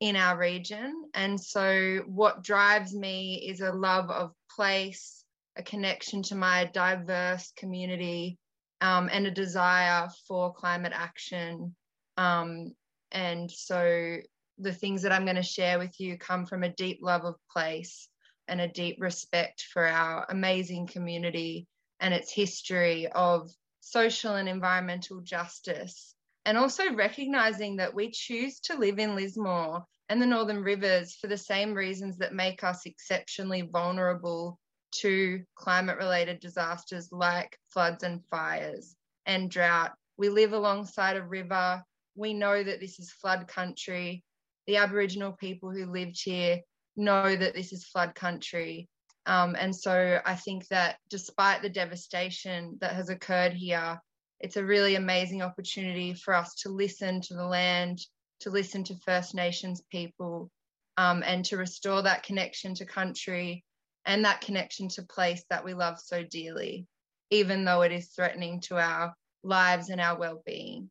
in 0.00 0.16
our 0.16 0.36
region. 0.38 1.04
And 1.14 1.40
so, 1.40 2.02
what 2.06 2.44
drives 2.44 2.94
me 2.94 3.46
is 3.48 3.60
a 3.60 3.72
love 3.72 4.10
of 4.10 4.32
place, 4.54 5.24
a 5.56 5.62
connection 5.62 6.22
to 6.24 6.34
my 6.34 6.70
diverse 6.72 7.52
community, 7.56 8.38
um, 8.80 9.08
and 9.10 9.26
a 9.26 9.30
desire 9.30 10.08
for 10.28 10.52
climate 10.52 10.92
action. 10.94 11.74
Um, 12.16 12.72
and 13.12 13.50
so, 13.50 14.18
the 14.58 14.72
things 14.72 15.02
that 15.02 15.12
I'm 15.12 15.24
going 15.24 15.36
to 15.36 15.42
share 15.42 15.78
with 15.78 15.98
you 15.98 16.18
come 16.18 16.46
from 16.46 16.62
a 16.62 16.68
deep 16.68 16.98
love 17.02 17.24
of 17.24 17.34
place 17.50 18.08
and 18.48 18.60
a 18.60 18.68
deep 18.68 18.96
respect 19.00 19.66
for 19.72 19.86
our 19.86 20.26
amazing 20.28 20.86
community 20.86 21.66
and 22.00 22.12
its 22.12 22.32
history 22.32 23.06
of 23.08 23.50
social 23.80 24.34
and 24.34 24.48
environmental 24.48 25.20
justice 25.20 26.14
and 26.46 26.58
also 26.58 26.92
recognizing 26.92 27.76
that 27.76 27.94
we 27.94 28.10
choose 28.10 28.60
to 28.60 28.76
live 28.76 28.98
in 28.98 29.16
Lismore 29.16 29.84
and 30.08 30.20
the 30.20 30.26
Northern 30.26 30.62
Rivers 30.62 31.14
for 31.14 31.26
the 31.26 31.38
same 31.38 31.72
reasons 31.72 32.18
that 32.18 32.34
make 32.34 32.62
us 32.62 32.84
exceptionally 32.84 33.62
vulnerable 33.62 34.58
to 34.96 35.42
climate 35.54 35.96
related 35.96 36.40
disasters 36.40 37.08
like 37.10 37.58
floods 37.68 38.04
and 38.04 38.24
fires 38.26 38.94
and 39.26 39.50
drought. 39.50 39.92
We 40.18 40.28
live 40.28 40.52
alongside 40.52 41.16
a 41.16 41.22
river. 41.22 41.82
We 42.14 42.34
know 42.34 42.62
that 42.62 42.80
this 42.80 43.00
is 43.00 43.10
flood 43.10 43.48
country. 43.48 44.22
The 44.66 44.76
Aboriginal 44.76 45.32
people 45.32 45.70
who 45.70 45.86
lived 45.86 46.20
here 46.22 46.60
know 46.96 47.34
that 47.34 47.54
this 47.54 47.72
is 47.72 47.84
flood 47.84 48.14
country. 48.14 48.88
Um, 49.26 49.56
and 49.58 49.74
so 49.74 50.20
I 50.24 50.34
think 50.34 50.68
that 50.68 50.96
despite 51.08 51.62
the 51.62 51.68
devastation 51.68 52.78
that 52.80 52.94
has 52.94 53.08
occurred 53.08 53.52
here, 53.52 53.98
it's 54.40 54.56
a 54.56 54.64
really 54.64 54.96
amazing 54.96 55.42
opportunity 55.42 56.14
for 56.14 56.34
us 56.34 56.54
to 56.56 56.68
listen 56.68 57.20
to 57.22 57.34
the 57.34 57.46
land, 57.46 57.98
to 58.40 58.50
listen 58.50 58.84
to 58.84 58.96
First 58.96 59.34
Nations 59.34 59.82
people, 59.90 60.50
um, 60.96 61.22
and 61.24 61.44
to 61.46 61.56
restore 61.56 62.02
that 62.02 62.22
connection 62.22 62.74
to 62.74 62.84
country 62.84 63.64
and 64.04 64.24
that 64.24 64.40
connection 64.40 64.88
to 64.88 65.02
place 65.02 65.42
that 65.50 65.64
we 65.64 65.74
love 65.74 65.98
so 65.98 66.22
dearly, 66.22 66.86
even 67.30 67.64
though 67.64 67.82
it 67.82 67.92
is 67.92 68.08
threatening 68.08 68.60
to 68.60 68.76
our 68.76 69.14
lives 69.42 69.88
and 69.88 70.00
our 70.00 70.18
well-being. 70.18 70.90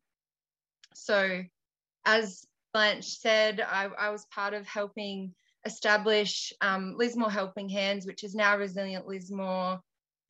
So, 0.94 1.42
as 2.04 2.44
Blanche 2.74 3.06
said, 3.06 3.60
I, 3.60 3.88
I 3.98 4.10
was 4.10 4.26
part 4.26 4.52
of 4.52 4.66
helping 4.66 5.32
establish 5.64 6.52
um, 6.60 6.96
Lismore 6.98 7.30
Helping 7.30 7.68
Hands, 7.68 8.04
which 8.04 8.24
is 8.24 8.34
now 8.34 8.58
Resilient 8.58 9.06
Lismore, 9.06 9.80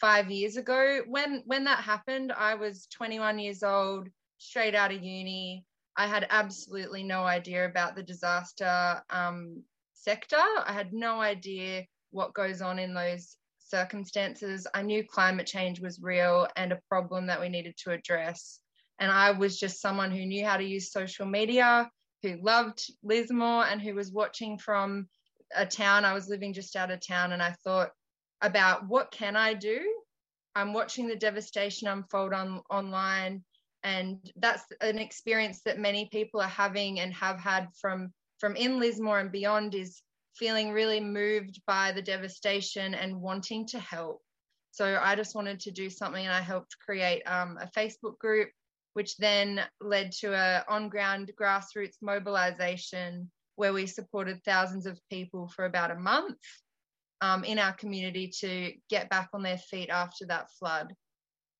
five 0.00 0.30
years 0.30 0.58
ago. 0.58 1.00
When 1.06 1.42
when 1.46 1.64
that 1.64 1.82
happened, 1.82 2.30
I 2.30 2.54
was 2.54 2.86
21 2.92 3.38
years 3.38 3.62
old, 3.62 4.08
straight 4.38 4.74
out 4.74 4.92
of 4.92 5.02
uni. 5.02 5.64
I 5.96 6.06
had 6.06 6.26
absolutely 6.28 7.02
no 7.02 7.24
idea 7.24 7.64
about 7.64 7.96
the 7.96 8.02
disaster 8.02 9.02
um, 9.10 9.62
sector. 9.94 10.36
I 10.36 10.72
had 10.72 10.92
no 10.92 11.20
idea 11.20 11.86
what 12.10 12.34
goes 12.34 12.60
on 12.60 12.78
in 12.78 12.92
those 12.92 13.36
circumstances. 13.58 14.66
I 14.74 14.82
knew 14.82 15.04
climate 15.04 15.46
change 15.46 15.80
was 15.80 16.02
real 16.02 16.48
and 16.56 16.72
a 16.72 16.80
problem 16.88 17.26
that 17.28 17.40
we 17.40 17.48
needed 17.48 17.76
to 17.84 17.92
address. 17.92 18.60
And 18.98 19.10
I 19.10 19.30
was 19.30 19.58
just 19.58 19.80
someone 19.80 20.10
who 20.10 20.26
knew 20.26 20.44
how 20.44 20.56
to 20.56 20.64
use 20.64 20.92
social 20.92 21.26
media, 21.26 21.90
who 22.24 22.42
loved 22.42 22.90
Lismore, 23.02 23.66
and 23.66 23.80
who 23.80 23.94
was 23.94 24.10
watching 24.10 24.58
from 24.58 25.06
a 25.54 25.66
town. 25.66 26.04
I 26.04 26.14
was 26.14 26.28
living 26.28 26.54
just 26.54 26.74
out 26.74 26.90
of 26.90 27.06
town, 27.06 27.32
and 27.32 27.42
I 27.42 27.52
thought, 27.62 27.90
about 28.40 28.88
what 28.88 29.10
can 29.10 29.36
I 29.36 29.54
do. 29.54 29.80
I'm 30.54 30.72
watching 30.72 31.08
the 31.08 31.16
devastation 31.16 31.88
unfold 31.88 32.32
on 32.32 32.62
online, 32.70 33.44
and 33.82 34.18
that's 34.36 34.64
an 34.80 34.98
experience 34.98 35.60
that 35.64 35.78
many 35.78 36.08
people 36.10 36.40
are 36.40 36.48
having 36.48 37.00
and 37.00 37.12
have 37.14 37.38
had 37.38 37.68
from 37.80 38.12
from 38.38 38.56
in 38.56 38.80
Lismore 38.80 39.20
and 39.20 39.32
beyond. 39.32 39.74
Is 39.74 40.02
feeling 40.36 40.72
really 40.72 41.00
moved 41.00 41.60
by 41.66 41.92
the 41.92 42.02
devastation 42.02 42.94
and 42.94 43.20
wanting 43.20 43.66
to 43.68 43.78
help. 43.78 44.20
So 44.72 44.98
I 45.00 45.14
just 45.14 45.36
wanted 45.36 45.60
to 45.60 45.70
do 45.70 45.88
something, 45.88 46.24
and 46.24 46.34
I 46.34 46.40
helped 46.40 46.78
create 46.80 47.22
um, 47.26 47.58
a 47.60 47.66
Facebook 47.66 48.18
group, 48.18 48.50
which 48.94 49.16
then 49.18 49.60
led 49.80 50.10
to 50.12 50.32
a 50.32 50.64
on-ground 50.68 51.30
grassroots 51.40 51.96
mobilization 52.00 53.30
where 53.56 53.72
we 53.72 53.86
supported 53.86 54.42
thousands 54.42 54.86
of 54.86 54.98
people 55.10 55.48
for 55.54 55.66
about 55.66 55.90
a 55.90 55.96
month 55.96 56.38
um, 57.20 57.44
in 57.44 57.58
our 57.58 57.72
community 57.74 58.28
to 58.40 58.72
get 58.90 59.08
back 59.10 59.28
on 59.32 59.42
their 59.42 59.58
feet 59.58 59.90
after 59.90 60.26
that 60.26 60.50
flood. 60.58 60.92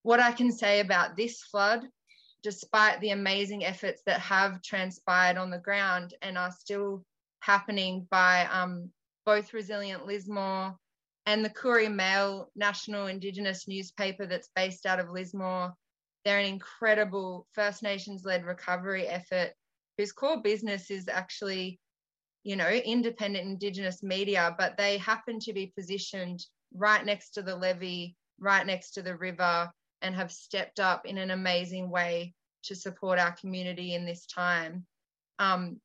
What 0.02 0.20
I 0.20 0.32
can 0.32 0.50
say 0.50 0.80
about 0.80 1.16
this 1.16 1.42
flood, 1.42 1.86
despite 2.42 3.00
the 3.00 3.10
amazing 3.10 3.64
efforts 3.64 4.02
that 4.06 4.20
have 4.20 4.60
transpired 4.62 5.38
on 5.38 5.50
the 5.50 5.58
ground 5.58 6.14
and 6.20 6.36
are 6.36 6.52
still 6.52 7.04
happening 7.40 8.06
by 8.10 8.46
um, 8.46 8.90
both 9.24 9.54
Resilient 9.54 10.06
Lismore 10.06 10.74
and 11.26 11.44
the 11.44 11.50
Koori 11.50 11.92
Mail 11.92 12.50
National 12.54 13.06
Indigenous 13.06 13.66
newspaper 13.66 14.26
that's 14.26 14.50
based 14.54 14.84
out 14.84 15.00
of 15.00 15.10
Lismore. 15.10 15.72
They're 16.24 16.38
an 16.38 16.46
incredible 16.46 17.46
First 17.52 17.82
Nations 17.82 18.24
led 18.24 18.44
recovery 18.44 19.06
effort 19.06 19.52
whose 19.98 20.12
core 20.12 20.40
business 20.42 20.90
is 20.90 21.08
actually 21.08 21.78
you 22.44 22.56
know, 22.56 22.68
independent 22.68 23.46
Indigenous 23.46 24.02
media, 24.02 24.54
but 24.58 24.76
they 24.76 24.98
happen 24.98 25.40
to 25.40 25.52
be 25.52 25.72
positioned 25.74 26.44
right 26.74 27.04
next 27.04 27.30
to 27.30 27.42
the 27.42 27.56
levee 27.56 28.14
right 28.38 28.66
next 28.66 28.92
to 28.92 29.02
the 29.02 29.16
river 29.16 29.70
and 30.02 30.14
have 30.14 30.30
stepped 30.30 30.78
up 30.78 31.06
in 31.06 31.18
an 31.18 31.30
amazing 31.30 31.90
way 31.90 32.34
to 32.64 32.74
support 32.74 33.18
our 33.18 33.32
community 33.32 33.94
in 33.94 34.04
this 34.04 34.26
time. 34.26 34.84
Um, 35.38 35.80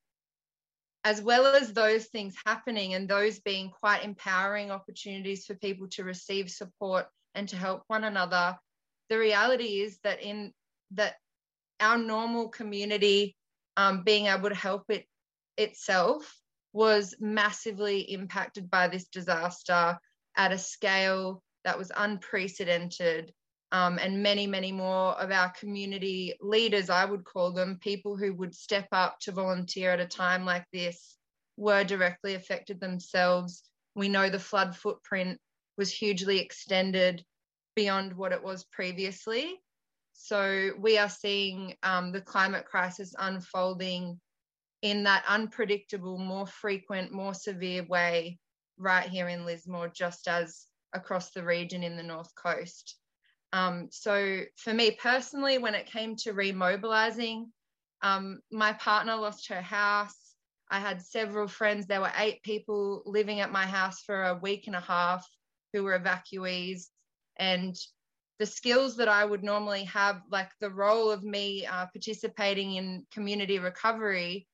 as 1.05 1.21
well 1.21 1.45
as 1.55 1.71
those 1.71 2.05
things 2.07 2.35
happening 2.45 2.93
and 2.93 3.07
those 3.07 3.39
being 3.39 3.69
quite 3.69 4.03
empowering 4.03 4.69
opportunities 4.69 5.45
for 5.45 5.55
people 5.55 5.87
to 5.87 6.03
receive 6.03 6.49
support 6.49 7.07
and 7.35 7.47
to 7.47 7.55
help 7.55 7.83
one 7.87 8.03
another, 8.03 8.57
the 9.09 9.17
reality 9.17 9.81
is 9.81 9.99
that 10.03 10.21
in 10.21 10.53
that 10.91 11.15
our 11.79 11.97
normal 11.97 12.49
community 12.49 13.35
um, 13.77 14.03
being 14.03 14.27
able 14.27 14.49
to 14.49 14.55
help 14.55 14.83
it 14.89 15.05
itself 15.57 16.39
was 16.73 17.15
massively 17.19 18.01
impacted 18.01 18.69
by 18.69 18.87
this 18.87 19.05
disaster 19.05 19.97
at 20.37 20.51
a 20.51 20.57
scale 20.57 21.41
that 21.65 21.77
was 21.77 21.91
unprecedented. 21.95 23.33
Um, 23.71 23.99
and 23.99 24.23
many, 24.23 24.47
many 24.47 24.71
more 24.71 25.13
of 25.13 25.31
our 25.31 25.51
community 25.51 26.33
leaders, 26.41 26.89
I 26.89 27.05
would 27.05 27.23
call 27.23 27.51
them, 27.51 27.79
people 27.81 28.17
who 28.17 28.33
would 28.33 28.55
step 28.55 28.87
up 28.91 29.19
to 29.21 29.31
volunteer 29.31 29.91
at 29.91 29.99
a 29.99 30.07
time 30.07 30.43
like 30.43 30.65
this, 30.73 31.17
were 31.55 31.83
directly 31.83 32.33
affected 32.33 32.79
themselves. 32.79 33.63
We 33.95 34.09
know 34.09 34.29
the 34.29 34.39
flood 34.39 34.75
footprint 34.75 35.39
was 35.77 35.91
hugely 35.91 36.39
extended 36.39 37.23
beyond 37.75 38.13
what 38.13 38.31
it 38.31 38.43
was 38.43 38.65
previously. 38.65 39.59
So 40.13 40.71
we 40.79 40.97
are 40.97 41.09
seeing 41.09 41.75
um, 41.83 42.11
the 42.11 42.21
climate 42.21 42.65
crisis 42.65 43.13
unfolding 43.17 44.19
in 44.81 45.03
that 45.03 45.23
unpredictable, 45.27 46.17
more 46.17 46.47
frequent, 46.47 47.11
more 47.11 47.33
severe 47.33 47.83
way 47.83 48.39
right 48.77 49.07
here 49.07 49.27
in 49.27 49.45
Lismore, 49.45 49.89
just 49.89 50.27
as 50.27 50.65
across 50.93 51.31
the 51.31 51.43
region 51.43 51.83
in 51.83 51.97
the 51.97 52.03
North 52.03 52.33
Coast. 52.35 52.97
Um, 53.51 53.87
so 53.91 54.41
for 54.57 54.73
me 54.73 54.91
personally, 54.91 55.57
when 55.57 55.75
it 55.75 55.85
came 55.85 56.15
to 56.17 56.33
remobilizing, 56.33 57.45
um, 58.01 58.39
my 58.51 58.73
partner 58.73 59.15
lost 59.15 59.49
her 59.49 59.61
house. 59.61 60.15
I 60.71 60.79
had 60.79 61.01
several 61.01 61.47
friends. 61.47 61.85
There 61.85 62.01
were 62.01 62.11
eight 62.17 62.43
people 62.43 63.01
living 63.05 63.39
at 63.39 63.51
my 63.51 63.65
house 63.65 64.01
for 64.05 64.23
a 64.23 64.39
week 64.39 64.67
and 64.67 64.75
a 64.75 64.81
half 64.81 65.27
who 65.73 65.83
were 65.83 65.99
evacuees. 65.99 66.87
And 67.39 67.75
the 68.37 68.45
skills 68.45 68.97
that 68.97 69.07
I 69.07 69.25
would 69.25 69.43
normally 69.43 69.85
have, 69.85 70.21
like 70.31 70.49
the 70.61 70.69
role 70.69 71.09
of 71.09 71.23
me 71.23 71.65
uh, 71.65 71.87
participating 71.87 72.75
in 72.75 73.05
community 73.11 73.59
recovery, 73.59 74.47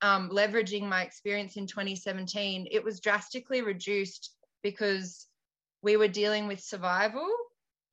um, 0.00 0.30
leveraging 0.30 0.88
my 0.88 1.02
experience 1.02 1.56
in 1.56 1.66
2017, 1.66 2.68
it 2.70 2.84
was 2.84 3.00
drastically 3.00 3.62
reduced 3.62 4.34
because 4.62 5.26
we 5.82 5.96
were 5.96 6.08
dealing 6.08 6.46
with 6.46 6.60
survival. 6.60 7.28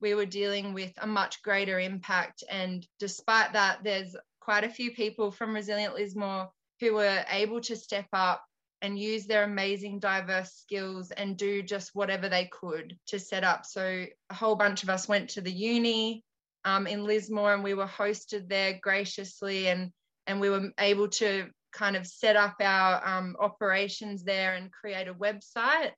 We 0.02 0.16
were 0.16 0.26
dealing 0.26 0.74
with 0.74 0.94
a 0.98 1.08
much 1.08 1.42
greater 1.44 1.80
impact. 1.80 2.44
And 2.50 2.88
despite 3.00 3.54
that, 3.54 3.84
there's 3.84 4.16
quite 4.40 4.64
a 4.64 4.70
few 4.70 4.92
people 4.92 5.32
from 5.32 5.54
Resilient 5.54 5.96
Lismore 5.96 6.50
who 6.80 6.94
were 6.94 7.26
able 7.30 7.60
to 7.62 7.76
step 7.76 8.08
up 8.14 8.44
and 8.82 8.98
use 8.98 9.26
their 9.26 9.44
amazing 9.44 10.00
diverse 10.00 10.54
skills 10.54 11.12
and 11.12 11.38
do 11.38 11.62
just 11.62 11.94
whatever 11.94 12.30
they 12.30 12.46
could 12.46 12.98
to 13.08 13.20
set 13.20 13.44
up. 13.44 13.66
So 13.66 14.06
a 14.30 14.34
whole 14.34 14.56
bunch 14.56 14.84
of 14.84 14.90
us 14.90 15.08
went 15.08 15.30
to 15.32 15.42
the 15.42 15.52
uni 15.52 16.24
um, 16.66 16.88
in 16.88 17.04
Lismore 17.04 17.54
and 17.54 17.64
we 17.64 17.74
were 17.74 17.88
hosted 17.88 18.48
there 18.48 18.80
graciously 18.82 19.68
and 19.68 19.92
and 20.28 20.40
we 20.40 20.50
were 20.50 20.70
able 20.80 21.08
to 21.08 21.50
kind 21.74 21.96
of 21.96 22.06
set 22.06 22.36
up 22.36 22.56
our 22.62 23.08
um, 23.08 23.36
operations 23.40 24.24
there 24.24 24.56
and 24.56 24.72
create 24.72 25.08
a 25.08 25.14
website. 25.14 25.92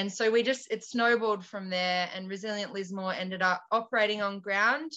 and 0.00 0.10
so 0.10 0.30
we 0.30 0.42
just 0.42 0.66
it 0.70 0.82
snowballed 0.82 1.44
from 1.44 1.68
there 1.68 2.08
and 2.14 2.26
resilient 2.26 2.72
lismore 2.72 3.12
ended 3.12 3.42
up 3.42 3.62
operating 3.70 4.22
on 4.22 4.40
ground 4.40 4.90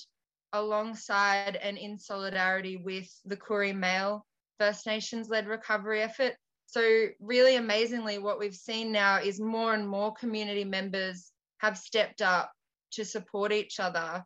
alongside 0.54 1.58
and 1.58 1.78
in 1.78 2.00
solidarity 2.00 2.78
with 2.78 3.10
the 3.26 3.36
Koori 3.36 3.76
Mail 3.76 4.26
First 4.60 4.86
Nations 4.86 5.28
led 5.28 5.48
recovery 5.48 6.02
effort. 6.02 6.36
So, 6.68 7.08
really 7.20 7.58
amazingly, 7.58 8.18
what 8.18 8.40
we've 8.40 8.56
seen 8.56 8.94
now 8.94 9.20
is 9.20 9.42
more 9.42 9.74
and 9.74 9.86
more 9.86 10.14
community 10.14 10.64
members 10.64 11.32
have 11.58 11.78
stepped 11.78 12.22
up 12.22 12.50
to 12.92 13.04
support 13.04 13.52
each 13.52 13.82
other. 13.82 14.24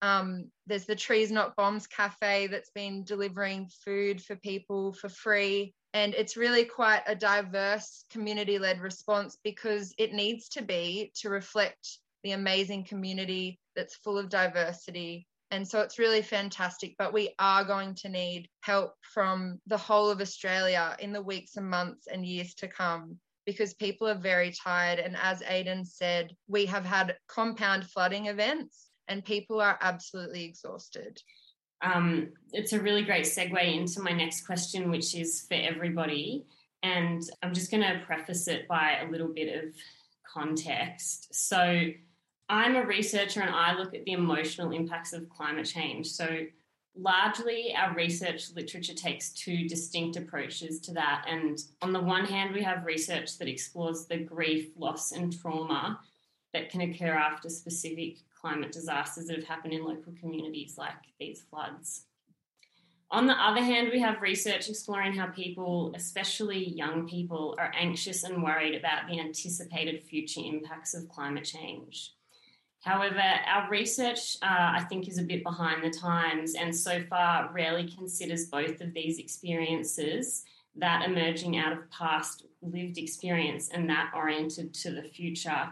Um, 0.00 0.52
there's 0.68 0.86
the 0.86 0.94
Trees 0.94 1.32
Not 1.32 1.56
Bombs 1.56 1.88
Cafe 1.88 2.46
that's 2.46 2.70
been 2.70 3.02
delivering 3.02 3.68
food 3.84 4.22
for 4.22 4.36
people 4.36 4.92
for 4.92 5.08
free. 5.08 5.74
And 5.92 6.14
it's 6.14 6.36
really 6.36 6.64
quite 6.64 7.02
a 7.06 7.14
diverse 7.14 8.04
community 8.10 8.58
led 8.58 8.80
response 8.80 9.36
because 9.42 9.92
it 9.98 10.12
needs 10.12 10.48
to 10.50 10.62
be 10.62 11.12
to 11.16 11.28
reflect 11.28 11.98
the 12.22 12.32
amazing 12.32 12.84
community 12.84 13.58
that's 13.74 13.96
full 13.96 14.18
of 14.18 14.28
diversity. 14.28 15.26
And 15.50 15.66
so 15.66 15.80
it's 15.80 15.98
really 15.98 16.22
fantastic. 16.22 16.94
But 16.96 17.12
we 17.12 17.34
are 17.38 17.64
going 17.64 17.94
to 17.96 18.08
need 18.08 18.48
help 18.60 18.94
from 19.02 19.60
the 19.66 19.76
whole 19.76 20.10
of 20.10 20.20
Australia 20.20 20.96
in 21.00 21.12
the 21.12 21.22
weeks 21.22 21.56
and 21.56 21.68
months 21.68 22.06
and 22.06 22.24
years 22.24 22.54
to 22.56 22.68
come 22.68 23.18
because 23.44 23.74
people 23.74 24.06
are 24.06 24.14
very 24.14 24.52
tired. 24.52 25.00
And 25.00 25.16
as 25.20 25.42
Aidan 25.42 25.84
said, 25.84 26.36
we 26.46 26.66
have 26.66 26.84
had 26.84 27.16
compound 27.26 27.84
flooding 27.84 28.26
events 28.26 28.90
and 29.08 29.24
people 29.24 29.60
are 29.60 29.78
absolutely 29.80 30.44
exhausted 30.44 31.20
um, 31.82 32.28
it's 32.52 32.72
a 32.72 32.80
really 32.80 33.02
great 33.02 33.24
segue 33.24 33.76
into 33.76 34.00
my 34.02 34.12
next 34.12 34.46
question, 34.46 34.90
which 34.90 35.14
is 35.14 35.46
for 35.48 35.54
everybody. 35.54 36.44
And 36.82 37.22
I'm 37.42 37.54
just 37.54 37.70
going 37.70 37.82
to 37.82 38.02
preface 38.06 38.48
it 38.48 38.66
by 38.68 38.98
a 39.02 39.10
little 39.10 39.28
bit 39.28 39.64
of 39.64 39.74
context. 40.26 41.34
So, 41.34 41.90
I'm 42.50 42.74
a 42.74 42.84
researcher 42.84 43.42
and 43.42 43.54
I 43.54 43.74
look 43.74 43.94
at 43.94 44.04
the 44.04 44.12
emotional 44.12 44.72
impacts 44.72 45.12
of 45.12 45.28
climate 45.28 45.66
change. 45.66 46.08
So, 46.08 46.46
largely, 46.96 47.74
our 47.76 47.94
research 47.94 48.50
literature 48.56 48.94
takes 48.94 49.30
two 49.30 49.68
distinct 49.68 50.16
approaches 50.16 50.80
to 50.80 50.92
that. 50.94 51.26
And 51.28 51.62
on 51.80 51.92
the 51.92 52.00
one 52.00 52.24
hand, 52.24 52.52
we 52.52 52.62
have 52.62 52.84
research 52.84 53.38
that 53.38 53.46
explores 53.46 54.06
the 54.06 54.18
grief, 54.18 54.70
loss, 54.76 55.12
and 55.12 55.32
trauma 55.32 56.00
that 56.52 56.70
can 56.70 56.80
occur 56.80 57.12
after 57.12 57.48
specific 57.48 58.18
climate 58.40 58.72
disasters 58.72 59.26
that 59.26 59.36
have 59.36 59.44
happened 59.44 59.74
in 59.74 59.84
local 59.84 60.12
communities 60.20 60.76
like 60.78 60.94
these 61.18 61.42
floods. 61.50 62.04
On 63.12 63.26
the 63.26 63.32
other 63.32 63.62
hand, 63.62 63.90
we 63.92 64.00
have 64.00 64.22
research 64.22 64.68
exploring 64.68 65.12
how 65.14 65.26
people, 65.26 65.92
especially 65.96 66.70
young 66.70 67.08
people, 67.08 67.56
are 67.58 67.72
anxious 67.76 68.22
and 68.22 68.42
worried 68.42 68.76
about 68.76 69.08
the 69.08 69.18
anticipated 69.18 70.04
future 70.04 70.40
impacts 70.44 70.94
of 70.94 71.08
climate 71.08 71.44
change. 71.44 72.12
However, 72.82 73.20
our 73.20 73.68
research, 73.68 74.36
uh, 74.42 74.46
I 74.76 74.86
think, 74.88 75.08
is 75.08 75.18
a 75.18 75.22
bit 75.22 75.42
behind 75.42 75.82
the 75.82 75.90
times 75.90 76.54
and 76.54 76.74
so 76.74 77.02
far 77.10 77.50
rarely 77.52 77.86
considers 77.88 78.46
both 78.46 78.80
of 78.80 78.94
these 78.94 79.18
experiences 79.18 80.44
that 80.76 81.04
emerging 81.04 81.58
out 81.58 81.72
of 81.72 81.90
past 81.90 82.46
lived 82.62 82.96
experience 82.96 83.70
and 83.70 83.90
that 83.90 84.12
oriented 84.14 84.72
to 84.72 84.92
the 84.92 85.02
future 85.02 85.68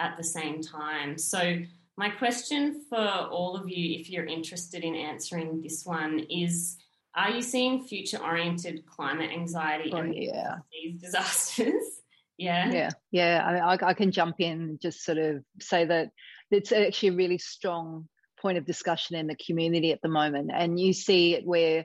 at 0.00 0.16
the 0.16 0.24
same 0.24 0.62
time. 0.62 1.18
So, 1.18 1.58
my 1.98 2.08
question 2.08 2.84
for 2.88 2.96
all 2.96 3.56
of 3.56 3.68
you, 3.68 3.98
if 3.98 4.08
you're 4.08 4.24
interested 4.24 4.84
in 4.84 4.94
answering 4.94 5.60
this 5.60 5.84
one, 5.84 6.20
is 6.30 6.78
Are 7.16 7.30
you 7.30 7.42
seeing 7.42 7.82
future 7.82 8.18
oriented 8.22 8.86
climate 8.86 9.32
anxiety 9.32 9.90
oh, 9.92 10.02
yeah. 10.02 10.58
these 10.70 11.00
disasters? 11.00 11.82
yeah. 12.38 12.70
Yeah. 12.70 12.90
Yeah. 13.10 13.44
I, 13.44 13.52
mean, 13.52 13.62
I, 13.62 13.88
I 13.88 13.94
can 13.94 14.12
jump 14.12 14.36
in 14.38 14.60
and 14.60 14.80
just 14.80 15.04
sort 15.04 15.18
of 15.18 15.42
say 15.60 15.86
that 15.86 16.12
it's 16.52 16.70
actually 16.70 17.08
a 17.08 17.16
really 17.16 17.38
strong 17.38 18.08
point 18.40 18.58
of 18.58 18.64
discussion 18.64 19.16
in 19.16 19.26
the 19.26 19.34
community 19.34 19.90
at 19.90 20.00
the 20.00 20.08
moment. 20.08 20.52
And 20.54 20.78
you 20.78 20.92
see 20.92 21.34
it 21.34 21.44
where 21.44 21.84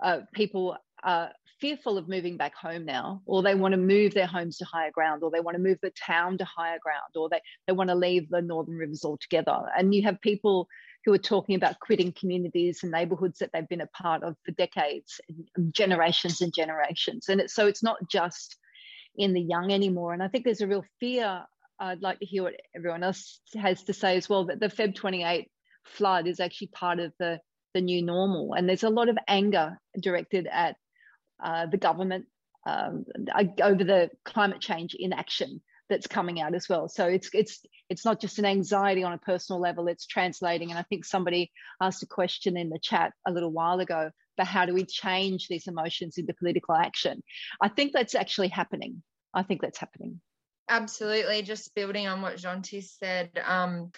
uh, 0.00 0.20
people 0.34 0.76
are 1.02 1.32
fearful 1.60 1.98
of 1.98 2.08
moving 2.08 2.36
back 2.36 2.54
home 2.54 2.84
now, 2.84 3.22
or 3.26 3.42
they 3.42 3.54
want 3.54 3.72
to 3.72 3.78
move 3.78 4.14
their 4.14 4.26
homes 4.26 4.58
to 4.58 4.64
higher 4.64 4.90
ground, 4.90 5.22
or 5.22 5.30
they 5.30 5.40
want 5.40 5.56
to 5.56 5.62
move 5.62 5.78
the 5.82 5.90
town 5.90 6.38
to 6.38 6.44
higher 6.44 6.78
ground, 6.82 7.14
or 7.16 7.28
they, 7.28 7.40
they 7.66 7.72
want 7.72 7.90
to 7.90 7.94
leave 7.94 8.28
the 8.28 8.42
Northern 8.42 8.76
Rivers 8.76 9.04
altogether. 9.04 9.58
And 9.76 9.94
you 9.94 10.02
have 10.02 10.20
people 10.20 10.68
who 11.04 11.12
are 11.12 11.18
talking 11.18 11.54
about 11.54 11.80
quitting 11.80 12.12
communities 12.12 12.80
and 12.82 12.92
neighborhoods 12.92 13.38
that 13.38 13.50
they've 13.52 13.68
been 13.68 13.80
a 13.80 13.86
part 13.86 14.22
of 14.22 14.36
for 14.44 14.52
decades, 14.52 15.20
generations 15.70 16.40
and 16.40 16.52
generations. 16.52 17.28
And 17.28 17.40
it's, 17.40 17.54
so 17.54 17.66
it's 17.66 17.82
not 17.82 18.08
just 18.08 18.56
in 19.16 19.32
the 19.32 19.40
young 19.40 19.72
anymore. 19.72 20.12
And 20.12 20.22
I 20.22 20.28
think 20.28 20.44
there's 20.44 20.60
a 20.60 20.66
real 20.66 20.84
fear. 21.00 21.44
I'd 21.78 22.02
like 22.02 22.18
to 22.18 22.26
hear 22.26 22.42
what 22.42 22.54
everyone 22.74 23.04
else 23.04 23.40
has 23.54 23.84
to 23.84 23.92
say 23.92 24.16
as 24.16 24.28
well 24.28 24.46
that 24.46 24.60
the 24.60 24.68
Feb 24.68 24.94
28 24.94 25.48
flood 25.84 26.26
is 26.26 26.40
actually 26.40 26.68
part 26.68 26.98
of 26.98 27.12
the 27.18 27.40
the 27.76 27.80
new 27.82 28.02
normal. 28.02 28.54
And 28.54 28.66
there's 28.66 28.84
a 28.84 28.88
lot 28.88 29.10
of 29.10 29.18
anger 29.28 29.78
directed 30.00 30.48
at 30.50 30.76
uh, 31.42 31.66
the 31.66 31.76
government 31.76 32.26
um, 32.66 33.04
over 33.62 33.84
the 33.84 34.10
climate 34.24 34.60
change 34.60 34.96
inaction 34.98 35.60
that's 35.88 36.06
coming 36.06 36.40
out 36.40 36.54
as 36.54 36.68
well. 36.68 36.88
So 36.88 37.06
it's 37.06 37.30
it's 37.32 37.64
it's 37.88 38.04
not 38.04 38.20
just 38.20 38.38
an 38.38 38.44
anxiety 38.44 39.04
on 39.04 39.12
a 39.12 39.18
personal 39.18 39.60
level; 39.60 39.88
it's 39.88 40.06
translating. 40.06 40.70
And 40.70 40.78
I 40.78 40.82
think 40.82 41.04
somebody 41.04 41.52
asked 41.80 42.02
a 42.02 42.06
question 42.06 42.56
in 42.56 42.70
the 42.70 42.78
chat 42.78 43.12
a 43.26 43.32
little 43.32 43.52
while 43.52 43.80
ago 43.80 44.10
about 44.36 44.48
how 44.48 44.66
do 44.66 44.74
we 44.74 44.84
change 44.84 45.48
these 45.48 45.68
emotions 45.68 46.18
into 46.18 46.34
political 46.34 46.74
action. 46.74 47.22
I 47.60 47.68
think 47.68 47.92
that's 47.92 48.14
actually 48.14 48.48
happening. 48.48 49.02
I 49.32 49.42
think 49.42 49.62
that's 49.62 49.78
happening. 49.78 50.20
Absolutely. 50.68 51.42
Just 51.42 51.74
building 51.74 52.08
on 52.08 52.22
what 52.22 52.36
Jeanti 52.36 52.82
said. 52.82 53.30
Um, 53.46 53.92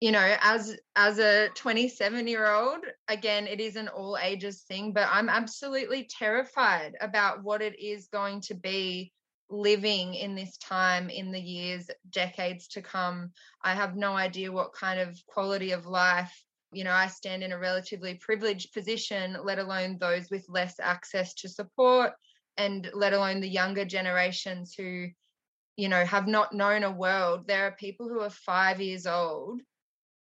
you 0.00 0.10
know 0.10 0.36
as 0.40 0.76
as 0.96 1.18
a 1.18 1.48
27 1.54 2.26
year 2.26 2.50
old 2.50 2.80
again 3.08 3.46
it 3.46 3.60
is 3.60 3.76
an 3.76 3.88
all 3.88 4.18
ages 4.20 4.62
thing 4.62 4.92
but 4.92 5.08
i'm 5.12 5.28
absolutely 5.28 6.08
terrified 6.10 6.96
about 7.00 7.42
what 7.42 7.62
it 7.62 7.78
is 7.78 8.08
going 8.08 8.40
to 8.40 8.54
be 8.54 9.12
living 9.50 10.14
in 10.14 10.34
this 10.34 10.56
time 10.58 11.10
in 11.10 11.32
the 11.32 11.40
years 11.40 11.90
decades 12.10 12.68
to 12.68 12.80
come. 12.80 13.32
I 13.64 13.74
have 13.74 13.96
no 13.96 14.12
idea 14.12 14.52
what 14.52 14.72
kind 14.72 15.00
of 15.00 15.18
quality 15.26 15.72
of 15.72 15.86
life 15.86 16.44
you 16.72 16.84
know 16.84 16.92
i 16.92 17.08
stand 17.08 17.42
in 17.42 17.52
a 17.52 17.58
relatively 17.58 18.14
privileged 18.14 18.72
position 18.72 19.36
let 19.42 19.58
alone 19.58 19.98
those 19.98 20.30
with 20.30 20.46
less 20.48 20.78
access 20.80 21.34
to 21.34 21.48
support 21.48 22.12
and 22.56 22.88
let 22.94 23.12
alone 23.12 23.40
the 23.40 23.48
younger 23.48 23.84
generations 23.84 24.72
who 24.72 25.08
you 25.76 25.88
know 25.88 26.04
have 26.04 26.26
not 26.28 26.52
known 26.52 26.84
a 26.84 26.90
world. 26.90 27.46
There 27.46 27.66
are 27.66 27.72
people 27.72 28.08
who 28.08 28.20
are 28.20 28.30
5 28.30 28.80
years 28.80 29.06
old 29.06 29.60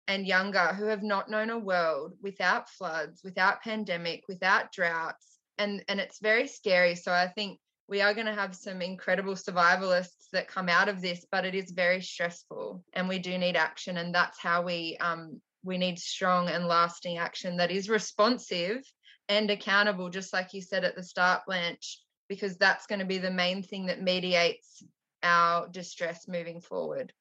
and 0.09 0.27
younger 0.27 0.69
who 0.75 0.87
have 0.87 1.03
not 1.03 1.31
known 1.31 1.51
a 1.51 1.59
world 1.59 2.15
without 2.23 2.69
floods, 2.71 3.21
without 3.23 3.63
pandemic, 3.63 4.25
without 4.27 4.73
droughts. 4.73 5.39
And, 5.59 5.85
and 5.89 6.01
it's 6.01 6.19
very 6.19 6.49
scary. 6.49 6.95
So 6.95 7.13
I 7.13 7.29
think 7.29 7.61
we 7.89 8.01
are 8.01 8.15
going 8.15 8.27
to 8.27 8.35
have 8.35 8.55
some 8.55 8.81
incredible 8.83 9.35
survivalists 9.35 10.29
that 10.33 10.49
come 10.49 10.69
out 10.69 10.89
of 10.89 11.03
this, 11.03 11.27
but 11.31 11.45
it 11.45 11.55
is 11.55 11.71
very 11.71 12.01
stressful 12.01 12.83
and 12.95 13.09
we 13.09 13.19
do 13.19 13.37
need 13.39 13.57
action. 13.57 13.99
And 13.99 14.15
that's 14.15 14.39
how 14.39 14.63
we 14.63 14.97
um, 15.01 15.41
we 15.63 15.79
need 15.79 15.99
strong 15.99 16.49
and 16.49 16.67
lasting 16.67 17.19
action 17.19 17.57
that 17.59 17.71
is 17.71 17.89
responsive 17.89 18.83
and 19.29 19.51
accountable, 19.51 20.09
just 20.09 20.33
like 20.33 20.55
you 20.55 20.63
said 20.63 20.85
at 20.85 20.97
the 20.97 21.03
start, 21.03 21.43
Blanche, 21.47 22.01
because 22.29 22.57
that's 22.57 22.87
going 22.87 23.01
to 23.01 23.05
be 23.05 23.19
the 23.19 23.31
main 23.31 23.63
thing 23.63 23.87
that 23.87 24.03
mediates 24.03 24.83
our 25.23 25.69
distress 25.69 26.29
moving 26.29 26.61
forward. 26.61 27.13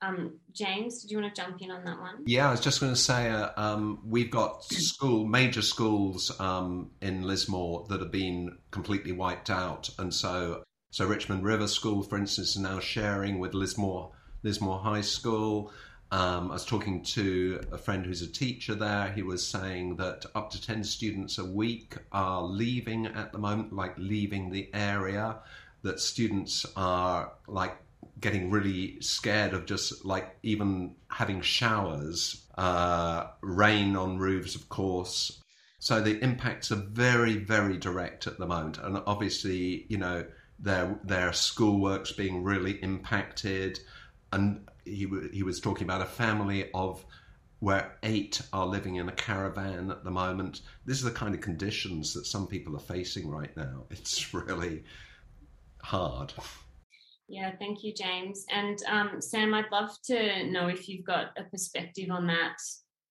Um, 0.00 0.34
James, 0.52 1.02
did 1.02 1.10
you 1.10 1.18
want 1.18 1.34
to 1.34 1.42
jump 1.42 1.60
in 1.60 1.70
on 1.70 1.84
that 1.84 1.98
one? 1.98 2.22
Yeah, 2.24 2.48
I 2.48 2.50
was 2.52 2.60
just 2.60 2.80
going 2.80 2.92
to 2.92 2.98
say 2.98 3.30
uh, 3.30 3.50
um, 3.56 4.00
we've 4.04 4.30
got 4.30 4.64
school 4.64 5.26
major 5.26 5.62
schools 5.62 6.38
um, 6.40 6.92
in 7.00 7.22
Lismore 7.22 7.84
that 7.88 8.00
have 8.00 8.12
been 8.12 8.58
completely 8.70 9.12
wiped 9.12 9.50
out, 9.50 9.90
and 9.98 10.14
so 10.14 10.62
so 10.90 11.06
Richmond 11.06 11.44
River 11.44 11.66
School, 11.66 12.02
for 12.02 12.16
instance, 12.16 12.50
is 12.50 12.58
now 12.58 12.78
sharing 12.78 13.40
with 13.40 13.54
Lismore 13.54 14.12
Lismore 14.42 14.78
High 14.78 15.00
School. 15.00 15.72
Um, 16.10 16.50
I 16.50 16.54
was 16.54 16.64
talking 16.64 17.02
to 17.04 17.60
a 17.70 17.76
friend 17.76 18.06
who's 18.06 18.22
a 18.22 18.32
teacher 18.32 18.74
there. 18.74 19.12
He 19.12 19.22
was 19.22 19.46
saying 19.46 19.96
that 19.96 20.24
up 20.34 20.50
to 20.50 20.62
10 20.62 20.82
students 20.84 21.36
a 21.36 21.44
week 21.44 21.96
are 22.12 22.42
leaving 22.42 23.06
at 23.06 23.32
the 23.32 23.38
moment, 23.38 23.74
like 23.74 23.92
leaving 23.98 24.50
the 24.50 24.70
area, 24.72 25.36
that 25.82 26.00
students 26.00 26.64
are 26.76 27.32
like 27.46 27.76
getting 28.20 28.50
really 28.50 29.00
scared 29.00 29.54
of 29.54 29.66
just 29.66 30.04
like 30.04 30.36
even 30.42 30.94
having 31.08 31.40
showers, 31.40 32.46
uh, 32.56 33.26
rain 33.40 33.96
on 33.96 34.18
roofs, 34.18 34.54
of 34.54 34.68
course. 34.68 35.42
So 35.78 36.00
the 36.00 36.22
impacts 36.22 36.72
are 36.72 36.76
very, 36.76 37.36
very 37.36 37.76
direct 37.76 38.26
at 38.26 38.38
the 38.38 38.46
moment, 38.46 38.78
and 38.78 39.00
obviously, 39.06 39.86
you 39.88 39.98
know, 39.98 40.24
their 40.58 40.98
their 41.04 41.32
schoolwork's 41.32 42.12
being 42.12 42.42
really 42.42 42.82
impacted. 42.82 43.78
And 44.32 44.68
he 44.84 45.06
he 45.32 45.42
was 45.42 45.60
talking 45.60 45.84
about 45.84 46.02
a 46.02 46.06
family 46.06 46.70
of 46.72 47.04
where 47.60 47.96
eight 48.02 48.40
are 48.52 48.66
living 48.66 48.96
in 48.96 49.08
a 49.08 49.12
caravan 49.12 49.90
at 49.90 50.04
the 50.04 50.10
moment. 50.10 50.62
This 50.84 50.98
is 50.98 51.04
the 51.04 51.10
kind 51.10 51.34
of 51.34 51.40
conditions 51.40 52.14
that 52.14 52.26
some 52.26 52.46
people 52.46 52.76
are 52.76 52.80
facing 52.80 53.28
right 53.28 53.56
now. 53.56 53.84
It's 53.90 54.32
really 54.34 54.84
hard. 55.82 56.32
Yeah, 57.30 57.52
thank 57.58 57.84
you, 57.84 57.92
James. 57.92 58.46
And 58.50 58.82
um, 58.88 59.20
Sam, 59.20 59.52
I'd 59.52 59.70
love 59.70 59.90
to 60.04 60.50
know 60.50 60.68
if 60.68 60.88
you've 60.88 61.04
got 61.04 61.26
a 61.36 61.44
perspective 61.44 62.10
on 62.10 62.26
that 62.26 62.56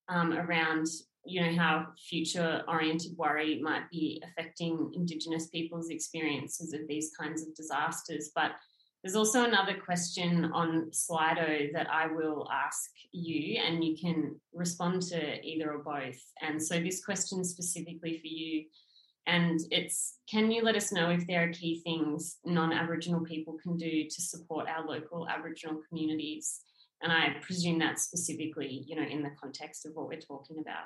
um, 0.09 0.34
around, 0.34 0.88
you 1.24 1.41
know, 1.41 1.55
how 1.55 1.86
future-oriented 2.09 3.15
worry 3.15 3.61
might 3.61 3.88
be 3.91 4.22
affecting 4.26 4.91
Indigenous 4.95 5.49
people's 5.49 5.89
experiences 5.91 6.74
of 6.74 6.88
these 6.88 7.11
kinds 7.20 7.43
of 7.43 7.53
disasters. 7.53 8.32
But 8.34 8.53
there's 9.03 9.15
also 9.15 9.43
another 9.43 9.76
question 9.76 10.45
on 10.45 10.89
Slido 10.89 11.72
that 11.74 11.88
I 11.91 12.07
will 12.07 12.47
ask 12.51 12.89
you, 13.11 13.61
and 13.61 13.84
you 13.84 13.95
can 13.95 14.36
respond 14.51 15.03
to 15.03 15.45
either 15.45 15.74
or 15.74 15.84
both. 15.84 16.20
And 16.41 16.61
so 16.61 16.80
this 16.80 17.05
question 17.05 17.43
specifically 17.43 18.18
for 18.18 18.28
you 18.28 18.65
and 19.28 19.59
it's 19.71 20.15
can 20.30 20.51
you 20.51 20.63
let 20.63 20.75
us 20.75 20.91
know 20.91 21.09
if 21.09 21.28
there 21.28 21.43
are 21.43 21.53
key 21.53 21.82
things 21.84 22.38
non 22.45 22.73
Aboriginal 22.73 23.21
people 23.21 23.57
can 23.61 23.78
do 23.78 24.05
to 24.09 24.21
support 24.21 24.67
our 24.67 24.88
local 24.88 25.28
Aboriginal 25.28 25.82
communities? 25.88 26.61
And 27.01 27.11
I 27.11 27.36
presume 27.41 27.78
that's 27.78 28.03
specifically, 28.03 28.84
you 28.88 28.95
know, 28.95 29.07
in 29.07 29.21
the 29.21 29.32
context 29.39 29.86
of 29.86 29.91
what 29.93 30.07
we're 30.07 30.19
talking 30.19 30.57
about. 30.59 30.86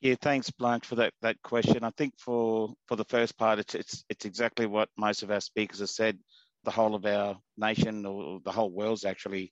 Yeah, 0.00 0.16
thanks, 0.20 0.50
Blanche, 0.50 0.86
for 0.86 0.96
that 0.96 1.14
that 1.22 1.40
question. 1.42 1.82
I 1.82 1.90
think 1.96 2.12
for 2.18 2.74
for 2.86 2.96
the 2.96 3.06
first 3.06 3.38
part, 3.38 3.58
it's 3.58 3.74
it's 3.74 4.04
it's 4.10 4.26
exactly 4.26 4.66
what 4.66 4.90
most 4.98 5.22
of 5.22 5.30
our 5.30 5.40
speakers 5.40 5.80
have 5.80 5.90
said. 5.90 6.18
The 6.64 6.70
whole 6.70 6.94
of 6.94 7.06
our 7.06 7.36
nation, 7.56 8.04
or 8.04 8.40
the 8.44 8.52
whole 8.52 8.70
world's 8.70 9.04
actually, 9.04 9.50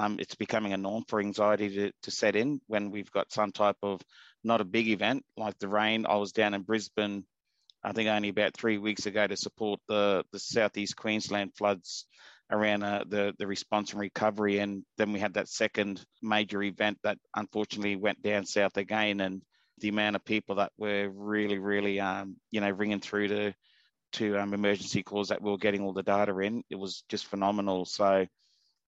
um, 0.00 0.16
it's 0.18 0.34
becoming 0.34 0.72
a 0.72 0.78
norm 0.78 1.04
for 1.06 1.20
anxiety 1.20 1.68
to, 1.68 1.92
to 2.04 2.10
set 2.10 2.34
in 2.34 2.60
when 2.68 2.90
we've 2.90 3.10
got 3.10 3.30
some 3.30 3.52
type 3.52 3.76
of 3.82 4.00
not 4.42 4.62
a 4.62 4.64
big 4.64 4.88
event 4.88 5.24
like 5.36 5.58
the 5.58 5.68
rain. 5.68 6.06
I 6.06 6.16
was 6.16 6.32
down 6.32 6.54
in 6.54 6.62
Brisbane, 6.62 7.24
I 7.84 7.92
think 7.92 8.08
only 8.08 8.30
about 8.30 8.54
three 8.54 8.78
weeks 8.78 9.04
ago 9.04 9.26
to 9.26 9.36
support 9.36 9.78
the, 9.88 10.24
the 10.32 10.38
southeast 10.38 10.96
Queensland 10.96 11.52
floods 11.54 12.06
around 12.50 12.82
uh, 12.82 13.04
the, 13.06 13.34
the 13.38 13.46
response 13.46 13.92
and 13.92 14.00
recovery. 14.00 14.58
And 14.58 14.84
then 14.96 15.12
we 15.12 15.20
had 15.20 15.34
that 15.34 15.48
second 15.48 16.02
major 16.22 16.62
event 16.62 16.98
that 17.04 17.18
unfortunately 17.36 17.96
went 17.96 18.22
down 18.22 18.46
south 18.46 18.78
again. 18.78 19.20
And 19.20 19.42
the 19.80 19.90
amount 19.90 20.16
of 20.16 20.24
people 20.24 20.56
that 20.56 20.72
were 20.78 21.10
really, 21.10 21.58
really, 21.58 22.00
um, 22.00 22.36
you 22.50 22.62
know, 22.62 22.70
ringing 22.70 23.00
through 23.00 23.28
to, 23.28 23.54
to 24.12 24.38
um, 24.38 24.54
emergency 24.54 25.02
calls 25.02 25.28
that 25.28 25.42
we 25.42 25.50
were 25.50 25.58
getting 25.58 25.82
all 25.82 25.92
the 25.92 26.02
data 26.02 26.36
in, 26.38 26.64
it 26.70 26.76
was 26.76 27.04
just 27.10 27.26
phenomenal. 27.26 27.84
So 27.84 28.26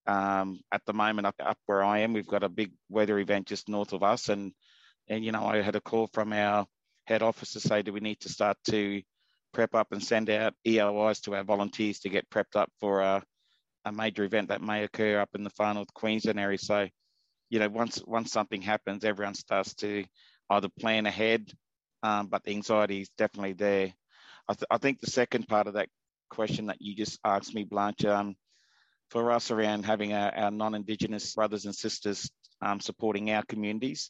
um, 0.07 0.59
at 0.71 0.81
the 0.85 0.93
moment, 0.93 1.27
up, 1.27 1.35
up 1.39 1.57
where 1.65 1.83
I 1.83 1.99
am, 1.99 2.13
we've 2.13 2.27
got 2.27 2.43
a 2.43 2.49
big 2.49 2.71
weather 2.89 3.19
event 3.19 3.47
just 3.47 3.69
north 3.69 3.93
of 3.93 4.03
us. 4.03 4.29
And 4.29 4.53
and, 5.07 5.23
you 5.23 5.31
know, 5.31 5.45
I 5.45 5.61
had 5.61 5.75
a 5.75 5.81
call 5.81 6.07
from 6.13 6.31
our 6.33 6.65
head 7.05 7.21
office 7.21 7.53
to 7.53 7.59
say, 7.59 7.81
do 7.81 7.91
we 7.91 7.99
need 7.99 8.21
to 8.21 8.29
start 8.29 8.57
to 8.69 9.01
prep 9.53 9.75
up 9.75 9.91
and 9.91 10.03
send 10.03 10.29
out 10.29 10.53
EOIs 10.65 11.21
to 11.21 11.35
our 11.35 11.43
volunteers 11.43 11.99
to 11.99 12.09
get 12.09 12.29
prepped 12.29 12.55
up 12.55 12.69
for 12.79 13.01
a, 13.01 13.21
a 13.85 13.91
major 13.91 14.23
event 14.23 14.49
that 14.49 14.61
may 14.61 14.83
occur 14.83 15.19
up 15.19 15.29
in 15.35 15.43
the 15.43 15.49
far 15.49 15.73
north 15.73 15.93
Queensland 15.93 16.39
area. 16.39 16.57
So, 16.57 16.87
you 17.49 17.59
know, 17.59 17.69
once 17.69 18.01
once 18.05 18.31
something 18.31 18.61
happens, 18.61 19.03
everyone 19.03 19.35
starts 19.35 19.75
to 19.75 20.05
either 20.49 20.69
plan 20.79 21.05
ahead, 21.05 21.51
um, 22.01 22.27
but 22.27 22.43
the 22.43 22.51
anxiety 22.51 23.01
is 23.01 23.09
definitely 23.17 23.53
there. 23.53 23.93
I, 24.47 24.53
th- 24.53 24.67
I, 24.71 24.77
think 24.77 24.99
the 24.99 25.11
second 25.11 25.47
part 25.47 25.67
of 25.67 25.75
that 25.75 25.89
question 26.29 26.67
that 26.67 26.81
you 26.81 26.95
just 26.95 27.19
asked 27.23 27.53
me, 27.53 27.63
Blanche, 27.63 28.05
um, 28.05 28.35
for 29.13 29.31
us 29.31 29.51
around 29.51 29.85
having 29.85 30.11
our, 30.11 30.35
our 30.35 30.49
non-Indigenous 30.49 31.35
brothers 31.35 31.65
and 31.65 31.75
sisters 31.75 32.31
um, 32.63 32.79
supporting 32.79 33.29
our 33.29 33.43
communities, 33.43 34.09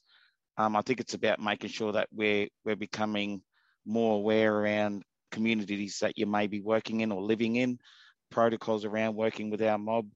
um, 0.58 0.78
I 0.78 0.82
think 0.82 1.01
it's 1.01 1.14
about 1.14 1.41
making 1.41 1.72
sure 1.72 1.91
that 1.91 2.08
we're 2.12 2.47
we're 2.64 2.78
becoming 2.78 3.41
more 3.86 4.16
aware 4.16 4.56
around 4.56 5.04
communities 5.30 5.97
that 5.99 6.18
you 6.18 6.26
may 6.26 6.47
be 6.47 6.62
working 6.62 7.01
in 7.01 7.12
or 7.12 7.22
living 7.22 7.58
in, 7.58 7.80
protocols 8.32 8.86
around 8.86 9.16
working 9.16 9.49
with 9.49 9.62
our 9.62 9.78
mob, 9.78 10.08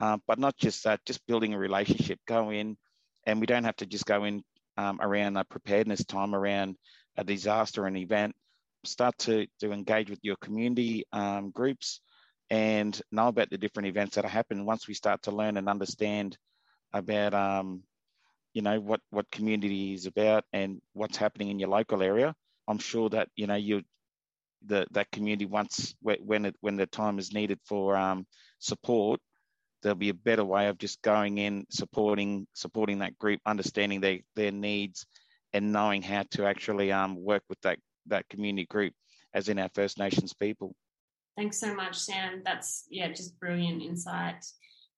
um, 0.00 0.22
but 0.26 0.38
not 0.38 0.56
just 0.56 0.84
that, 0.84 1.00
just 1.04 1.26
building 1.26 1.52
a 1.52 1.58
relationship. 1.58 2.18
Go 2.26 2.50
in, 2.50 2.78
and 3.26 3.38
we 3.38 3.46
don't 3.46 3.64
have 3.64 3.76
to 3.76 3.86
just 3.86 4.06
go 4.06 4.24
in 4.24 4.42
um, 4.78 4.98
around 5.02 5.36
a 5.36 5.44
preparedness 5.44 6.06
time 6.06 6.34
around 6.34 6.76
a 7.18 7.24
disaster 7.24 7.84
and 7.84 7.98
event. 7.98 8.34
Start 8.84 9.18
to 9.18 9.46
to 9.60 9.72
engage 9.72 10.08
with 10.08 10.20
your 10.22 10.36
community 10.36 11.04
um, 11.12 11.50
groups 11.50 12.00
and 12.52 13.02
know 13.10 13.28
about 13.28 13.50
the 13.50 13.58
different 13.58 13.88
events 13.88 14.14
that 14.14 14.24
happen. 14.26 14.66
Once 14.66 14.86
we 14.86 14.94
start 14.94 15.22
to 15.22 15.32
learn 15.32 15.56
and 15.56 15.68
understand 15.68 16.38
about 16.92 17.34
um, 17.34 17.82
you 18.54 18.62
know 18.62 18.78
what 18.80 19.00
what 19.10 19.30
community 19.30 19.94
is 19.94 20.06
about 20.06 20.44
and 20.52 20.80
what's 20.92 21.16
happening 21.16 21.48
in 21.48 21.58
your 21.58 21.68
local 21.68 22.02
area 22.02 22.34
i'm 22.68 22.78
sure 22.78 23.08
that 23.08 23.28
you 23.36 23.46
know 23.46 23.54
you 23.54 23.82
the 24.66 24.86
that 24.92 25.10
community 25.10 25.46
once 25.46 25.94
when 26.02 26.44
it 26.44 26.54
when 26.60 26.76
the 26.76 26.86
time 26.86 27.18
is 27.18 27.32
needed 27.32 27.58
for 27.64 27.96
um, 27.96 28.26
support 28.58 29.20
there'll 29.82 29.96
be 29.96 30.10
a 30.10 30.14
better 30.14 30.44
way 30.44 30.68
of 30.68 30.78
just 30.78 31.02
going 31.02 31.38
in 31.38 31.66
supporting 31.70 32.46
supporting 32.52 32.98
that 32.98 33.18
group 33.18 33.40
understanding 33.46 34.00
their 34.00 34.18
their 34.36 34.52
needs 34.52 35.06
and 35.52 35.72
knowing 35.72 36.02
how 36.02 36.22
to 36.30 36.46
actually 36.46 36.92
um, 36.92 37.16
work 37.22 37.42
with 37.48 37.60
that 37.62 37.78
that 38.06 38.28
community 38.28 38.66
group 38.66 38.92
as 39.34 39.48
in 39.48 39.58
our 39.58 39.70
first 39.74 39.98
nations 39.98 40.34
people 40.34 40.74
Thanks 41.36 41.58
so 41.58 41.74
much, 41.74 41.98
Sam. 41.98 42.42
That's 42.44 42.84
yeah, 42.90 43.08
just 43.08 43.38
brilliant 43.40 43.82
insight. 43.82 44.44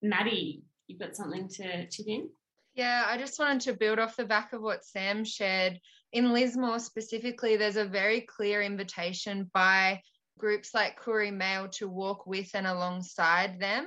Maddy, 0.03 0.63
you've 0.87 0.99
got 0.99 1.17
something 1.17 1.49
to 1.49 1.87
chip 1.89 2.07
in? 2.09 2.29
Yeah, 2.75 3.05
I 3.07 3.19
just 3.19 3.39
wanted 3.39 3.61
to 3.63 3.75
build 3.75 4.01
off 4.01 4.17
the 4.17 4.25
back 4.25 4.53
of 4.53 4.61
what 4.61 4.85
Sam 4.85 5.25
shared. 5.25 5.81
In 6.13 6.33
Lismore 6.33 6.81
specifically, 6.81 7.57
there's 7.57 7.77
a 7.77 7.85
very 7.85 8.21
clear 8.21 8.63
invitation 8.63 9.51
by 9.55 10.03
groups 10.39 10.75
like 10.75 11.01
Koori 11.01 11.33
Mail 11.33 11.69
to 11.69 11.89
walk 11.89 12.27
with 12.27 12.51
and 12.55 12.67
alongside 12.67 13.61
them. 13.61 13.87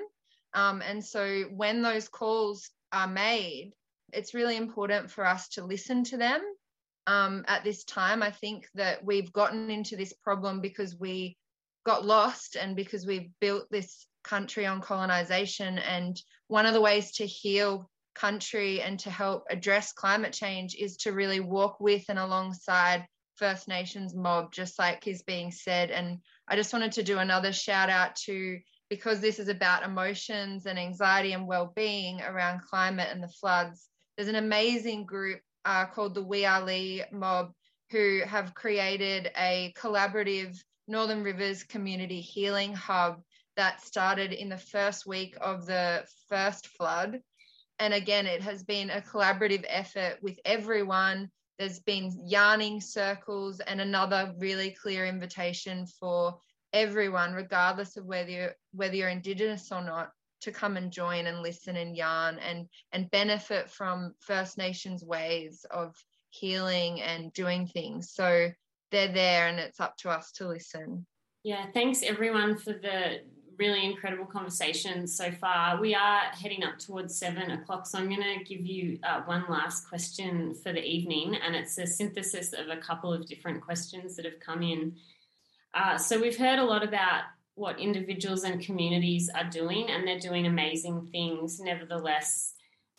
Um, 0.54 0.82
and 0.82 1.04
so 1.04 1.44
when 1.52 1.82
those 1.82 2.08
calls 2.08 2.70
are 2.94 3.08
made, 3.08 3.74
it's 4.14 4.34
really 4.34 4.56
important 4.56 5.12
for 5.12 5.26
us 5.26 5.50
to 5.50 5.66
listen 5.66 6.06
to 6.06 6.18
them. 6.18 6.42
Um, 7.08 7.44
at 7.48 7.64
this 7.64 7.84
time, 7.84 8.24
I 8.24 8.32
think 8.32 8.68
that 8.76 9.04
we've 9.04 9.32
gotten 9.34 9.70
into 9.70 9.96
this 9.96 10.14
problem 10.14 10.62
because 10.62 10.98
we 10.98 11.38
got 11.88 12.06
lost 12.06 12.58
and 12.58 12.76
because 12.76 13.06
we've 13.06 13.30
built 13.40 13.66
this 13.72 14.06
country 14.26 14.66
on 14.66 14.82
colonization. 14.82 15.80
And 15.80 16.22
one 16.50 16.66
of 16.66 16.74
the 16.74 16.82
ways 16.82 17.14
to 17.14 17.26
heal 17.26 17.90
country 18.14 18.82
and 18.82 19.00
to 19.00 19.10
help 19.10 19.46
address 19.50 19.94
climate 19.94 20.34
change 20.34 20.76
is 20.76 20.98
to 20.98 21.14
really 21.14 21.40
walk 21.40 21.80
with 21.80 22.04
and 22.10 22.20
alongside 22.20 23.08
First 23.36 23.70
Nations 23.70 24.14
mob, 24.14 24.52
just 24.52 24.78
like 24.78 25.08
is 25.08 25.24
being 25.24 25.50
said. 25.50 25.90
And 25.90 26.18
I 26.48 26.58
just 26.58 26.74
wanted 26.74 26.92
to 26.94 27.04
do 27.04 27.20
another 27.20 27.54
shout 27.54 27.90
out 27.90 28.18
to 28.26 28.60
because 28.90 29.22
this 29.22 29.40
is 29.40 29.48
about 29.48 29.84
emotions 29.84 30.66
and 30.66 30.78
anxiety 30.78 31.32
and 31.32 31.48
well-being 31.48 32.22
around 32.22 32.64
climate 32.70 33.10
and 33.12 33.24
the 33.24 33.30
floods. 33.30 33.88
There's 34.18 34.30
an 34.30 34.36
amazing 34.36 35.06
group 35.06 35.40
uh, 35.64 35.86
called 35.86 36.16
the 36.16 36.24
We 36.24 36.44
Are 36.46 36.66
Lee 36.66 37.04
mob 37.14 37.54
who 37.92 38.22
have 38.26 38.54
created 38.56 39.32
a 39.38 39.74
collaborative 39.78 40.58
Northern 40.88 41.24
Rivers 41.24 41.64
Community 41.64 42.22
Healing 42.22 42.74
Hub 42.74 43.22
that 43.56 43.82
started 43.82 44.32
in 44.32 44.50
the 44.50 44.58
first 44.58 45.06
week 45.06 45.36
of 45.42 45.66
the 45.66 46.06
first 46.30 46.68
flood. 46.68 47.22
And 47.80 47.94
again, 47.94 48.26
it 48.26 48.42
has 48.42 48.64
been 48.64 48.90
a 48.90 49.02
collaborative 49.02 49.66
effort 49.68 50.18
with 50.22 50.40
everyone. 50.46 51.30
There's 51.60 51.80
been 51.80 52.12
yarning 52.26 52.82
circles 52.82 53.60
and 53.60 53.82
another 53.82 54.34
really 54.38 54.72
clear 54.72 55.06
invitation 55.06 55.86
for 56.00 56.38
everyone, 56.74 57.34
regardless 57.34 57.98
of 57.98 58.06
whether 58.06 58.30
you're, 58.30 58.56
whether 58.74 58.96
you're 58.96 59.10
Indigenous 59.10 59.72
or 59.72 59.84
not, 59.84 60.12
to 60.42 60.52
come 60.52 60.78
and 60.78 60.92
join 60.92 61.26
and 61.26 61.42
listen 61.42 61.76
and 61.78 61.96
yarn 61.98 62.38
and 62.40 62.68
and 62.92 63.10
benefit 63.10 63.70
from 63.70 64.14
First 64.20 64.58
Nations 64.58 65.04
ways 65.04 65.66
of 65.72 65.96
healing 66.30 67.02
and 67.02 67.34
doing 67.34 67.68
things. 67.68 68.12
So 68.12 68.52
they're 68.92 69.12
there, 69.12 69.48
and 69.48 69.60
it's 69.60 69.80
up 69.80 69.98
to 69.98 70.10
us 70.10 70.32
to 70.34 70.48
listen. 70.48 71.06
Yeah, 71.44 71.66
thanks 71.74 72.04
everyone 72.04 72.58
for 72.58 72.74
the 72.74 73.22
really 73.58 73.86
incredible 73.86 74.26
conversation 74.26 75.08
so 75.08 75.32
far. 75.32 75.80
We 75.80 75.96
are 75.96 76.22
heading 76.32 76.64
up 76.64 76.78
towards 76.78 77.18
seven 77.18 77.52
o'clock, 77.52 77.88
so 77.88 77.98
I'm 77.98 78.10
going 78.10 78.22
to 78.22 78.44
give 78.44 78.66
you 78.66 79.00
uh, 79.04 79.22
one 79.22 79.46
last 79.50 79.88
question 79.88 80.54
for 80.54 80.72
the 80.72 80.84
evening, 80.84 81.36
and 81.36 81.56
it's 81.56 81.78
a 81.78 81.88
synthesis 81.88 82.54
of 82.54 82.70
a 82.70 82.78
couple 82.78 83.12
of 83.12 83.26
different 83.26 83.62
questions 83.62 84.16
that 84.16 84.26
have 84.26 84.40
come 84.40 84.62
in. 84.62 84.96
Uh, 85.74 85.98
so 85.98 86.20
we've 86.20 86.38
heard 86.38 86.60
a 86.60 86.64
lot 86.64 86.84
about 86.84 87.24
what 87.56 87.80
individuals 87.80 88.44
and 88.44 88.62
communities 88.62 89.30
are 89.34 89.50
doing, 89.50 89.90
and 89.90 90.08
they're 90.08 90.20
doing 90.20 90.46
amazing 90.46 91.08
things. 91.12 91.60
Nevertheless, 91.60 92.54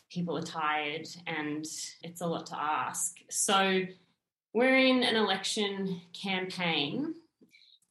people 0.09 0.37
are 0.37 0.43
tired, 0.43 1.07
and 1.27 1.65
it's 2.03 2.21
a 2.21 2.27
lot 2.27 2.45
to 2.47 2.59
ask. 2.59 3.15
So 3.29 3.81
we're 4.53 4.77
in 4.77 5.03
an 5.03 5.15
election 5.15 6.01
campaign 6.13 7.13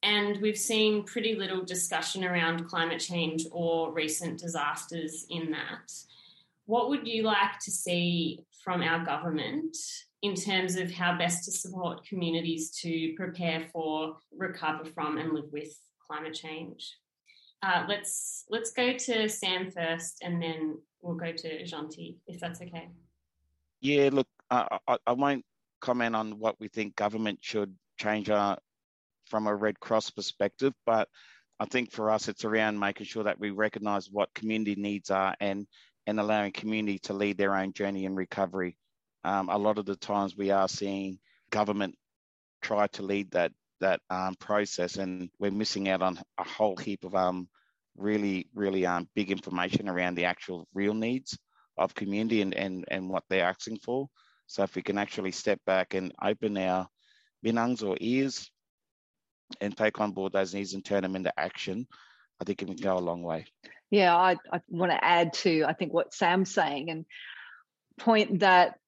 and 0.02 0.40
we've 0.40 0.58
seen 0.58 1.04
pretty 1.04 1.34
little 1.34 1.64
discussion 1.64 2.24
around 2.24 2.68
climate 2.68 3.00
change 3.00 3.46
or 3.50 3.92
recent 3.92 4.38
disasters 4.38 5.26
in 5.30 5.50
that. 5.50 5.92
What 6.66 6.88
would 6.90 7.06
you 7.06 7.22
like 7.22 7.58
to 7.60 7.70
see 7.70 8.44
from 8.62 8.82
our 8.82 9.04
government 9.04 9.76
in 10.22 10.34
terms 10.34 10.76
of 10.76 10.90
how 10.90 11.16
best 11.16 11.44
to 11.44 11.52
support 11.52 12.04
communities 12.04 12.70
to 12.82 13.14
prepare 13.16 13.66
for, 13.72 14.16
recover 14.36 14.84
from, 14.84 15.18
and 15.18 15.32
live 15.32 15.50
with 15.52 15.74
climate 16.06 16.34
change? 16.34 16.96
Uh, 17.62 17.84
let's 17.88 18.44
let's 18.50 18.72
go 18.72 18.92
to 18.92 19.28
Sam 19.28 19.70
first, 19.70 20.18
and 20.22 20.40
then 20.40 20.78
we'll 21.00 21.16
go 21.16 21.32
to 21.32 21.64
Jeanti, 21.64 22.16
if 22.28 22.38
that's 22.38 22.60
okay. 22.60 22.88
Yeah, 23.80 24.10
look, 24.12 24.28
I, 24.50 24.78
I, 24.86 24.98
I 25.06 25.12
won't 25.12 25.44
comment 25.80 26.16
on 26.16 26.38
what 26.38 26.58
we 26.60 26.68
think 26.68 26.96
government 26.96 27.38
should 27.42 27.74
change 27.98 28.30
our 28.30 28.58
from 29.26 29.46
a 29.46 29.54
Red 29.54 29.78
Cross 29.78 30.10
perspective, 30.10 30.72
but 30.86 31.08
I 31.60 31.66
think 31.66 31.92
for 31.92 32.10
us 32.10 32.28
it's 32.28 32.44
around 32.44 32.78
making 32.78 33.06
sure 33.06 33.24
that 33.24 33.40
we 33.40 33.50
recognise 33.50 34.08
what 34.10 34.32
community 34.34 34.74
needs 34.76 35.10
are 35.10 35.34
and 35.40 35.66
and 36.06 36.18
allowing 36.18 36.52
community 36.52 36.98
to 37.00 37.12
lead 37.12 37.36
their 37.36 37.54
own 37.54 37.72
journey 37.74 38.06
in 38.06 38.14
recovery. 38.14 38.78
Um, 39.24 39.50
a 39.50 39.58
lot 39.58 39.78
of 39.78 39.84
the 39.84 39.96
times 39.96 40.36
we 40.36 40.50
are 40.50 40.68
seeing 40.68 41.18
government 41.50 41.96
try 42.62 42.86
to 42.88 43.02
lead 43.02 43.30
that 43.32 43.52
that 43.80 44.00
um, 44.10 44.34
process, 44.36 44.96
and 44.96 45.30
we're 45.38 45.50
missing 45.50 45.88
out 45.88 46.02
on 46.02 46.18
a 46.38 46.44
whole 46.44 46.76
heap 46.76 47.04
of 47.04 47.14
um, 47.14 47.48
really 47.96 48.48
really 48.54 48.86
um, 48.86 49.08
big 49.14 49.30
information 49.30 49.88
around 49.88 50.14
the 50.14 50.24
actual 50.24 50.66
real 50.72 50.94
needs 50.94 51.38
of 51.76 51.94
community 51.94 52.42
and, 52.42 52.54
and 52.54 52.84
and 52.88 53.08
what 53.08 53.24
they're 53.28 53.46
asking 53.46 53.78
for. 53.78 54.08
So 54.48 54.62
if 54.62 54.74
we 54.74 54.82
can 54.82 54.98
actually 54.98 55.30
step 55.30 55.60
back 55.66 55.94
and 55.94 56.12
open 56.22 56.56
our 56.56 56.88
binangs 57.44 57.86
or 57.86 57.96
ears 58.00 58.50
and 59.60 59.76
take 59.76 60.00
on 60.00 60.12
board 60.12 60.32
those 60.32 60.54
needs 60.54 60.74
and 60.74 60.84
turn 60.84 61.02
them 61.02 61.16
into 61.16 61.38
action, 61.38 61.86
I 62.40 62.44
think 62.44 62.62
it 62.62 62.66
can 62.66 62.76
go 62.76 62.96
a 62.96 62.98
long 62.98 63.22
way. 63.22 63.44
Yeah, 63.90 64.16
I, 64.16 64.36
I 64.52 64.60
want 64.68 64.92
to 64.92 65.04
add 65.04 65.34
to 65.34 65.64
I 65.64 65.74
think 65.74 65.92
what 65.92 66.14
Sam's 66.14 66.52
saying 66.52 66.90
and 66.90 67.04
point 67.98 68.40
that 68.40 68.78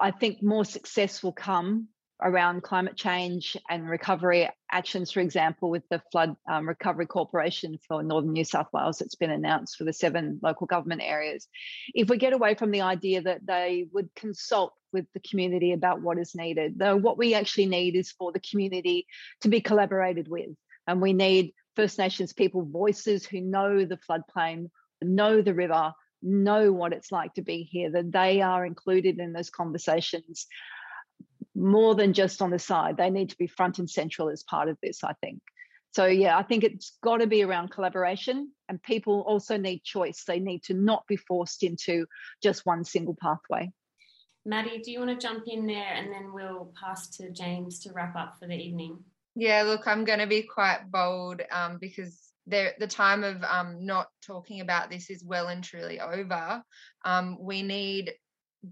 I 0.00 0.10
think 0.10 0.42
more 0.42 0.64
success 0.64 1.22
will 1.22 1.32
come 1.32 1.88
around 2.22 2.62
climate 2.62 2.96
change 2.96 3.56
and 3.68 3.88
recovery 3.88 4.48
actions, 4.70 5.10
for 5.10 5.20
example, 5.20 5.68
with 5.68 5.82
the 5.90 6.00
Flood 6.12 6.36
um, 6.48 6.66
Recovery 6.66 7.06
Corporation 7.06 7.78
for 7.86 8.02
Northern 8.02 8.32
New 8.32 8.44
South 8.44 8.68
Wales 8.72 8.98
that's 8.98 9.16
been 9.16 9.30
announced 9.30 9.76
for 9.76 9.84
the 9.84 9.92
seven 9.92 10.40
local 10.42 10.66
government 10.66 11.02
areas. 11.04 11.46
If 11.92 12.08
we 12.08 12.16
get 12.16 12.32
away 12.32 12.54
from 12.54 12.70
the 12.70 12.82
idea 12.82 13.22
that 13.22 13.44
they 13.46 13.88
would 13.92 14.14
consult 14.14 14.72
with 14.94 15.04
the 15.12 15.20
community 15.20 15.72
about 15.72 16.00
what 16.00 16.18
is 16.18 16.34
needed, 16.34 16.78
though, 16.78 16.96
what 16.96 17.18
we 17.18 17.34
actually 17.34 17.66
need 17.66 17.96
is 17.96 18.12
for 18.12 18.32
the 18.32 18.40
community 18.40 19.06
to 19.42 19.48
be 19.50 19.60
collaborated 19.60 20.28
with. 20.28 20.48
And 20.86 21.02
we 21.02 21.12
need 21.12 21.52
First 21.76 21.98
Nations 21.98 22.32
people 22.32 22.62
voices 22.64 23.26
who 23.26 23.42
know 23.42 23.84
the 23.84 23.98
floodplain, 23.98 24.70
know 25.02 25.42
the 25.42 25.54
river, 25.54 25.92
know 26.22 26.72
what 26.72 26.94
it's 26.94 27.12
like 27.12 27.34
to 27.34 27.42
be 27.42 27.64
here, 27.64 27.90
that 27.90 28.10
they 28.10 28.40
are 28.40 28.64
included 28.64 29.18
in 29.18 29.34
those 29.34 29.50
conversations 29.50 30.46
more 31.54 31.94
than 31.94 32.14
just 32.14 32.40
on 32.40 32.50
the 32.50 32.58
side. 32.58 32.96
They 32.96 33.10
need 33.10 33.30
to 33.30 33.36
be 33.36 33.46
front 33.46 33.78
and 33.78 33.90
central 33.90 34.30
as 34.30 34.42
part 34.42 34.68
of 34.68 34.78
this, 34.82 35.04
I 35.04 35.12
think. 35.20 35.40
So, 35.92 36.06
yeah, 36.06 36.36
I 36.36 36.42
think 36.42 36.64
it's 36.64 36.96
got 37.04 37.18
to 37.18 37.28
be 37.28 37.44
around 37.44 37.70
collaboration, 37.70 38.50
and 38.68 38.82
people 38.82 39.20
also 39.20 39.56
need 39.56 39.84
choice. 39.84 40.24
They 40.26 40.40
need 40.40 40.64
to 40.64 40.74
not 40.74 41.06
be 41.06 41.16
forced 41.16 41.62
into 41.62 42.06
just 42.42 42.66
one 42.66 42.84
single 42.84 43.16
pathway. 43.20 43.70
Maddy, 44.46 44.78
do 44.78 44.90
you 44.90 44.98
want 44.98 45.18
to 45.18 45.26
jump 45.26 45.44
in 45.46 45.66
there 45.66 45.94
and 45.94 46.12
then 46.12 46.32
we'll 46.32 46.72
pass 46.78 47.08
to 47.16 47.30
James 47.30 47.78
to 47.80 47.92
wrap 47.92 48.14
up 48.14 48.38
for 48.38 48.46
the 48.46 48.54
evening? 48.54 48.98
Yeah, 49.34 49.62
look, 49.62 49.86
I'm 49.86 50.04
going 50.04 50.18
to 50.18 50.26
be 50.26 50.42
quite 50.42 50.90
bold 50.90 51.42
um, 51.50 51.78
because 51.80 52.34
the 52.46 52.86
time 52.88 53.24
of 53.24 53.42
um, 53.42 53.84
not 53.86 54.08
talking 54.22 54.60
about 54.60 54.90
this 54.90 55.10
is 55.10 55.24
well 55.24 55.48
and 55.48 55.64
truly 55.64 56.00
over. 56.00 56.62
Um, 57.04 57.38
we 57.40 57.62
need 57.62 58.12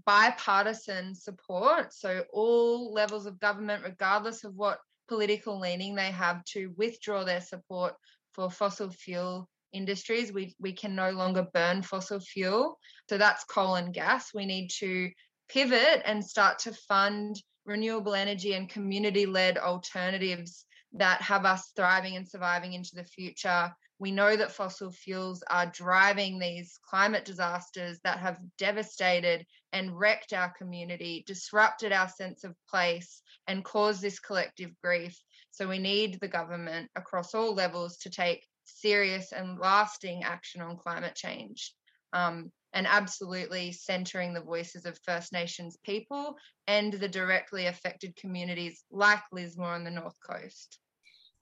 bipartisan 0.05 1.15
support. 1.15 1.93
So, 1.93 2.23
all 2.31 2.93
levels 2.93 3.25
of 3.25 3.39
government, 3.39 3.83
regardless 3.83 4.43
of 4.43 4.55
what 4.55 4.79
political 5.07 5.59
leaning 5.59 5.95
they 5.95 6.11
have, 6.11 6.43
to 6.45 6.73
withdraw 6.77 7.23
their 7.23 7.41
support 7.41 7.95
for 8.33 8.49
fossil 8.49 8.89
fuel 8.89 9.49
industries. 9.73 10.31
We, 10.31 10.55
we 10.59 10.73
can 10.73 10.95
no 10.95 11.11
longer 11.11 11.47
burn 11.53 11.81
fossil 11.81 12.19
fuel. 12.19 12.77
So, 13.09 13.17
that's 13.17 13.43
coal 13.45 13.75
and 13.75 13.93
gas. 13.93 14.33
We 14.33 14.45
need 14.45 14.69
to 14.79 15.09
pivot 15.53 16.01
and 16.05 16.25
start 16.25 16.59
to 16.59 16.73
fund 16.73 17.41
renewable 17.65 18.15
energy 18.15 18.53
and 18.53 18.69
community 18.69 19.25
led 19.25 19.57
alternatives 19.57 20.65
that 20.93 21.21
have 21.21 21.45
us 21.45 21.71
thriving 21.75 22.15
and 22.15 22.27
surviving 22.27 22.73
into 22.73 22.95
the 22.95 23.03
future 23.03 23.71
we 24.03 24.11
know 24.11 24.35
that 24.35 24.51
fossil 24.51 24.91
fuels 24.91 25.43
are 25.49 25.67
driving 25.67 26.37
these 26.37 26.77
climate 26.83 27.23
disasters 27.23 27.99
that 28.03 28.19
have 28.19 28.37
devastated 28.57 29.45
and 29.71 29.97
wrecked 29.97 30.33
our 30.33 30.51
community, 30.57 31.23
disrupted 31.25 31.93
our 31.93 32.09
sense 32.09 32.43
of 32.43 32.53
place, 32.67 33.21
and 33.47 33.63
caused 33.63 34.01
this 34.01 34.19
collective 34.19 34.71
grief. 34.83 35.17
So 35.51 35.69
we 35.69 35.79
need 35.79 36.19
the 36.19 36.27
government 36.27 36.89
across 36.97 37.33
all 37.33 37.53
levels 37.53 37.95
to 37.99 38.09
take 38.09 38.45
serious 38.65 39.31
and 39.31 39.57
lasting 39.57 40.23
action 40.23 40.61
on 40.61 40.77
climate 40.77 41.15
change. 41.15 41.73
Um, 42.11 42.51
and 42.73 42.87
absolutely 42.87 43.71
centering 43.71 44.33
the 44.33 44.41
voices 44.41 44.85
of 44.85 44.97
First 45.05 45.31
Nations 45.31 45.77
people 45.83 46.35
and 46.67 46.93
the 46.93 47.07
directly 47.07 47.67
affected 47.67 48.15
communities 48.15 48.83
like 48.91 49.21
Lismore 49.31 49.73
on 49.73 49.83
the 49.83 49.91
North 49.91 50.17
Coast. 50.27 50.79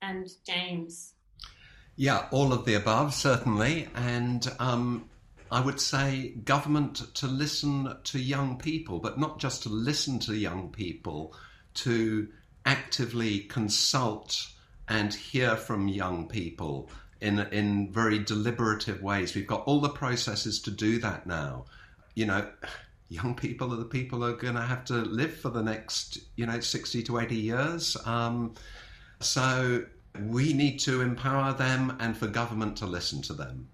And 0.02 0.28
James, 0.46 1.14
Yeah, 1.96 2.28
all 2.32 2.54
of 2.54 2.66
the 2.66 2.74
above, 2.74 3.14
certainly. 3.14 3.88
And 3.96 4.46
um, 4.60 5.10
I 5.52 5.62
would 5.62 5.80
say 5.80 6.30
government 6.44 7.14
to 7.16 7.28
listen 7.28 7.96
to 8.04 8.20
young 8.20 8.58
people, 8.58 9.00
but 9.00 9.20
not 9.20 9.40
just 9.40 9.64
to 9.64 9.70
listen 9.70 10.20
to 10.20 10.36
young 10.36 10.70
people, 10.72 11.36
to 11.76 12.30
actively 12.66 13.40
consult 13.42 14.48
and 14.88 15.14
hear 15.14 15.56
from 15.56 15.88
young 15.88 16.28
people 16.28 16.90
in 17.22 17.40
in 17.52 17.92
very 17.92 18.20
deliberative 18.20 19.02
ways. 19.02 19.36
We've 19.36 19.48
got 19.48 19.64
all 19.66 19.80
the 19.80 19.90
processes 19.90 20.62
to 20.64 20.72
do 20.72 21.00
that 21.00 21.26
now. 21.26 21.66
You 22.16 22.26
know, 22.26 22.50
young 23.10 23.36
people 23.36 23.74
are 23.74 23.78
the 23.78 23.86
people 23.86 24.20
who 24.20 24.26
are 24.26 24.38
going 24.38 24.56
to 24.56 24.62
have 24.62 24.86
to 24.86 24.94
live 24.94 25.36
for 25.36 25.50
the 25.50 25.62
next, 25.62 26.20
you 26.38 26.46
know, 26.46 26.60
60 26.62 27.04
to 27.04 27.20
80 27.20 27.36
years. 27.36 27.98
Um, 28.06 28.54
so 29.20 29.84
we 30.28 30.54
need 30.54 30.80
to 30.80 31.02
empower 31.02 31.54
them 31.54 31.98
and 32.00 32.16
for 32.16 32.28
government 32.28 32.78
to 32.78 32.86
listen 32.86 33.22
to 33.24 33.34
them. 33.34 33.68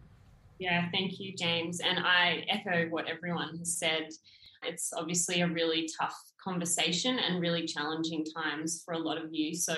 Yeah, 0.59 0.89
thank 0.91 1.19
you, 1.19 1.33
James. 1.35 1.81
And 1.81 1.99
I 1.99 2.45
echo 2.49 2.89
what 2.89 3.07
everyone 3.07 3.57
has 3.59 3.77
said. 3.77 4.09
It's 4.63 4.91
obviously 4.91 5.41
a 5.41 5.47
really 5.47 5.87
tough 5.99 6.19
conversation 6.43 7.19
and 7.19 7.39
really 7.39 7.65
challenging 7.65 8.25
times 8.25 8.81
for 8.83 8.95
a 8.95 8.97
lot 8.97 9.23
of 9.23 9.31
you. 9.31 9.53
So 9.53 9.75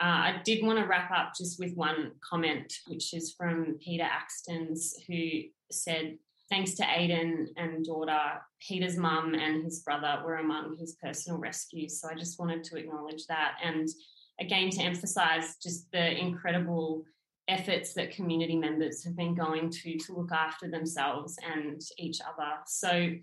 uh, 0.00 0.04
I 0.04 0.40
did 0.44 0.64
want 0.64 0.78
to 0.78 0.86
wrap 0.86 1.10
up 1.10 1.32
just 1.38 1.60
with 1.60 1.74
one 1.74 2.12
comment, 2.20 2.72
which 2.88 3.14
is 3.14 3.32
from 3.32 3.78
Peter 3.80 4.04
Axtons, 4.04 4.92
who 5.06 5.48
said, 5.70 6.18
Thanks 6.50 6.74
to 6.74 6.84
Aidan 6.86 7.48
and 7.56 7.84
daughter, 7.84 8.20
Peter's 8.60 8.98
mum 8.98 9.34
and 9.34 9.64
his 9.64 9.80
brother 9.80 10.22
were 10.24 10.36
among 10.36 10.76
his 10.76 10.96
personal 11.02 11.38
rescues. 11.38 12.00
So 12.00 12.08
I 12.10 12.14
just 12.14 12.38
wanted 12.38 12.64
to 12.64 12.76
acknowledge 12.76 13.26
that. 13.28 13.56
And 13.64 13.88
again, 14.38 14.68
to 14.70 14.82
emphasize 14.82 15.56
just 15.62 15.90
the 15.90 16.18
incredible 16.18 17.04
efforts 17.48 17.94
that 17.94 18.10
community 18.10 18.56
members 18.56 19.04
have 19.04 19.16
been 19.16 19.34
going 19.34 19.70
to 19.70 19.96
to 19.98 20.14
look 20.14 20.32
after 20.32 20.70
themselves 20.70 21.38
and 21.54 21.80
each 21.98 22.20
other. 22.20 22.50
So 22.66 23.14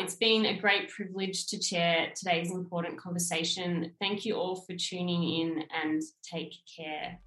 it's 0.00 0.14
been 0.14 0.46
a 0.46 0.58
great 0.58 0.88
privilege 0.88 1.46
to 1.48 1.58
chair 1.58 2.10
today's 2.16 2.50
important 2.50 2.98
conversation. 2.98 3.92
Thank 4.00 4.24
you 4.24 4.34
all 4.34 4.56
for 4.56 4.74
tuning 4.74 5.22
in 5.22 5.64
and 5.84 6.02
take 6.22 6.54
care. 6.76 7.18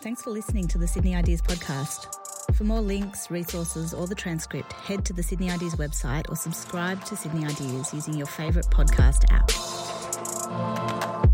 Thanks 0.00 0.22
for 0.22 0.30
listening 0.30 0.66
to 0.68 0.78
the 0.78 0.88
Sydney 0.88 1.14
Ideas 1.14 1.42
podcast. 1.42 2.14
For 2.54 2.64
more 2.64 2.80
links, 2.80 3.30
resources, 3.30 3.92
or 3.92 4.06
the 4.06 4.14
transcript, 4.14 4.72
head 4.72 5.04
to 5.04 5.12
the 5.12 5.22
Sydney 5.22 5.50
Ideas 5.50 5.74
website 5.74 6.30
or 6.30 6.36
subscribe 6.36 7.04
to 7.04 7.16
Sydney 7.16 7.44
Ideas 7.44 7.92
using 7.92 8.14
your 8.14 8.26
favourite 8.26 8.66
podcast 8.70 9.26
app. 9.30 11.27